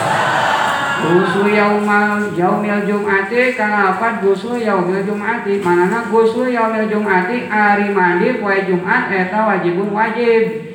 Gusu 1.03 1.43
yaumal 1.51 2.31
yaumil 2.31 2.88
jum'ati 2.88 3.59
kana 3.59 3.91
apa 3.91 4.23
gusu 4.23 4.55
yaumil 4.63 5.03
jum'ati 5.03 5.59
manana 5.59 6.07
gusu 6.07 6.47
yaumil 6.47 6.88
jum'ati 6.88 7.51
hari 7.51 7.91
mandi 7.91 8.39
poe 8.39 8.63
Jumat 8.63 9.11
eta 9.11 9.43
wajibun 9.43 9.91
wajib 9.91 10.72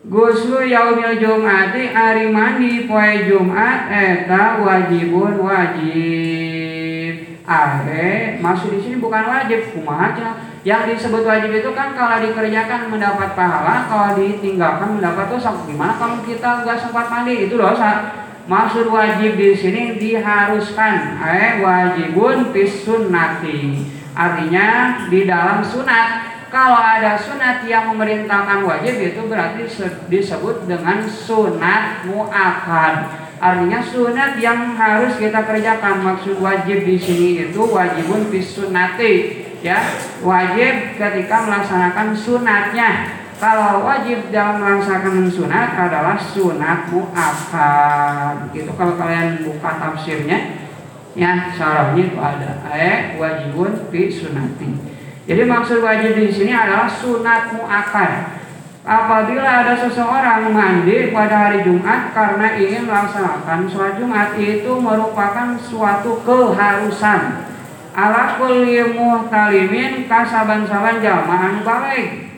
Guslu 0.00 0.64
yaumil 0.64 1.20
Jumati 1.20 1.92
hari 1.92 2.32
mandi 2.32 2.88
poe 2.88 3.28
Jumat 3.28 3.92
eta 3.92 4.56
wajibun 4.64 5.44
wajib. 5.44 7.36
Are 7.44 8.40
masuk 8.40 8.72
di 8.72 8.80
sini 8.80 8.96
bukan 8.96 9.28
wajib, 9.28 9.76
kumaha 9.76 10.40
Yang 10.64 10.96
disebut 10.96 11.20
wajib 11.20 11.52
itu 11.52 11.68
kan 11.76 11.92
kalau 11.92 12.16
dikerjakan 12.16 12.88
mendapat 12.88 13.36
pahala, 13.36 13.84
kalau 13.92 14.16
ditinggalkan 14.16 14.96
mendapat 14.96 15.36
dosa. 15.36 15.52
Gimana 15.68 15.92
kalau 16.00 16.24
kita 16.24 16.64
nggak 16.64 16.80
sempat 16.80 17.12
mandi 17.12 17.44
itu 17.44 17.60
dosa? 17.60 18.16
Maksud 18.48 18.88
wajib 18.88 19.36
di 19.36 19.52
sini 19.52 20.00
diharuskan, 20.00 21.20
eh 21.20 21.60
wajibun 21.60 22.56
bis 22.56 22.88
sunnati. 22.88 23.84
Artinya 24.16 24.96
di 25.12 25.28
dalam 25.28 25.60
sunat 25.60 26.29
kalau 26.50 26.82
ada 26.82 27.14
sunat 27.14 27.62
yang 27.62 27.94
memerintahkan 27.94 28.66
wajib 28.66 28.98
itu 28.98 29.22
berarti 29.30 29.70
disebut 30.10 30.66
dengan 30.66 31.06
sunat 31.06 32.02
muakkad. 32.10 33.06
Artinya 33.40 33.78
sunat 33.80 34.36
yang 34.42 34.74
harus 34.74 35.14
kita 35.16 35.46
kerjakan. 35.46 36.02
Maksud 36.02 36.42
wajib 36.42 36.84
di 36.84 36.98
sini 36.98 37.48
itu 37.48 37.62
wajibun 37.70 38.28
bis 38.28 38.52
sunati. 38.52 39.46
Ya, 39.62 39.78
wajib 40.26 40.98
ketika 40.98 41.46
melaksanakan 41.46 42.18
sunatnya. 42.18 43.16
Kalau 43.40 43.86
wajib 43.86 44.28
dalam 44.28 44.60
melaksanakan 44.60 45.30
sunat 45.30 45.72
adalah 45.72 46.18
sunat 46.18 46.90
muakkad. 46.90 48.52
Gitu 48.52 48.68
kalau 48.74 48.98
kalian 48.98 49.46
buka 49.46 49.70
tafsirnya 49.78 50.68
ya 51.14 51.54
syarahnya 51.54 52.10
itu 52.10 52.18
ada. 52.18 52.50
Eh 52.74 53.16
wajibun 53.16 53.86
bis 53.88 54.20
sunati. 54.20 54.99
Jadi 55.28 55.42
maksud 55.44 55.84
wajib 55.84 56.16
di 56.16 56.32
sini 56.32 56.52
adalah 56.54 56.88
sunat 56.88 57.52
muakkad. 57.52 58.40
Apabila 58.80 59.44
ada 59.60 59.76
seseorang 59.76 60.56
mandi 60.56 61.12
pada 61.12 61.52
hari 61.52 61.60
Jumat 61.60 62.16
karena 62.16 62.56
ingin 62.56 62.88
melaksanakan 62.88 63.68
sholat 63.68 64.00
Jumat 64.00 64.32
itu 64.40 64.72
merupakan 64.80 65.52
suatu 65.60 66.24
keharusan. 66.24 67.44
Ala 67.92 68.40
kulli 68.40 68.80
muhtalimin 68.96 70.08
kasaban-saban 70.08 71.04
jamaah 71.04 71.60
balik. 71.60 72.29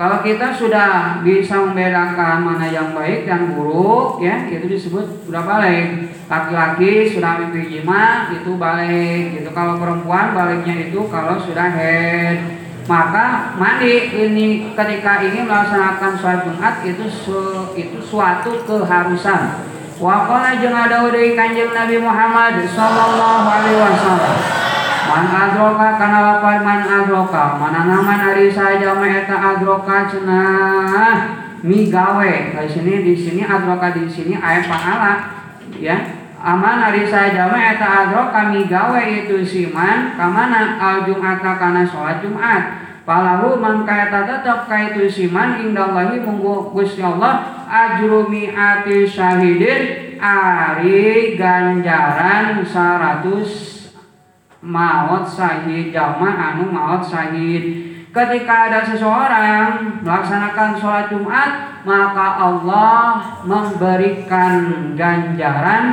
Kalau 0.00 0.24
kita 0.24 0.48
sudah 0.56 1.20
bisa 1.20 1.60
membedakan 1.60 2.40
mana 2.40 2.72
yang 2.72 2.96
baik 2.96 3.28
dan 3.28 3.52
buruk, 3.52 4.16
ya 4.16 4.48
itu 4.48 4.64
disebut 4.64 5.28
sudah 5.28 5.44
balik. 5.44 6.08
Laki-laki 6.24 7.12
sudah 7.12 7.36
mimpi 7.36 7.68
jima 7.68 8.32
itu 8.32 8.56
balik. 8.56 9.36
Gitu. 9.36 9.52
Kalau 9.52 9.76
perempuan 9.76 10.32
baliknya 10.32 10.88
itu 10.88 11.04
kalau 11.12 11.36
sudah 11.36 11.68
head. 11.76 12.40
Maka 12.88 13.52
mandi 13.60 14.08
ini 14.16 14.72
ketika 14.72 15.20
ingin 15.20 15.44
melaksanakan 15.44 16.16
sholat 16.16 16.48
Jumat 16.48 16.80
itu 16.80 17.04
su, 17.04 17.68
itu 17.76 18.00
suatu 18.00 18.56
keharusan. 18.64 19.68
Wakala 20.00 20.64
jeung 20.64 20.80
ada 20.80 21.12
kanjeng 21.12 21.76
Nabi 21.76 22.00
Muhammad 22.00 22.64
sallallahu 22.72 23.46
alaihi 23.52 23.76
wasallam. 23.76 24.69
Man 25.10 25.26
adroka 25.26 25.98
kana 25.98 26.18
lapan 26.22 26.62
man 26.62 26.86
adroka 26.86 27.58
mana 27.58 27.82
nama 27.82 28.14
hari 28.14 28.46
saja 28.46 28.94
me 28.94 29.10
eta 29.10 29.58
adroka 29.58 30.06
cenah 30.06 31.18
mi 31.66 31.90
gawe. 31.90 32.30
Di 32.54 32.70
sini 32.70 33.02
di 33.02 33.18
sini 33.18 33.42
adroka 33.42 33.90
di 33.90 34.06
sini 34.06 34.38
ayat 34.38 34.70
pahala 34.70 35.34
ya. 35.74 35.98
Aman 36.38 36.78
hari 36.78 37.10
saja 37.10 37.50
me 37.50 37.58
eta 37.58 38.06
adroka 38.06 38.54
mi 38.54 38.70
gawe 38.70 39.02
itu 39.02 39.42
siman 39.42 40.14
kamana? 40.14 40.78
Al 40.78 41.02
jumata 41.02 41.58
kana 41.58 41.82
sholat 41.82 42.22
jumat. 42.22 42.86
Palahu 43.02 43.58
man 43.58 43.82
kaya 43.82 44.14
tetap 44.14 44.70
kaya 44.70 44.94
itu 44.94 45.10
siman 45.10 45.58
indallahi 45.58 46.22
munggu 46.22 46.70
Gusti 46.70 47.02
Allah 47.02 47.66
ajru 47.66 48.30
mi'ati 48.30 49.10
syahidin 49.10 50.22
ari 50.22 51.34
ganjaran 51.34 52.62
100 52.62 53.79
maut 54.60 55.24
sahid 55.24 55.92
jalma 55.92 56.30
anu 56.32 56.68
maut 56.68 57.00
sahid. 57.04 57.90
Ketika 58.10 58.68
ada 58.68 58.80
seseorang 58.82 60.02
melaksanakan 60.02 60.74
sholat 60.76 61.06
Jumat 61.08 61.50
maka 61.86 62.26
Allah 62.36 63.22
memberikan 63.46 64.92
ganjaran 64.98 65.84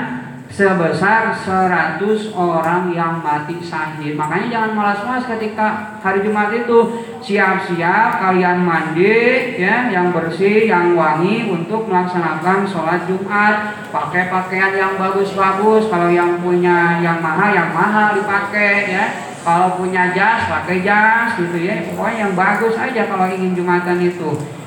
sebesar 0.47 1.35
100 1.35 1.99
orang 2.31 2.89
yang 2.95 3.19
mati 3.19 3.59
syahid. 3.59 4.15
Makanya 4.15 4.47
jangan 4.47 4.71
malas-malas 4.73 5.25
ketika 5.27 5.99
hari 5.99 6.23
Jumat 6.23 6.49
itu 6.55 7.03
siap-siap 7.19 8.23
kalian 8.23 8.63
mandi 8.63 9.59
ya 9.59 9.91
yang 9.91 10.15
bersih, 10.15 10.71
yang 10.71 10.95
wangi 10.95 11.51
untuk 11.51 11.85
melaksanakan 11.91 12.63
sholat 12.63 13.03
Jumat. 13.05 13.75
Pakai 13.91 14.31
pakaian 14.31 14.73
yang 14.75 14.93
bagus-bagus. 14.95 15.91
Kalau 15.91 16.09
yang 16.11 16.39
punya 16.39 17.03
yang 17.03 17.19
mahal, 17.19 17.51
yang 17.51 17.71
mahal 17.75 18.15
dipakai 18.15 18.91
ya. 18.91 19.05
Kalau 19.47 19.79
punya 19.79 20.11
jas, 20.11 20.43
pakai 20.51 20.83
jas 20.83 21.39
gitu 21.39 21.55
ya. 21.55 21.87
Pokoknya 21.91 22.27
yang 22.27 22.33
bagus 22.35 22.75
aja 22.75 23.07
kalau 23.07 23.31
ingin 23.31 23.55
Jumatan 23.55 23.99
itu. 24.03 24.57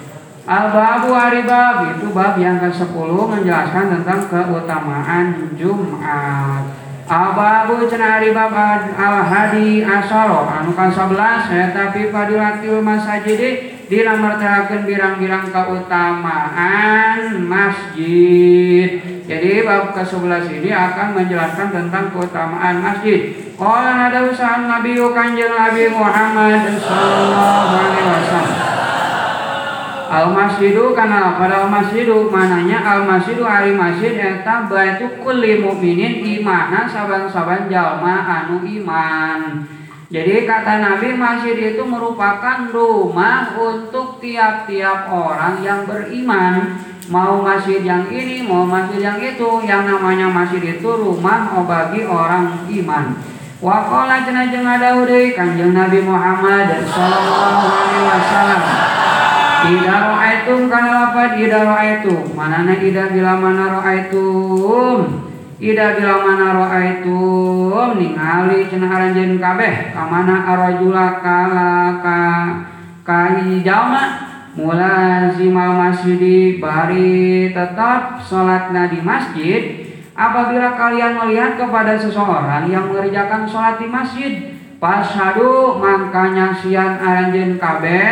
Al-Babu 0.48 1.12
Aribab 1.12 1.92
itu 1.96 2.08
bab 2.16 2.40
yang 2.40 2.56
ke-10 2.56 3.12
menjelaskan 3.12 3.84
tentang 3.92 4.20
keutamaan 4.24 5.52
Jumat. 5.52 6.64
Al-Babu 7.10 7.84
cenah 7.90 8.22
Aribab 8.22 8.54
Al-Hadi 8.94 9.84
Asaro 9.84 10.46
anu 10.48 10.72
ka-11 10.72 11.50
eta 11.50 11.90
fi 11.92 12.08
fadilatil 12.08 12.80
masjid 12.80 13.40
dilamartakeun 13.90 14.86
birang-birang 14.86 15.50
keutamaan 15.50 17.18
masjid. 17.44 19.02
Jadi 19.26 19.50
bab 19.66 19.92
ke-11 19.92 20.46
ini 20.62 20.70
akan 20.72 21.18
menjelaskan 21.20 21.68
tentang 21.68 22.14
keutamaan 22.14 22.80
masjid. 22.80 23.52
Qala 23.60 24.08
ada 24.08 24.24
usaha 24.24 24.56
Nabi 24.64 24.96
Kanjeng 24.96 25.52
Nabi 25.52 25.92
Muhammad 25.92 26.64
sallallahu 26.80 27.74
alaihi 27.76 28.08
wasallam 28.08 28.79
al 30.10 30.34
masjidu 30.34 30.90
karena 30.90 31.38
pada 31.38 31.62
al 31.62 31.68
masjidu 31.70 32.26
mananya 32.26 32.82
al 32.82 33.06
masjidu 33.06 33.46
hari 33.46 33.70
masjid 33.78 34.18
eta 34.18 34.66
baitu 34.66 35.06
kulli 35.22 35.62
mukminin 35.62 36.26
imana 36.26 36.90
saban-saban 36.90 37.70
jalma 37.70 38.26
anu 38.26 38.66
iman. 38.66 39.62
Jadi 40.10 40.42
kata 40.42 40.82
Nabi 40.82 41.14
masjid 41.14 41.54
itu 41.54 41.86
merupakan 41.86 42.66
rumah 42.74 43.54
untuk 43.54 44.18
tiap-tiap 44.18 45.06
orang 45.06 45.62
yang 45.62 45.86
beriman. 45.86 46.82
Mau 47.06 47.38
masjid 47.46 47.78
yang 47.78 48.10
ini 48.10 48.42
mau 48.42 48.66
masjid 48.66 49.06
yang 49.06 49.22
itu 49.22 49.62
yang 49.62 49.86
namanya 49.86 50.26
masjid 50.26 50.74
itu 50.74 50.90
rumah 50.90 51.54
bagi 51.62 52.02
orang 52.02 52.66
iman. 52.66 53.14
Wakola 53.62 54.26
jenajeng 54.26 54.66
ada 54.66 54.98
kanjeng 55.38 55.70
Nabi 55.70 56.02
Muhammad 56.02 56.66
sallallahu 56.90 57.66
alaihi 57.70 58.02
wasallam 58.10 58.99
Ida 59.60 59.96
ro'aitum 60.08 60.72
kana 60.72 60.90
lafad 61.04 61.36
ida 61.36 61.60
ro'aitum 61.68 62.32
Manana 62.32 62.80
ida 62.80 63.12
bila 63.12 63.36
mana 63.36 63.76
ro'aitum 63.76 64.98
Ida 65.60 66.00
bila 66.00 66.14
mana 66.24 66.46
ro'aitum 66.56 68.00
Ningali 68.00 68.72
cenah 68.72 68.88
aranjeun 68.88 69.36
kabeh. 69.36 69.92
Kamana 69.92 70.48
arajula 70.48 71.20
kala 71.20 72.00
ka 72.00 72.20
Kai 73.04 73.60
jama 73.60 74.32
Mulazimal 74.56 75.76
masjidi 75.76 76.56
Bari 76.56 77.52
tetap 77.52 78.18
sholatna 78.24 78.88
di 78.88 78.98
masjid. 79.04 79.62
Apabila 80.16 80.74
kalian 80.74 81.16
melihat 81.16 81.54
kepada 81.56 81.96
seseorang 81.96 82.68
yang 82.68 82.90
mengerjakan 82.90 83.46
sholat 83.46 83.80
di 83.80 83.88
masjid 83.88 84.49
Pasadu 84.80 85.76
mangkanya 85.76 86.56
sian 86.56 86.96
aranjen 86.96 87.60
kabeh 87.60 88.08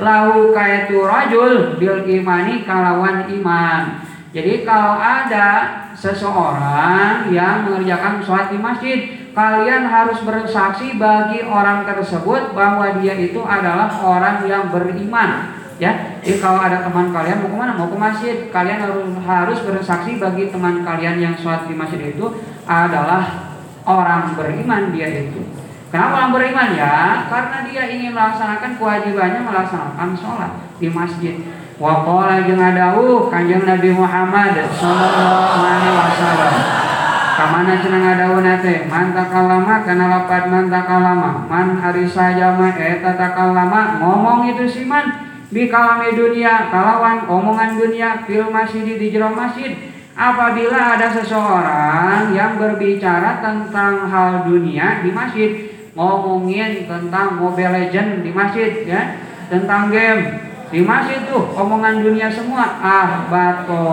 lahu 0.00 0.48
kaitu 0.56 1.04
rajul 1.04 1.76
bil 1.76 2.08
imani 2.08 2.64
kalawan 2.64 3.28
iman. 3.28 4.00
Jadi 4.32 4.64
kalau 4.64 4.96
ada 4.96 5.48
seseorang 5.92 7.28
yang 7.28 7.68
mengerjakan 7.68 8.24
sholat 8.24 8.48
di 8.48 8.56
masjid, 8.56 8.98
kalian 9.36 9.92
harus 9.92 10.24
bersaksi 10.24 10.96
bagi 10.96 11.44
orang 11.44 11.84
tersebut 11.84 12.56
bahwa 12.56 12.96
dia 12.96 13.12
itu 13.20 13.44
adalah 13.44 13.92
orang 14.00 14.48
yang 14.48 14.72
beriman. 14.72 15.52
Ya, 15.76 16.16
jadi 16.24 16.40
kalau 16.40 16.64
ada 16.64 16.80
teman 16.80 17.12
kalian 17.12 17.44
mau 17.44 17.52
ke 17.52 17.56
mana? 17.60 17.72
Mau 17.76 17.92
ke 17.92 17.98
masjid, 18.00 18.36
kalian 18.48 18.80
harus 18.80 19.04
harus 19.20 19.58
bersaksi 19.60 20.16
bagi 20.16 20.48
teman 20.48 20.80
kalian 20.80 21.20
yang 21.20 21.34
sholat 21.36 21.68
di 21.68 21.76
masjid 21.76 22.16
itu 22.16 22.40
adalah 22.64 23.52
orang 23.84 24.32
beriman 24.32 24.96
dia 24.96 25.28
itu. 25.28 25.65
Kenapa 25.86 26.14
orang 26.18 26.32
beriman 26.34 26.74
ya? 26.74 27.24
Karena 27.30 27.62
dia 27.62 27.82
ingin 27.86 28.10
melaksanakan 28.10 28.74
kewajibannya 28.74 29.40
melaksanakan 29.46 30.10
sholat 30.18 30.52
di 30.82 30.90
masjid. 30.90 31.34
Wa 31.78 32.02
qala 32.02 32.42
jeung 32.42 32.58
Kanjeng 33.30 33.62
Nabi 33.62 33.90
Muhammad 33.94 34.54
sallallahu 34.74 35.60
alaihi 35.62 35.94
wasallam. 35.94 36.54
Kamana 37.36 37.76
cenah 37.84 38.00
ngadawuh 38.00 38.40
nate 38.40 38.88
man 38.88 39.12
takallama 39.12 39.84
kana 39.84 40.08
lapat 40.08 40.48
man 40.48 40.72
takallama 40.72 41.44
man 41.44 41.76
hari 41.76 42.08
saja 42.08 42.56
mah 42.56 42.72
eta 42.72 43.12
takallama 43.12 44.00
ngomong 44.00 44.48
itu 44.56 44.64
si 44.64 44.88
man 44.88 45.04
di 45.52 45.68
kalami 45.68 46.16
dunia 46.16 46.72
kalawan 46.72 47.28
omongan 47.28 47.76
dunia 47.76 48.24
fil 48.24 48.48
masjid 48.48 48.88
di 48.88 49.12
jero 49.12 49.36
masjid 49.36 49.76
apabila 50.16 50.96
ada 50.96 51.12
seseorang 51.12 52.32
yang 52.32 52.56
berbicara 52.56 53.44
tentang 53.44 54.08
hal 54.08 54.48
dunia 54.48 55.04
di 55.04 55.12
masjid 55.12 55.75
ngomongin 55.96 56.84
tentang 56.84 57.40
Mobile 57.40 57.72
Legend 57.72 58.20
di 58.20 58.30
masjid 58.30 58.84
ya, 58.84 59.16
tentang 59.48 59.88
game. 59.88 60.44
Di 60.68 60.84
masjid 60.84 61.24
tuh 61.24 61.56
omongan 61.56 62.04
dunia 62.04 62.28
semua. 62.28 62.76
Ah 62.84 63.24
bato. 63.32 63.86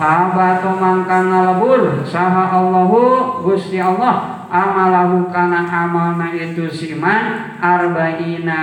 Ah 0.00 0.32
bato 0.32 0.72
mangkang 0.80 1.28
ngalebur. 1.28 2.02
Saha 2.08 2.56
Allahu 2.56 3.44
Gusti 3.44 3.76
Allah. 3.76 4.48
Amalahu 4.48 5.28
kana 5.28 5.68
amalna 5.68 6.32
itu 6.32 6.72
siman. 6.72 7.52
Arba'ina 7.60 8.62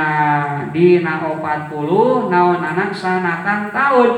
dina 0.73 1.21
40 1.21 2.31
naon 2.31 2.59
anak 2.63 2.89
sanatan 2.89 3.69
tahun. 3.69 4.11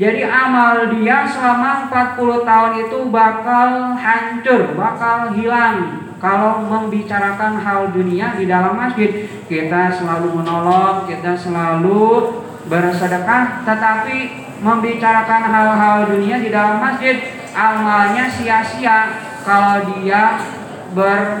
Jadi 0.00 0.24
amal 0.24 0.88
dia 0.96 1.28
selama 1.28 1.92
40 1.92 2.48
tahun 2.48 2.72
itu 2.88 2.98
bakal 3.12 3.92
hancur, 4.00 4.72
bakal 4.72 5.36
hilang 5.36 6.08
kalau 6.20 6.68
membicarakan 6.68 7.56
hal 7.64 7.96
dunia 7.96 8.36
di 8.36 8.44
dalam 8.44 8.76
masjid 8.76 9.24
kita 9.48 9.88
selalu 9.88 10.36
menolong 10.36 11.08
kita 11.08 11.32
selalu 11.32 12.36
bersedekah. 12.68 13.64
Tetapi 13.64 14.16
membicarakan 14.60 15.42
hal-hal 15.48 15.96
dunia 16.12 16.36
di 16.44 16.52
dalam 16.52 16.76
masjid 16.76 17.16
amalnya 17.56 18.28
sia-sia. 18.28 19.16
Kalau 19.40 19.88
dia 19.96 20.44
ber 20.92 21.40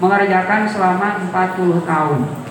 mengerjakan 0.00 0.64
selama 0.64 1.28
40 1.28 1.84
tahun 1.84 2.47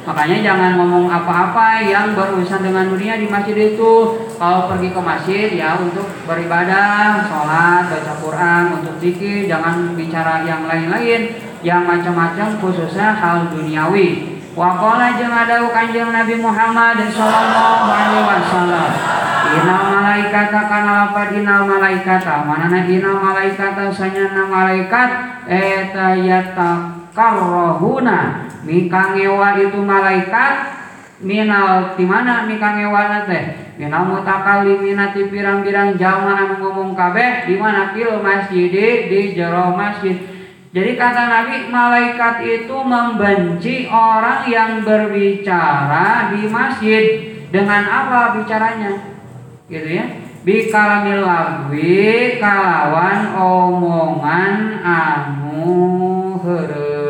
Makanya 0.00 0.38
jangan 0.40 0.80
ngomong 0.80 1.12
apa-apa 1.12 1.84
yang 1.84 2.16
berurusan 2.16 2.64
dengan 2.64 2.88
dunia 2.88 3.20
di 3.20 3.28
masjid 3.28 3.76
itu. 3.76 3.94
Kalau 4.40 4.70
pergi 4.72 4.88
ke 4.96 5.00
masjid 5.00 5.48
ya 5.52 5.76
untuk 5.76 6.08
beribadah, 6.24 7.28
sholat, 7.28 7.92
baca 7.92 8.14
Quran, 8.16 8.62
untuk 8.80 8.96
zikir, 8.96 9.44
jangan 9.44 9.92
bicara 9.92 10.42
yang 10.48 10.64
lain-lain, 10.64 11.36
yang 11.60 11.84
macam-macam 11.84 12.56
khususnya 12.56 13.12
hal 13.12 13.52
duniawi. 13.52 14.40
Wakola 14.50 15.14
jeung 15.14 15.30
ada 15.30 15.62
kanjeng 15.70 16.10
Nabi 16.10 16.34
Muhammad 16.42 16.98
sallallahu 17.06 17.86
alaihi 17.86 18.24
wasallam. 18.26 18.90
Inal 19.50 19.84
malaikata 19.94 20.60
kana 20.66 20.92
lapad 21.06 21.34
inal 21.34 21.66
malaikata 21.66 22.46
manana 22.46 22.86
inal 22.86 23.18
malaikata 23.18 23.90
sanyana 23.94 24.46
malaikat 24.46 25.10
eta 25.46 26.18
yatakarrahuna 27.20 28.48
Mika 28.60 29.16
ngewa 29.16 29.56
itu 29.56 29.80
malaikat. 29.80 30.80
Minal 31.20 31.96
timana 32.00 32.48
mika 32.48 32.76
ngewa 32.76 33.28
teh? 33.28 33.76
Minal 33.76 34.08
mutakalimina 34.08 35.12
ti 35.12 35.28
pirang-pirang 35.28 35.96
jalma 36.00 36.36
anu 36.44 36.64
ngomong 36.64 36.92
kabeh. 36.92 37.48
Di 37.48 37.56
mana 37.56 37.92
fil 37.92 38.20
masjid 38.20 38.72
di 39.08 39.32
jero 39.32 39.72
masjid. 39.76 40.16
Jadi 40.70 40.92
kata 40.96 41.22
Nabi 41.28 41.72
malaikat 41.72 42.36
itu 42.44 42.76
membenci 42.84 43.88
orang 43.88 44.44
yang 44.44 44.84
berbicara 44.84 46.36
di 46.36 46.44
masjid. 46.48 47.04
Dengan 47.48 47.82
apa 47.88 48.36
bicaranya? 48.36 48.92
Gitu 49.72 49.88
ya. 49.88 50.04
Bikalamil 50.40 51.20
lagwi 51.20 52.40
kalawan 52.40 53.36
omongan 53.36 54.80
anu 54.80 55.68
heureuy 56.40 57.09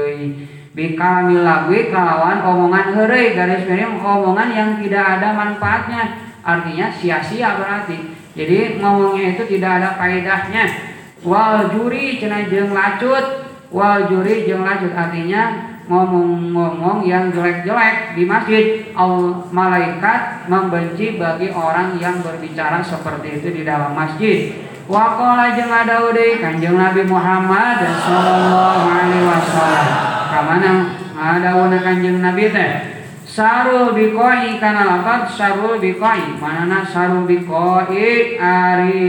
bikamil 0.71 1.43
lagwi 1.43 1.91
kalawan 1.91 2.41
omongan 2.47 2.95
heureuy 2.95 3.35
garis 3.35 3.67
miring 3.67 3.99
omongan 3.99 4.49
yang 4.55 4.71
tidak 4.79 5.19
ada 5.19 5.29
manfaatnya 5.35 6.03
artinya 6.47 6.87
sia-sia 6.95 7.59
berarti 7.59 8.15
jadi 8.39 8.79
ngomongnya 8.79 9.35
itu 9.35 9.45
tidak 9.59 9.83
ada 9.83 9.89
faedahnya 9.99 10.65
wal 11.27 11.69
juri 11.75 12.23
cenah 12.23 12.47
jeung 12.47 12.71
lacut 12.71 13.51
wal 13.75 14.07
juri 14.07 14.47
jeung 14.47 14.63
lacut 14.63 14.95
artinya 14.95 15.71
ngomong-ngomong 15.91 17.03
yang 17.03 17.35
jelek-jelek 17.35 18.15
di 18.15 18.23
masjid. 18.23 18.65
Allah 18.95 19.43
malaikat 19.51 20.47
membenci 20.47 21.19
bagi 21.19 21.51
orang 21.51 21.99
yang 21.99 22.23
berbicara 22.23 22.79
seperti 22.79 23.43
itu 23.43 23.49
di 23.51 23.63
dalam 23.67 23.99
masjid. 23.99 24.55
Wakola 24.87 25.51
jeung 25.59 25.75
ada 25.75 26.07
kanjeng 26.39 26.79
Nabi 26.79 27.03
Muhammad 27.11 27.83
Sallallahu 28.07 28.83
Alaihi 28.87 29.27
Wasallam. 29.27 30.10
Kamana? 30.31 30.75
Ada 31.19 31.59
kanjeng 31.83 32.23
Nabi 32.23 32.55
teh. 32.55 32.73
Sarul 33.27 33.95
bikoi 33.95 34.59
kana 34.59 34.87
lapat 34.87 35.31
sarul 35.31 35.79
bikoi 35.79 36.39
manana 36.43 36.83
sarul 36.83 37.31
bikoi 37.31 38.39
ari 38.43 39.07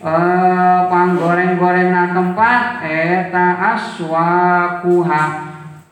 uh, 0.00 0.88
panggoreng-goreng 0.88 1.92
na 1.92 2.16
tempat 2.16 2.80
eta 2.84 3.46
aswakuha. 3.76 5.24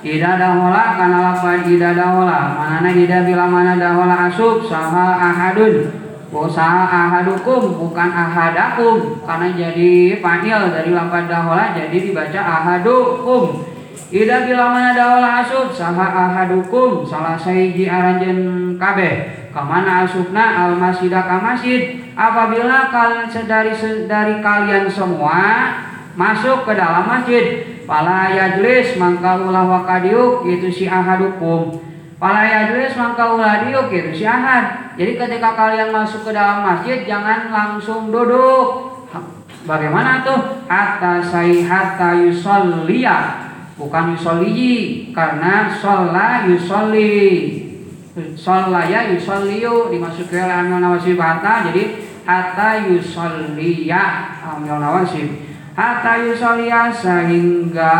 Ida 0.00 0.40
dahola 0.40 0.96
kana 0.96 1.18
lafaz 1.28 1.68
ida 1.68 1.92
dahola 1.92 2.56
manana 2.56 2.88
ida 2.88 3.20
bila 3.20 3.44
mana 3.44 3.76
dahola 3.76 4.32
asub 4.32 4.64
saha 4.64 5.20
ahadun. 5.20 5.92
Usaha 6.32 6.88
ahadukum 6.88 7.76
bukan 7.76 8.08
ahadakum. 8.08 9.20
Karena 9.28 9.52
jadi 9.52 10.16
panil 10.24 10.72
dari 10.72 10.96
lafaz 10.96 11.28
dahola 11.28 11.76
jadi 11.76 11.92
dibaca 12.00 12.40
ahadukum. 12.40 13.60
Ida 14.08 14.48
bila 14.48 14.72
mana 14.72 14.96
dahola 14.96 15.44
asub 15.44 15.68
saha 15.68 16.06
ahadukum. 16.32 17.04
Salah 17.04 17.36
saiji 17.36 17.84
aranjen 17.84 18.80
kabeh. 18.80 19.36
Kamana 19.52 20.08
asubna 20.08 20.64
al 20.64 20.80
masjidah 20.80 21.28
ka 21.28 21.36
masjid. 21.44 22.00
Apabila 22.16 22.88
kalian 22.88 23.28
sedari 23.28 23.76
dari 24.08 24.40
kalian 24.40 24.88
semua 24.88 25.76
masuk 26.20 26.68
ke 26.68 26.76
dalam 26.76 27.08
masjid. 27.08 27.64
Pala 27.88 28.28
yajlis 28.28 29.00
mangka 29.00 29.40
ulah 29.40 29.64
wakadiuk 29.64 30.44
itu 30.44 30.68
si 30.68 30.84
ahadukum 30.84 31.90
pala 32.20 32.44
yajlis 32.44 32.92
mangka 33.00 33.32
ulah 33.32 33.64
diuk 33.64 33.88
itu 33.88 34.12
si 34.12 34.24
ahad. 34.28 34.92
Jadi 35.00 35.16
ketika 35.16 35.56
kalian 35.56 35.88
masuk 35.88 36.28
ke 36.28 36.30
dalam 36.36 36.60
masjid 36.60 37.08
jangan 37.08 37.48
langsung 37.48 38.12
duduk. 38.12 38.92
Bagaimana 39.64 40.20
tuh? 40.20 40.68
Hatta 40.68 41.24
say 41.24 41.64
hatta 41.64 42.20
yusolliya. 42.20 43.48
Bukan 43.80 44.12
yusolli 44.12 45.08
karena 45.16 45.72
sholla 45.72 46.44
yusolli. 46.44 47.16
Shollaya 48.36 49.16
yusolliyu 49.16 49.88
dimasuki 49.88 50.36
oleh 50.36 50.56
amil 50.60 50.84
nawasib 50.84 51.16
hatta. 51.16 51.72
Jadi 51.72 52.04
hatta 52.28 52.84
yusolliya 52.84 54.04
amil 54.44 54.76
nawasib 54.76 55.28
hatta 55.74 56.26
yusolia 56.26 56.90
sehingga 56.90 57.94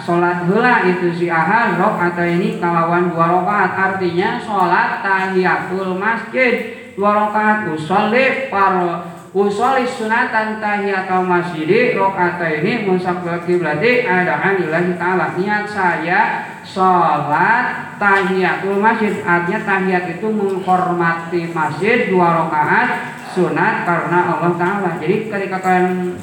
sholat 0.00 0.48
hula 0.48 0.88
itu 0.88 1.12
si 1.12 1.26
ahad 1.28 1.76
atau 1.76 2.24
ini 2.24 2.56
kalawan 2.56 3.12
dua 3.12 3.40
rakaat 3.40 3.72
artinya 3.76 4.40
sholat 4.40 5.04
tahiyatul 5.04 6.00
masjid 6.00 6.78
dua 6.96 7.12
rakaat 7.14 7.68
usolli 7.70 8.48
par 8.48 9.04
usolli 9.36 9.84
sunatan 9.84 10.58
tahiyatul 10.58 11.28
masjid 11.28 11.94
atau 11.94 12.48
ini 12.48 12.88
musafir 12.88 13.60
berarti 13.60 14.08
ada 14.08 14.34
anilahi 14.40 14.96
ta'ala. 14.96 15.36
Niat 15.36 15.68
saya 15.68 16.20
sholat 16.64 18.00
tahiyatul 18.00 18.80
masjid 18.80 19.20
artinya 19.22 19.60
tahiyat 19.62 20.04
itu 20.16 20.26
menghormati 20.26 21.52
masjid 21.52 22.08
dua 22.08 22.48
rakaat 22.48 23.18
sunat 23.36 23.84
karena 23.84 24.18
Allah 24.34 24.52
Ta'ala. 24.56 24.90
Jadi 24.98 25.30
ketika 25.30 25.58
kalian 25.60 26.16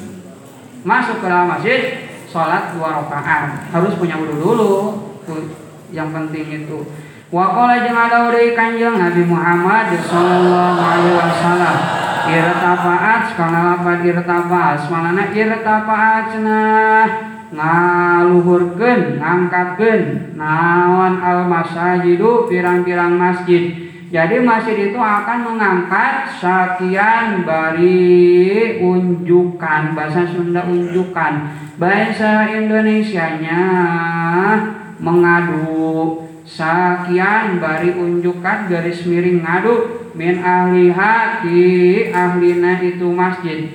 masuk 0.86 1.20
ke 1.20 1.26
dalam 1.26 1.50
masjid 1.50 2.08
sholat 2.30 2.78
dua 2.78 3.02
rakaat. 3.02 3.74
Harus 3.74 3.98
punya 3.98 4.22
wudhu 4.22 4.38
dulu. 4.38 4.74
Yang 5.90 6.10
penting 6.14 6.46
itu. 6.64 6.80
Wakola 7.34 7.82
jeung 7.82 7.98
ada 7.98 8.30
kanjeng 8.54 9.02
Nabi 9.02 9.26
Muhammad 9.26 9.98
Sallallahu 9.98 10.78
Alaihi 10.80 11.18
Wasallam 11.18 11.76
irtafaat 12.26 13.22
sekala 13.34 13.60
lapan 13.78 14.02
irtafaat 14.02 14.78
semalana 14.82 15.30
irtafaat 15.30 16.28
nah 16.42 17.06
ngaluhurkeun 17.54 19.22
ngangkatkeun 19.22 20.02
naon 20.34 21.22
al 21.22 21.46
masajidu 21.46 22.50
pirang-pirang 22.50 23.14
masjid 23.14 23.85
jadi 24.16 24.40
masjid 24.40 24.80
itu 24.80 24.96
akan 24.96 25.44
mengangkat 25.44 26.40
sekian 26.40 27.44
bari 27.44 28.80
unjukan 28.80 29.92
bahasa 29.92 30.24
Sunda 30.24 30.64
unjukan. 30.64 31.52
Bahasa 31.76 32.48
Indonesianya 32.48 33.60
mengadu. 35.04 36.24
Sekian 36.48 37.60
bari 37.60 37.92
unjukan 37.92 38.72
garis 38.72 39.04
miring 39.04 39.44
ngadu. 39.44 40.08
Min 40.16 40.40
ahli 40.40 40.96
hati 40.96 42.08
ahlina 42.16 42.80
itu 42.80 43.12
masjid. 43.12 43.68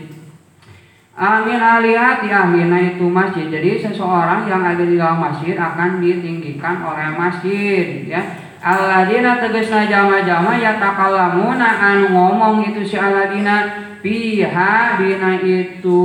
Amin 1.20 1.60
alihati 1.60 2.32
ahlina 2.32 2.80
itu 2.80 3.04
masjid. 3.12 3.44
Jadi 3.52 3.76
seseorang 3.76 4.48
yang 4.48 4.64
ada 4.64 4.80
di 4.88 4.96
dalam 4.96 5.20
masjid 5.20 5.52
akan 5.52 6.00
ditinggikan 6.00 6.80
oleh 6.80 7.12
masjid 7.12 8.08
ya 8.08 8.48
Aladina 8.60 9.40
tegesna 9.40 9.88
jama-jama 9.88 10.52
ya 10.60 10.76
takalamuna 10.76 11.80
anu 11.80 12.12
ngomong 12.12 12.60
itu 12.60 12.84
si 12.84 13.00
aladina 13.00 13.88
piha 14.04 15.00
dina 15.00 15.40
itu 15.40 16.04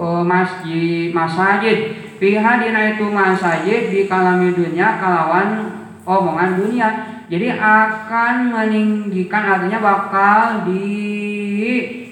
uh, 0.00 0.24
masjid 0.24 1.12
masajid. 1.12 1.92
Piha 2.16 2.52
dina 2.56 2.96
itu 2.96 3.04
masajid 3.12 3.92
di 3.92 4.08
kalami 4.08 4.56
dunia 4.56 4.96
kalawan 4.96 5.76
omongan 6.08 6.56
dunia. 6.56 6.88
Jadi 7.28 7.52
akan 7.52 8.56
meninggikan 8.56 9.44
artinya 9.44 9.82
bakal 9.82 10.64
di 10.64 10.88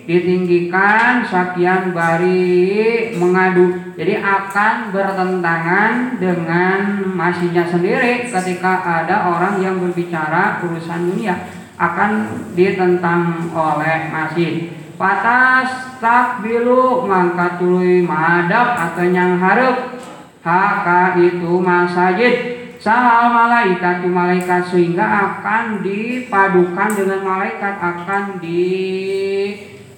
ditinggikan 0.05 1.25
sakian 1.25 1.97
bari 1.97 3.13
mengadu. 3.17 3.97
Jadi 3.97 4.21
akan 4.21 4.93
bertentangan 4.93 6.21
dengan 6.21 7.09
masjidnya 7.17 7.65
sendiri 7.65 8.29
ketika 8.29 8.85
ada 8.85 9.33
orang 9.33 9.61
yang 9.65 9.81
berbicara 9.81 10.61
urusan 10.61 11.13
dunia. 11.13 11.37
Akan 11.75 12.31
ditentang 12.55 13.51
oleh 13.51 14.13
masjid 14.13 14.71
patas 14.95 15.99
takbilu 15.99 17.03
mangkat 17.03 17.59
tului 17.59 18.05
madap 18.05 18.79
atau 18.79 19.05
yang 19.09 19.41
harap. 19.41 19.99
Haka 20.45 21.17
itu 21.17 21.57
masjid 21.65 22.65
Sahal 22.85 23.33
malaikat 23.33 24.05
malaikat 24.05 24.69
sehingga 24.69 25.09
akan 25.09 25.81
dipadukan 25.81 26.93
dengan 26.93 27.25
malaikat 27.25 27.81
akan 27.81 28.45
di 28.45 28.61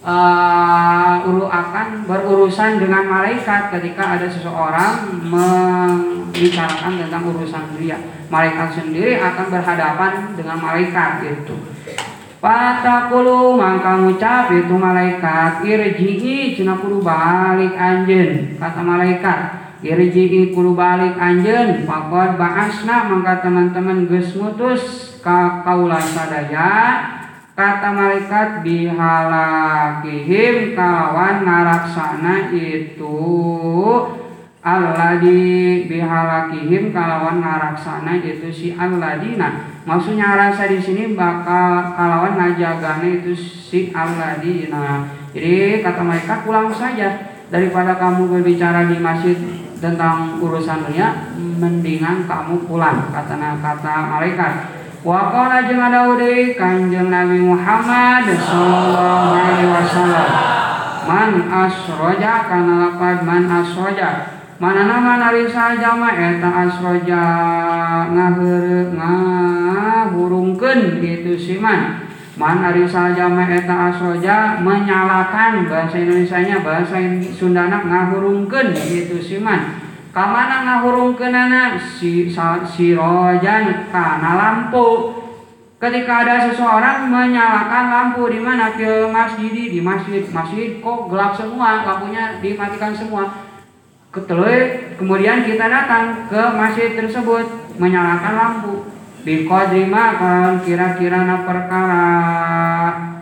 uh, 0.07 1.18
akan 1.50 2.07
berurusan 2.07 2.78
dengan 2.78 3.11
malaikat 3.11 3.74
ketika 3.74 4.16
ada 4.16 4.26
seseorang 4.30 5.26
membicarakan 5.26 7.02
tentang 7.02 7.22
urusan 7.26 7.74
dunia. 7.74 7.98
Malaikat 8.30 8.78
sendiri 8.78 9.18
akan 9.18 9.46
berhadapan 9.50 10.12
dengan 10.38 10.59
malaikat 10.62 11.26
itu. 11.26 11.57
Patakulu 12.36 13.59
mangka 13.59 13.98
ngucap 13.98 14.52
itu 14.54 14.74
malaikat 14.76 15.66
irji'i 15.66 16.54
cina 16.54 16.78
kudu 16.78 17.02
balik 17.02 17.74
anjen 17.74 18.54
kata 18.61 18.84
malaikat 18.84 19.38
irji'i 19.82 20.52
kudu 20.54 20.76
balik 20.76 21.16
anjen 21.16 21.88
pakot 21.88 22.36
bahasna 22.38 23.09
mangka 23.09 23.40
teman-teman 23.40 24.04
geus 24.07 24.36
ngutus 24.36 25.16
ka 25.24 25.64
kaula 25.64 25.98
sadaya 25.98 26.70
kata 27.57 27.88
malaikat 27.88 28.61
bihalakihim 28.61 29.16
kawan 30.76 31.40
ngaraksana 31.42 32.52
itu 32.52 33.16
alladhi 34.61 35.88
bihalakihim 35.88 36.92
kalawan 36.92 37.40
ngaraksana 37.40 38.20
itu 38.20 38.52
si 38.52 38.76
alladina 38.76 39.80
maksudnya 39.88 40.36
rasa 40.36 40.68
di 40.68 40.76
sini 40.76 41.16
bakal 41.16 41.96
kalawan 41.96 42.36
ngajagane 42.36 43.24
itu 43.24 43.32
si 43.40 43.88
alladina 43.96 45.09
jadi 45.36 45.84
kata 45.84 46.00
mereka 46.00 46.40
pulang 46.48 46.72
saja. 46.72 47.36
Daripada 47.46 47.94
kamu 47.94 48.26
berbicara 48.26 48.90
di 48.90 48.98
masjid 48.98 49.36
tentang 49.78 50.40
urusan 50.42 50.88
dunia 50.88 51.30
mendingan 51.36 52.26
kamu 52.26 52.64
pulang 52.66 53.12
kata 53.12 53.38
kata 53.38 53.94
malaikat 54.09 54.76
wa 55.07 55.30
qala 55.30 55.70
jeung 55.70 55.78
ada 55.78 56.11
kanjeng 56.59 57.14
Nabi 57.14 57.38
Muhammad 57.38 58.26
sallallahu 58.26 59.38
alaihi 59.38 59.70
wasallam 59.70 60.26
man 61.07 61.46
asroja 61.46 62.50
kana 62.50 62.90
lapad 62.90 63.22
man 63.22 63.46
asroja. 63.46 64.34
Mana 64.59 64.88
nama 64.88 65.20
nari 65.20 65.44
saja 65.46 65.94
mah 65.94 66.16
eta 66.16 66.48
asroja 66.48 67.22
ngaheur 68.09 68.90
ngahurungkeun 68.98 70.80
gitu 70.98 71.38
siman 71.38 72.02
man. 72.34 72.64
Ari 72.66 72.82
saja 72.88 73.30
mah 73.30 73.46
eta 73.46 73.92
asroja 73.94 74.59
menyalakan 74.59 75.70
bahasa 75.70 76.02
Indonesia-nya 76.02 76.66
bahasa 76.66 76.98
Sundana 77.30 77.84
ngahurungkeun 77.84 78.74
gitu 78.74 79.22
siman 79.22 79.86
kamana 80.17 80.64
ngahurungkeunana 80.64 81.77
si 81.77 82.33
sirojan 82.73 83.64
kana 83.93 84.33
lampu. 84.41 85.12
Ketika 85.77 86.25
ada 86.25 86.49
seseorang 86.49 87.12
menyalakan 87.12 87.85
lampu 87.93 88.33
di 88.33 88.41
mana 88.41 88.73
ke 88.73 89.12
masjid 89.12 89.53
di 89.53 89.77
masjid 89.85 90.25
masjid 90.33 90.81
kok 90.81 91.12
gelap 91.12 91.37
semua 91.37 91.85
lampunya 91.85 92.41
dimatikan 92.41 92.97
semua. 92.97 93.45
Ketelui, 94.09 94.97
kemudian 94.97 95.45
kita 95.45 95.69
datang 95.69 96.25
ke 96.33 96.43
masjid 96.57 96.97
tersebut 96.97 97.77
menyalakan 97.77 98.35
lampu. 98.41 98.75
Bikodrima 99.21 100.17
kalawan 100.17 100.64
kira-kira 100.64 101.29
na 101.29 101.45
perkara. 101.45 102.09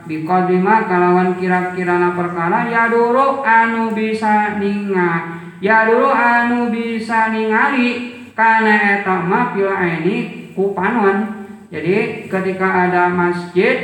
Bikodrima 0.06 0.86
kalawan 0.86 1.34
kira-kira 1.34 1.98
na 1.98 2.14
perkara. 2.14 2.70
Ya 2.70 2.86
dulu 2.86 3.42
anu 3.42 3.90
bisa 3.90 4.62
ninga 4.62 5.42
Ya 5.64 5.88
dulu 5.88 6.12
anu 6.12 6.68
bisa 6.68 7.32
ningali 7.32 8.12
Karena 8.36 9.00
etama 9.00 9.56
pila 9.56 9.80
ini 9.80 10.50
kupanon. 10.52 11.46
Jadi 11.72 12.26
ketika 12.26 12.90
ada 12.90 13.06
masjid 13.08 13.76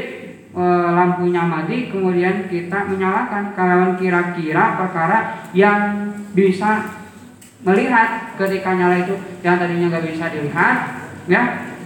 e, 0.51 0.65
lampunya 0.91 1.47
mati 1.47 1.89
kemudian 1.89 2.51
kita 2.51 2.91
menyalakan. 2.91 3.55
Kalawan 3.55 3.95
kira-kira 3.95 4.75
perkara 4.75 5.49
yang 5.55 6.11
bisa 6.35 7.01
melihat 7.63 8.35
ketika 8.37 8.75
nyala 8.75 9.07
itu 9.07 9.15
yang 9.47 9.57
tadinya 9.61 9.87
nggak 9.93 10.07
bisa 10.11 10.27
dilihat 10.33 10.77
ya 11.29 11.43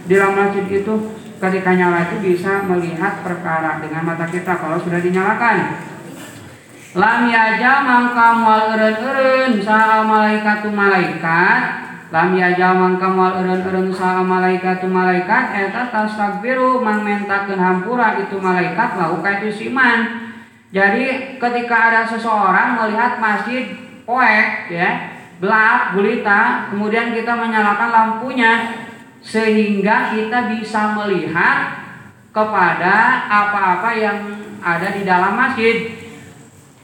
di 0.07 0.13
dalam 0.15 0.33
masjid 0.39 0.65
itu 0.71 0.93
ketika 1.35 1.71
nyala 1.75 2.07
itu 2.07 2.15
bisa 2.33 2.63
melihat 2.63 3.19
perkara 3.19 3.83
dengan 3.83 4.07
mata 4.07 4.23
kita 4.25 4.55
kalau 4.55 4.79
sudah 4.79 5.03
dinyalakan 5.03 5.75
lam 6.95 7.27
yaja 7.27 7.83
mangka 7.83 8.27
mual 8.39 8.71
eren 8.71 8.95
eren 8.95 9.53
sa 9.59 9.99
malaikat. 10.07 10.63
Tu 10.63 10.71
malaikat 10.71 11.61
lam 12.07 12.29
yaja 12.39 12.71
mangka 12.71 13.11
mual 13.11 13.43
eren 13.43 13.61
eren 13.67 13.91
sa 13.91 14.23
malaikat 14.23 14.79
tu 14.79 14.87
malaikat 14.87 15.51
eta 15.51 15.91
tastakbiru 15.91 16.79
mang 16.79 17.03
mentakeun 17.03 17.59
hampura 17.59 18.15
itu 18.23 18.39
malaikat 18.39 18.95
lau 18.95 19.19
itu 19.19 19.51
siman. 19.51 20.31
Jadi 20.71 21.35
ketika 21.35 21.75
ada 21.91 22.01
seseorang 22.07 22.79
melihat 22.79 23.19
masjid 23.19 23.75
poek 24.07 24.71
ya 24.71 25.11
gelap 25.39 25.91
gulita 25.91 26.71
kemudian 26.71 27.11
kita 27.11 27.35
menyalakan 27.35 27.91
lampunya 27.91 28.51
sehingga 29.19 30.15
kita 30.15 30.47
bisa 30.55 30.95
melihat 30.95 31.83
kepada 32.31 33.27
apa-apa 33.27 33.89
yang 33.95 34.17
ada 34.63 34.95
di 34.95 35.03
dalam 35.03 35.35
masjid 35.35 36.04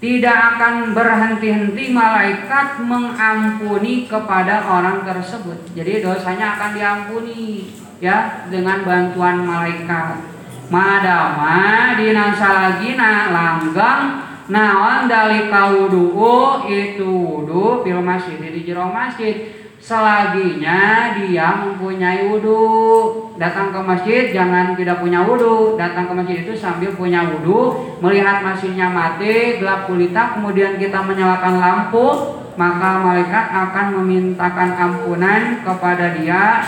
tidak 0.02 0.58
akan 0.58 0.98
berhenti-henti 0.98 1.94
malaikat 1.94 2.82
mengampuni 2.82 4.10
kepada 4.10 4.66
orang 4.66 5.06
tersebut. 5.06 5.78
Jadi 5.78 6.02
dosanya 6.02 6.58
akan 6.58 6.72
diampuni 6.74 7.70
ya 8.02 8.50
dengan 8.50 8.82
bantuan 8.82 9.46
malaikat. 9.46 10.26
Madama 10.74 11.94
dinasalagina 12.02 13.30
langgang 13.30 14.26
naon 14.50 15.06
dalika 15.06 15.70
wudu 15.70 16.18
itu 16.66 17.06
wudu 17.06 17.86
fil 17.86 18.02
masjid 18.02 18.42
di 18.42 18.66
jero 18.66 18.90
masjid 18.90 19.61
selaginya 19.92 21.12
dia 21.20 21.48
mempunyai 21.60 22.32
wudhu. 22.32 23.36
Datang 23.36 23.76
ke 23.76 23.80
masjid 23.84 24.32
jangan 24.32 24.72
tidak 24.80 25.04
punya 25.04 25.20
wudhu. 25.28 25.76
Datang 25.76 26.08
ke 26.08 26.14
masjid 26.16 26.38
itu 26.48 26.56
sambil 26.56 26.96
punya 26.96 27.28
wudhu 27.28 27.76
melihat 28.00 28.40
masjidnya 28.40 28.88
mati 28.88 29.60
gelap 29.60 29.92
kulita 29.92 30.40
kemudian 30.40 30.80
kita 30.80 31.04
menyalakan 31.04 31.60
lampu 31.60 32.40
maka 32.56 33.04
malaikat 33.04 33.46
akan 33.52 33.86
memintakan 34.00 34.70
ampunan 34.80 35.60
kepada 35.60 36.16
dia 36.16 36.64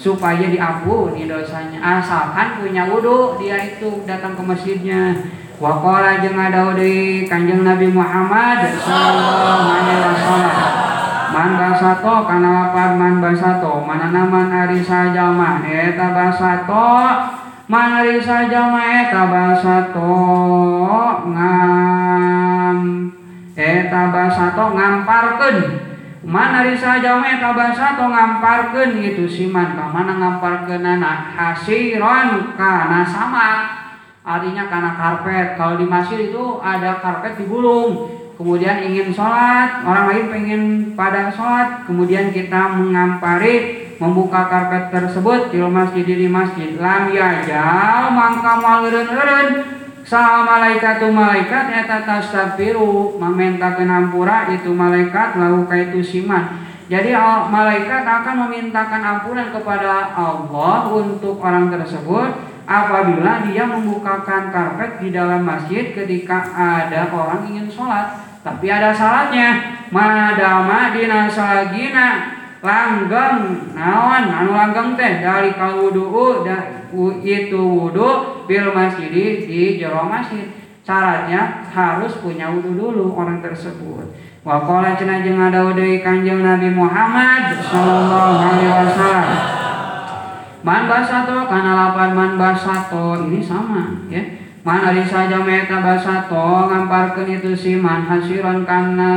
supaya 0.00 0.48
diampuni 0.48 1.28
dosanya. 1.28 2.00
Asalkan 2.00 2.64
punya 2.64 2.88
wudhu 2.88 3.36
dia 3.36 3.60
itu 3.60 4.08
datang 4.08 4.32
ke 4.32 4.40
masjidnya. 4.40 5.20
Waqala 5.60 6.18
jeung 6.18 6.34
adaudi 6.34 7.28
Kanjeng 7.30 7.62
Nabi 7.62 7.92
Muhammad 7.92 8.74
sallallahu 8.74 9.68
alaihi 9.70 10.02
wasallam. 10.02 10.73
Man 11.34 11.58
basato 11.58 12.30
kana 12.30 12.70
lapar 12.70 12.94
man 12.94 13.18
basato 13.18 13.82
mana 13.82 14.14
naman 14.14 14.54
ari 14.54 14.78
sajama 14.78 15.66
eta 15.66 16.14
basato 16.14 16.94
man 17.66 17.90
ari 17.90 18.22
sajama 18.22 18.78
eta 18.78 19.26
basato 19.34 20.14
ngam. 21.34 22.78
Eta 23.50 24.02
basato 24.14 24.78
ngamparkeun. 24.78 25.58
Man 26.22 26.54
ari 26.54 26.78
sajama 26.78 27.26
eta 27.26 27.50
basato 27.50 28.14
ngamparkeun 28.14 29.02
gitu 29.02 29.26
siman 29.26 29.74
ka 29.74 29.90
mana 29.90 30.14
ngamparkeunana? 30.14 31.34
Hasiron 31.34 32.54
kana 32.54 33.02
samak 33.02 33.58
artinya 34.22 34.70
karena 34.70 34.94
karpet. 34.94 35.58
Kalau 35.58 35.82
di 35.82 35.86
masjid 35.90 36.30
itu 36.30 36.62
ada 36.62 37.02
karpet 37.02 37.42
digulung 37.42 38.22
kemudian 38.34 38.82
ingin 38.84 39.14
sholat 39.14 39.82
orang 39.86 40.06
lain 40.10 40.26
pengen 40.30 40.62
pada 40.98 41.30
sholat. 41.30 41.86
Kemudian 41.86 42.34
kita 42.34 42.74
mengampari 42.74 43.86
membuka 43.98 44.50
karpet 44.50 44.90
tersebut 44.90 45.54
di 45.54 45.58
masjid 45.62 46.04
di 46.04 46.28
masjid. 46.28 46.74
Lam 46.78 47.14
yajal 47.14 48.10
mangka 48.10 48.58
maleren 48.58 49.08
eren 49.08 49.48
malaikat 50.44 51.00
tu 51.00 51.08
malaikat 51.08 51.64
eta 51.72 52.04
tastaghfiru 52.04 53.16
meminta 53.16 53.72
kenampura 53.72 54.52
itu 54.52 54.70
malaikat 54.70 55.40
lalu 55.40 55.64
kaitu 55.64 56.04
siman. 56.04 56.60
Jadi 56.84 57.16
malaikat 57.48 58.04
akan 58.04 58.44
memintakan 58.44 59.00
ampunan 59.00 59.48
kepada 59.48 60.12
Allah 60.12 60.92
untuk 60.92 61.40
orang 61.40 61.72
tersebut 61.72 62.53
apabila 62.64 63.44
dia 63.48 63.64
membukakan 63.68 64.48
karpet 64.48 65.00
di 65.00 65.08
dalam 65.12 65.44
masjid 65.44 65.92
ketika 65.92 66.48
ada 66.52 67.12
orang 67.12 67.44
ingin 67.48 67.68
sholat 67.68 68.16
tapi 68.44 68.68
ada 68.68 68.92
salatnya 68.92 69.80
madama 69.88 70.92
dina 70.92 71.24
salagina 71.28 72.36
langgeng 72.64 73.72
naon? 73.76 74.24
Anu 74.28 74.52
langgeng 74.56 74.96
teh 74.96 75.20
dari 75.20 75.52
wudu 75.56 76.44
da 76.44 76.88
itu 77.20 77.60
wudu 77.60 78.08
bil 78.48 78.68
masjid 78.72 79.44
di 79.44 79.80
jero 79.80 80.04
masjid. 80.08 80.48
Syaratnya 80.84 81.64
harus 81.72 82.20
punya 82.20 82.52
wudu 82.52 82.76
dulu 82.76 83.16
orang 83.16 83.40
tersebut. 83.40 84.12
Wa 84.44 84.60
qala 84.60 84.92
cenah 84.92 85.24
jeung 85.24 85.40
ada 85.40 85.72
Kanjeng 86.04 86.44
Nabi 86.44 86.68
Muhammad 86.68 87.64
sallallahu 87.64 88.36
alaihi 88.44 88.68
wasallam 88.68 89.63
Man 90.64 90.88
basato 90.88 91.44
karena 91.44 91.76
lapan 91.76 92.16
man 92.16 92.32
basato 92.40 93.28
ini 93.28 93.44
sama 93.44 94.00
ya. 94.08 94.24
Man 94.64 94.80
ari 94.80 95.04
saja 95.04 95.44
meta 95.44 95.84
basato 95.84 96.72
ngamparkeun 96.72 97.36
itu 97.36 97.52
si 97.52 97.76
man 97.76 98.08
hasiron 98.08 98.64
karena 98.64 99.12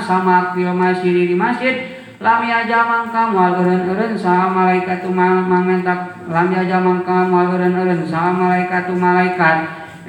sama 0.00 0.56
fil 0.56 0.72
masjid 0.72 1.28
di 1.28 1.36
masjid. 1.36 1.92
Lam 2.24 2.40
yaja 2.40 2.88
mangka 2.88 3.30
moal 3.30 3.60
eureun-eureun 3.60 4.16
saha 4.16 4.48
malaikat 4.48 5.04
mangentak. 5.12 6.24
Lam 6.24 6.48
yaja 6.56 6.80
mangka 6.80 7.28
moal 7.28 7.52
eureun-eureun 7.52 8.08
saha 8.08 8.32
malaikat 8.32 8.88
malaikat. 8.96 9.58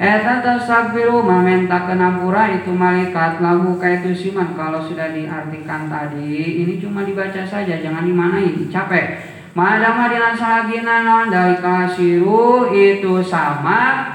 Eta 0.00 0.40
tasakbiru 0.40 1.20
meminta 1.20 1.84
kenampura 1.84 2.56
itu 2.56 2.72
malaikat. 2.72 3.36
Lagu 3.44 3.76
kaitu 3.76 4.16
siman 4.16 4.56
kalau 4.56 4.80
sudah 4.80 5.12
diartikan 5.12 5.92
tadi 5.92 6.64
ini 6.64 6.80
cuma 6.80 7.04
dibaca 7.04 7.44
saja 7.44 7.76
jangan 7.76 8.08
dimanai 8.08 8.64
capek 8.72 9.39
Madama 9.50 10.06
dinasagina 10.06 11.02
naon 11.02 11.26
dari 11.26 11.58
kasiru 11.58 12.70
itu 12.70 13.18
sama. 13.18 14.06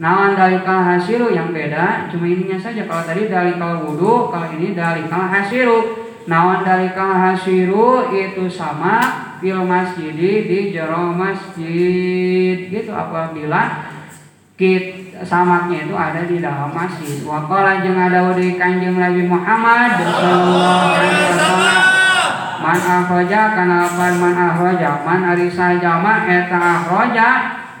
Naon 0.00 0.32
dari 0.32 0.64
hasiru 0.64 1.28
yang 1.36 1.52
beda. 1.52 2.08
Cuma 2.08 2.24
ininya 2.24 2.56
saja 2.56 2.88
kalau 2.88 3.04
tadi 3.04 3.28
dari 3.28 3.60
kal 3.60 3.84
wudu 3.84 4.32
kalau 4.32 4.48
ini 4.56 4.72
dari 4.72 5.04
hasiru. 5.04 6.08
Naon 6.24 6.64
dari 6.64 6.88
hasiru 6.96 8.08
itu 8.08 8.48
sama. 8.48 9.28
Fil 9.42 9.68
masjid 9.68 10.16
di 10.16 10.72
jero 10.72 11.12
masjid. 11.12 12.56
Gitu 12.72 12.88
apabila 12.88 13.92
kit 14.56 15.12
samaknya 15.28 15.84
itu 15.84 15.92
ada 15.92 16.24
di 16.24 16.40
dalam 16.40 16.72
masjid. 16.72 17.20
Wakala 17.20 17.84
jeung 17.84 18.00
ada 18.00 18.32
di 18.32 18.56
Kanjeng 18.56 18.96
Nabi 18.96 19.28
Muhammad 19.28 20.00
sallallahu 20.00 20.88
alaihi 20.88 21.20
wasallam. 21.36 21.91
Man 22.62 22.78
ahraja 22.78 23.58
kana 23.58 23.90
lapan 23.90 24.22
man 24.22 24.38
ahraja 24.38 25.02
man 25.02 25.26
ari 25.34 25.50
sajama 25.50 26.22
eta 26.30 26.54
ahraja 26.54 27.28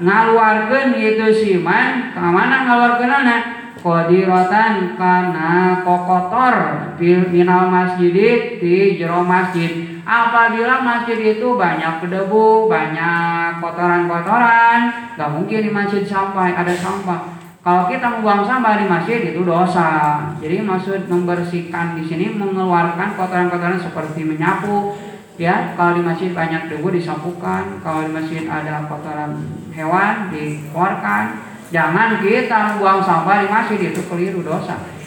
ngaluarkeun 0.02 0.98
itu 0.98 1.30
siman 1.30 2.10
ka 2.10 2.26
mana 2.34 2.66
ngaluarkeunana? 2.66 3.36
Qadiratan 3.78 4.98
kana 4.98 5.82
kokotor 5.86 6.54
minal 6.98 7.70
masjid 7.70 8.14
di 8.58 8.98
jero 8.98 9.22
masjid. 9.22 10.02
Apabila 10.02 10.82
masjid 10.82 11.18
itu 11.18 11.54
banyak 11.54 12.02
debu, 12.10 12.66
banyak 12.66 13.62
kotoran-kotoran, 13.62 15.14
gak 15.14 15.30
mungkin 15.30 15.62
di 15.62 15.70
masjid 15.70 16.02
sampai 16.02 16.58
ada 16.58 16.74
sampah. 16.74 17.41
Kalau 17.62 17.86
kita 17.86 18.18
membuang 18.18 18.42
sampah 18.42 18.74
di 18.82 18.90
masjid 18.90 19.22
itu 19.22 19.46
dosa. 19.46 20.18
Jadi 20.42 20.66
maksud 20.66 21.06
membersihkan 21.06 21.94
di 21.94 22.02
sini 22.02 22.34
mengeluarkan 22.34 23.14
kotoran-kotoran 23.14 23.78
seperti 23.78 24.26
menyapu. 24.26 24.98
Ya, 25.38 25.70
kalau 25.78 25.94
di 25.94 26.02
masjid 26.02 26.34
banyak 26.34 26.66
debu 26.66 26.90
disapukan. 26.90 27.78
Kalau 27.86 28.02
di 28.02 28.10
masjid 28.10 28.50
ada 28.50 28.90
kotoran 28.90 29.46
hewan 29.70 30.34
dikeluarkan. 30.34 31.54
Jangan 31.70 32.18
kita 32.18 32.58
membuang 32.74 33.00
sampah 33.00 33.46
di 33.46 33.48
masjid 33.48 33.78
itu 33.94 34.02
keliru 34.10 34.42
dosa 34.42 35.01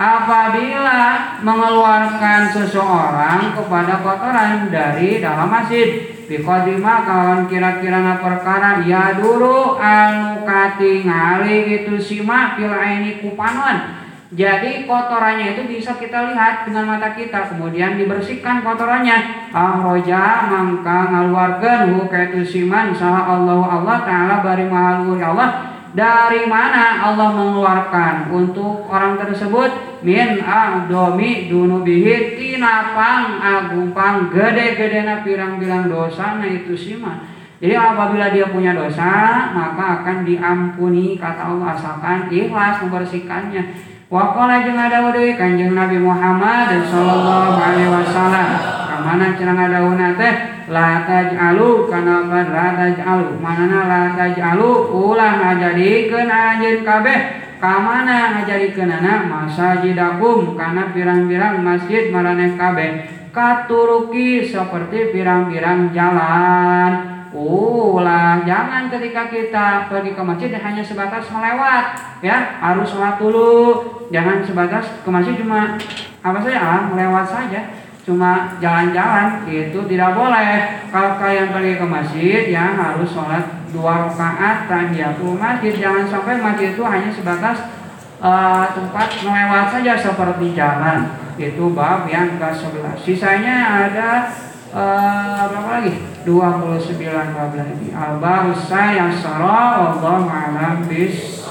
apabila 0.00 1.36
mengeluarkan 1.44 2.48
seseorang 2.48 3.52
kepada 3.52 4.00
kotoran 4.00 4.72
dari 4.72 5.20
dalam 5.20 5.52
masjid 5.52 6.08
biqadima 6.24 7.04
kawan 7.04 7.44
kira-kira 7.44 8.16
perkara 8.16 8.80
ya 8.80 9.20
dulu 9.20 9.76
anu 9.76 10.40
katingali 10.48 11.84
itu 11.84 12.00
sima 12.00 12.56
fil 12.56 12.72
aini 12.72 13.20
kupanon 13.20 14.00
jadi 14.30 14.86
kotorannya 14.86 15.58
itu 15.58 15.62
bisa 15.66 15.98
kita 15.98 16.30
lihat 16.30 16.62
dengan 16.62 16.86
mata 16.86 17.18
kita 17.18 17.50
kemudian 17.50 17.98
dibersihkan 17.98 18.62
kotorannya. 18.62 19.50
Ahroja 19.50 20.46
mangka 20.46 21.10
ngaluarkan 21.10 21.90
hu 21.90 22.06
kaitu 22.06 22.46
siman 22.46 22.94
saha 22.94 23.26
Allah 23.26 23.58
Allah 23.58 23.96
taala 24.06 24.34
bari 24.38 24.70
mahaluri 24.70 25.18
Allah 25.18 25.69
dari 25.90 26.46
mana 26.46 27.02
Allah 27.02 27.30
mengeluarkan? 27.34 28.30
Untuk 28.30 28.86
orang 28.86 29.18
tersebut 29.18 30.00
min 30.06 30.38
a'domi 30.40 31.50
dunubihi 31.50 32.38
tinapang 32.38 33.42
agupang 33.42 34.30
gede-gedena 34.30 35.26
pirang-pirang 35.26 35.90
dosa 35.90 36.40
nah 36.40 36.48
itu 36.48 36.72
siman 36.72 37.20
jadi 37.60 37.76
apabila 37.76 38.32
dia 38.32 38.48
punya 38.48 38.72
dosa 38.72 39.52
maka 39.52 40.00
akan 40.00 40.24
diampuni 40.24 41.20
kata 41.20 41.52
Allah 41.52 41.76
asalkan 41.76 42.32
ikhlas 42.32 42.80
membersihkannya. 42.80 43.62
Wakola 44.08 44.64
jeung 44.66 44.80
ada 44.80 45.06
kanjeng 45.36 45.76
Nabi 45.76 46.00
Muhammad 46.00 46.82
sallallahu 46.88 47.60
alaihi 47.60 47.92
wasallam 47.94 48.79
kamana 49.00 49.32
cenah 49.32 49.56
ngadauna 49.56 50.12
teh 50.20 50.34
la 50.68 51.08
taj'alu 51.08 51.88
kana 51.88 52.28
kan 52.28 52.46
la 52.52 52.66
taj'alu 52.76 53.40
manana 53.40 53.88
la 53.88 54.02
taj'alu 54.12 54.92
ulah 54.92 55.40
ngajadikeun 55.40 56.28
anjeun 56.28 56.84
kabeh. 56.84 57.20
Kamana 57.56 58.36
ngajadikeun 58.36 58.92
anak 58.92 59.24
masajidakum 59.32 60.52
kana 60.52 60.92
pirang-pirang 60.92 61.64
masjid 61.64 62.12
maraneh 62.12 62.60
kabeh. 62.60 63.08
Katuruki 63.32 64.44
seperti 64.44 65.16
pirang-pirang 65.16 65.96
jalan. 65.96 66.92
Ulah 67.32 68.44
jangan 68.44 68.92
ketika 68.92 69.32
kita 69.32 69.88
pergi 69.88 70.12
ke 70.12 70.20
masjid 70.20 70.50
hanya 70.60 70.84
sebatas 70.84 71.24
melewat 71.32 71.84
ya. 72.20 72.60
Harus 72.60 72.92
sholat 72.92 73.16
dulu. 73.16 73.80
Jangan 74.12 74.44
sebatas 74.44 74.84
ke 75.00 75.08
masjid 75.08 75.40
cuma 75.40 75.80
apa 76.20 76.38
saja? 76.44 76.58
Ah, 76.60 76.82
melewat 76.92 77.24
saja 77.24 77.79
cuma 78.04 78.56
jalan-jalan 78.58 79.44
itu 79.48 79.78
tidak 79.86 80.10
boleh. 80.16 80.84
Kalau 80.88 81.20
kalian 81.20 81.52
pergi 81.52 81.72
ke 81.76 81.86
masjid 81.86 82.42
ya 82.48 82.74
harus 82.74 83.08
sholat 83.12 83.68
dua 83.70 84.08
rakaat 84.08 84.66
tahiyatul 84.66 85.38
masjid 85.38 85.72
jangan 85.78 86.06
sampai 86.08 86.42
masjid 86.42 86.74
itu 86.74 86.82
hanya 86.82 87.10
sebatas 87.12 87.70
uh, 88.18 88.64
tempat 88.74 89.08
melewat 89.22 89.66
saja 89.70 89.94
seperti 90.00 90.56
jalan. 90.56 91.16
Itu 91.40 91.72
bab 91.72 92.04
yang 92.08 92.36
ke 92.36 92.48
sebelah 92.52 92.96
sisanya 93.00 93.88
ada 93.88 94.28
uh, 94.72 95.48
berapa 95.48 95.70
lagi? 95.80 95.94
29 96.20 97.00
bab 97.32 97.52
lagi 97.56 97.88
al-bab 97.96 98.52
saya 98.52 99.08
Allah 99.08 99.96
Allah 99.96 100.20
alam 100.28 100.84
bis 100.84 101.48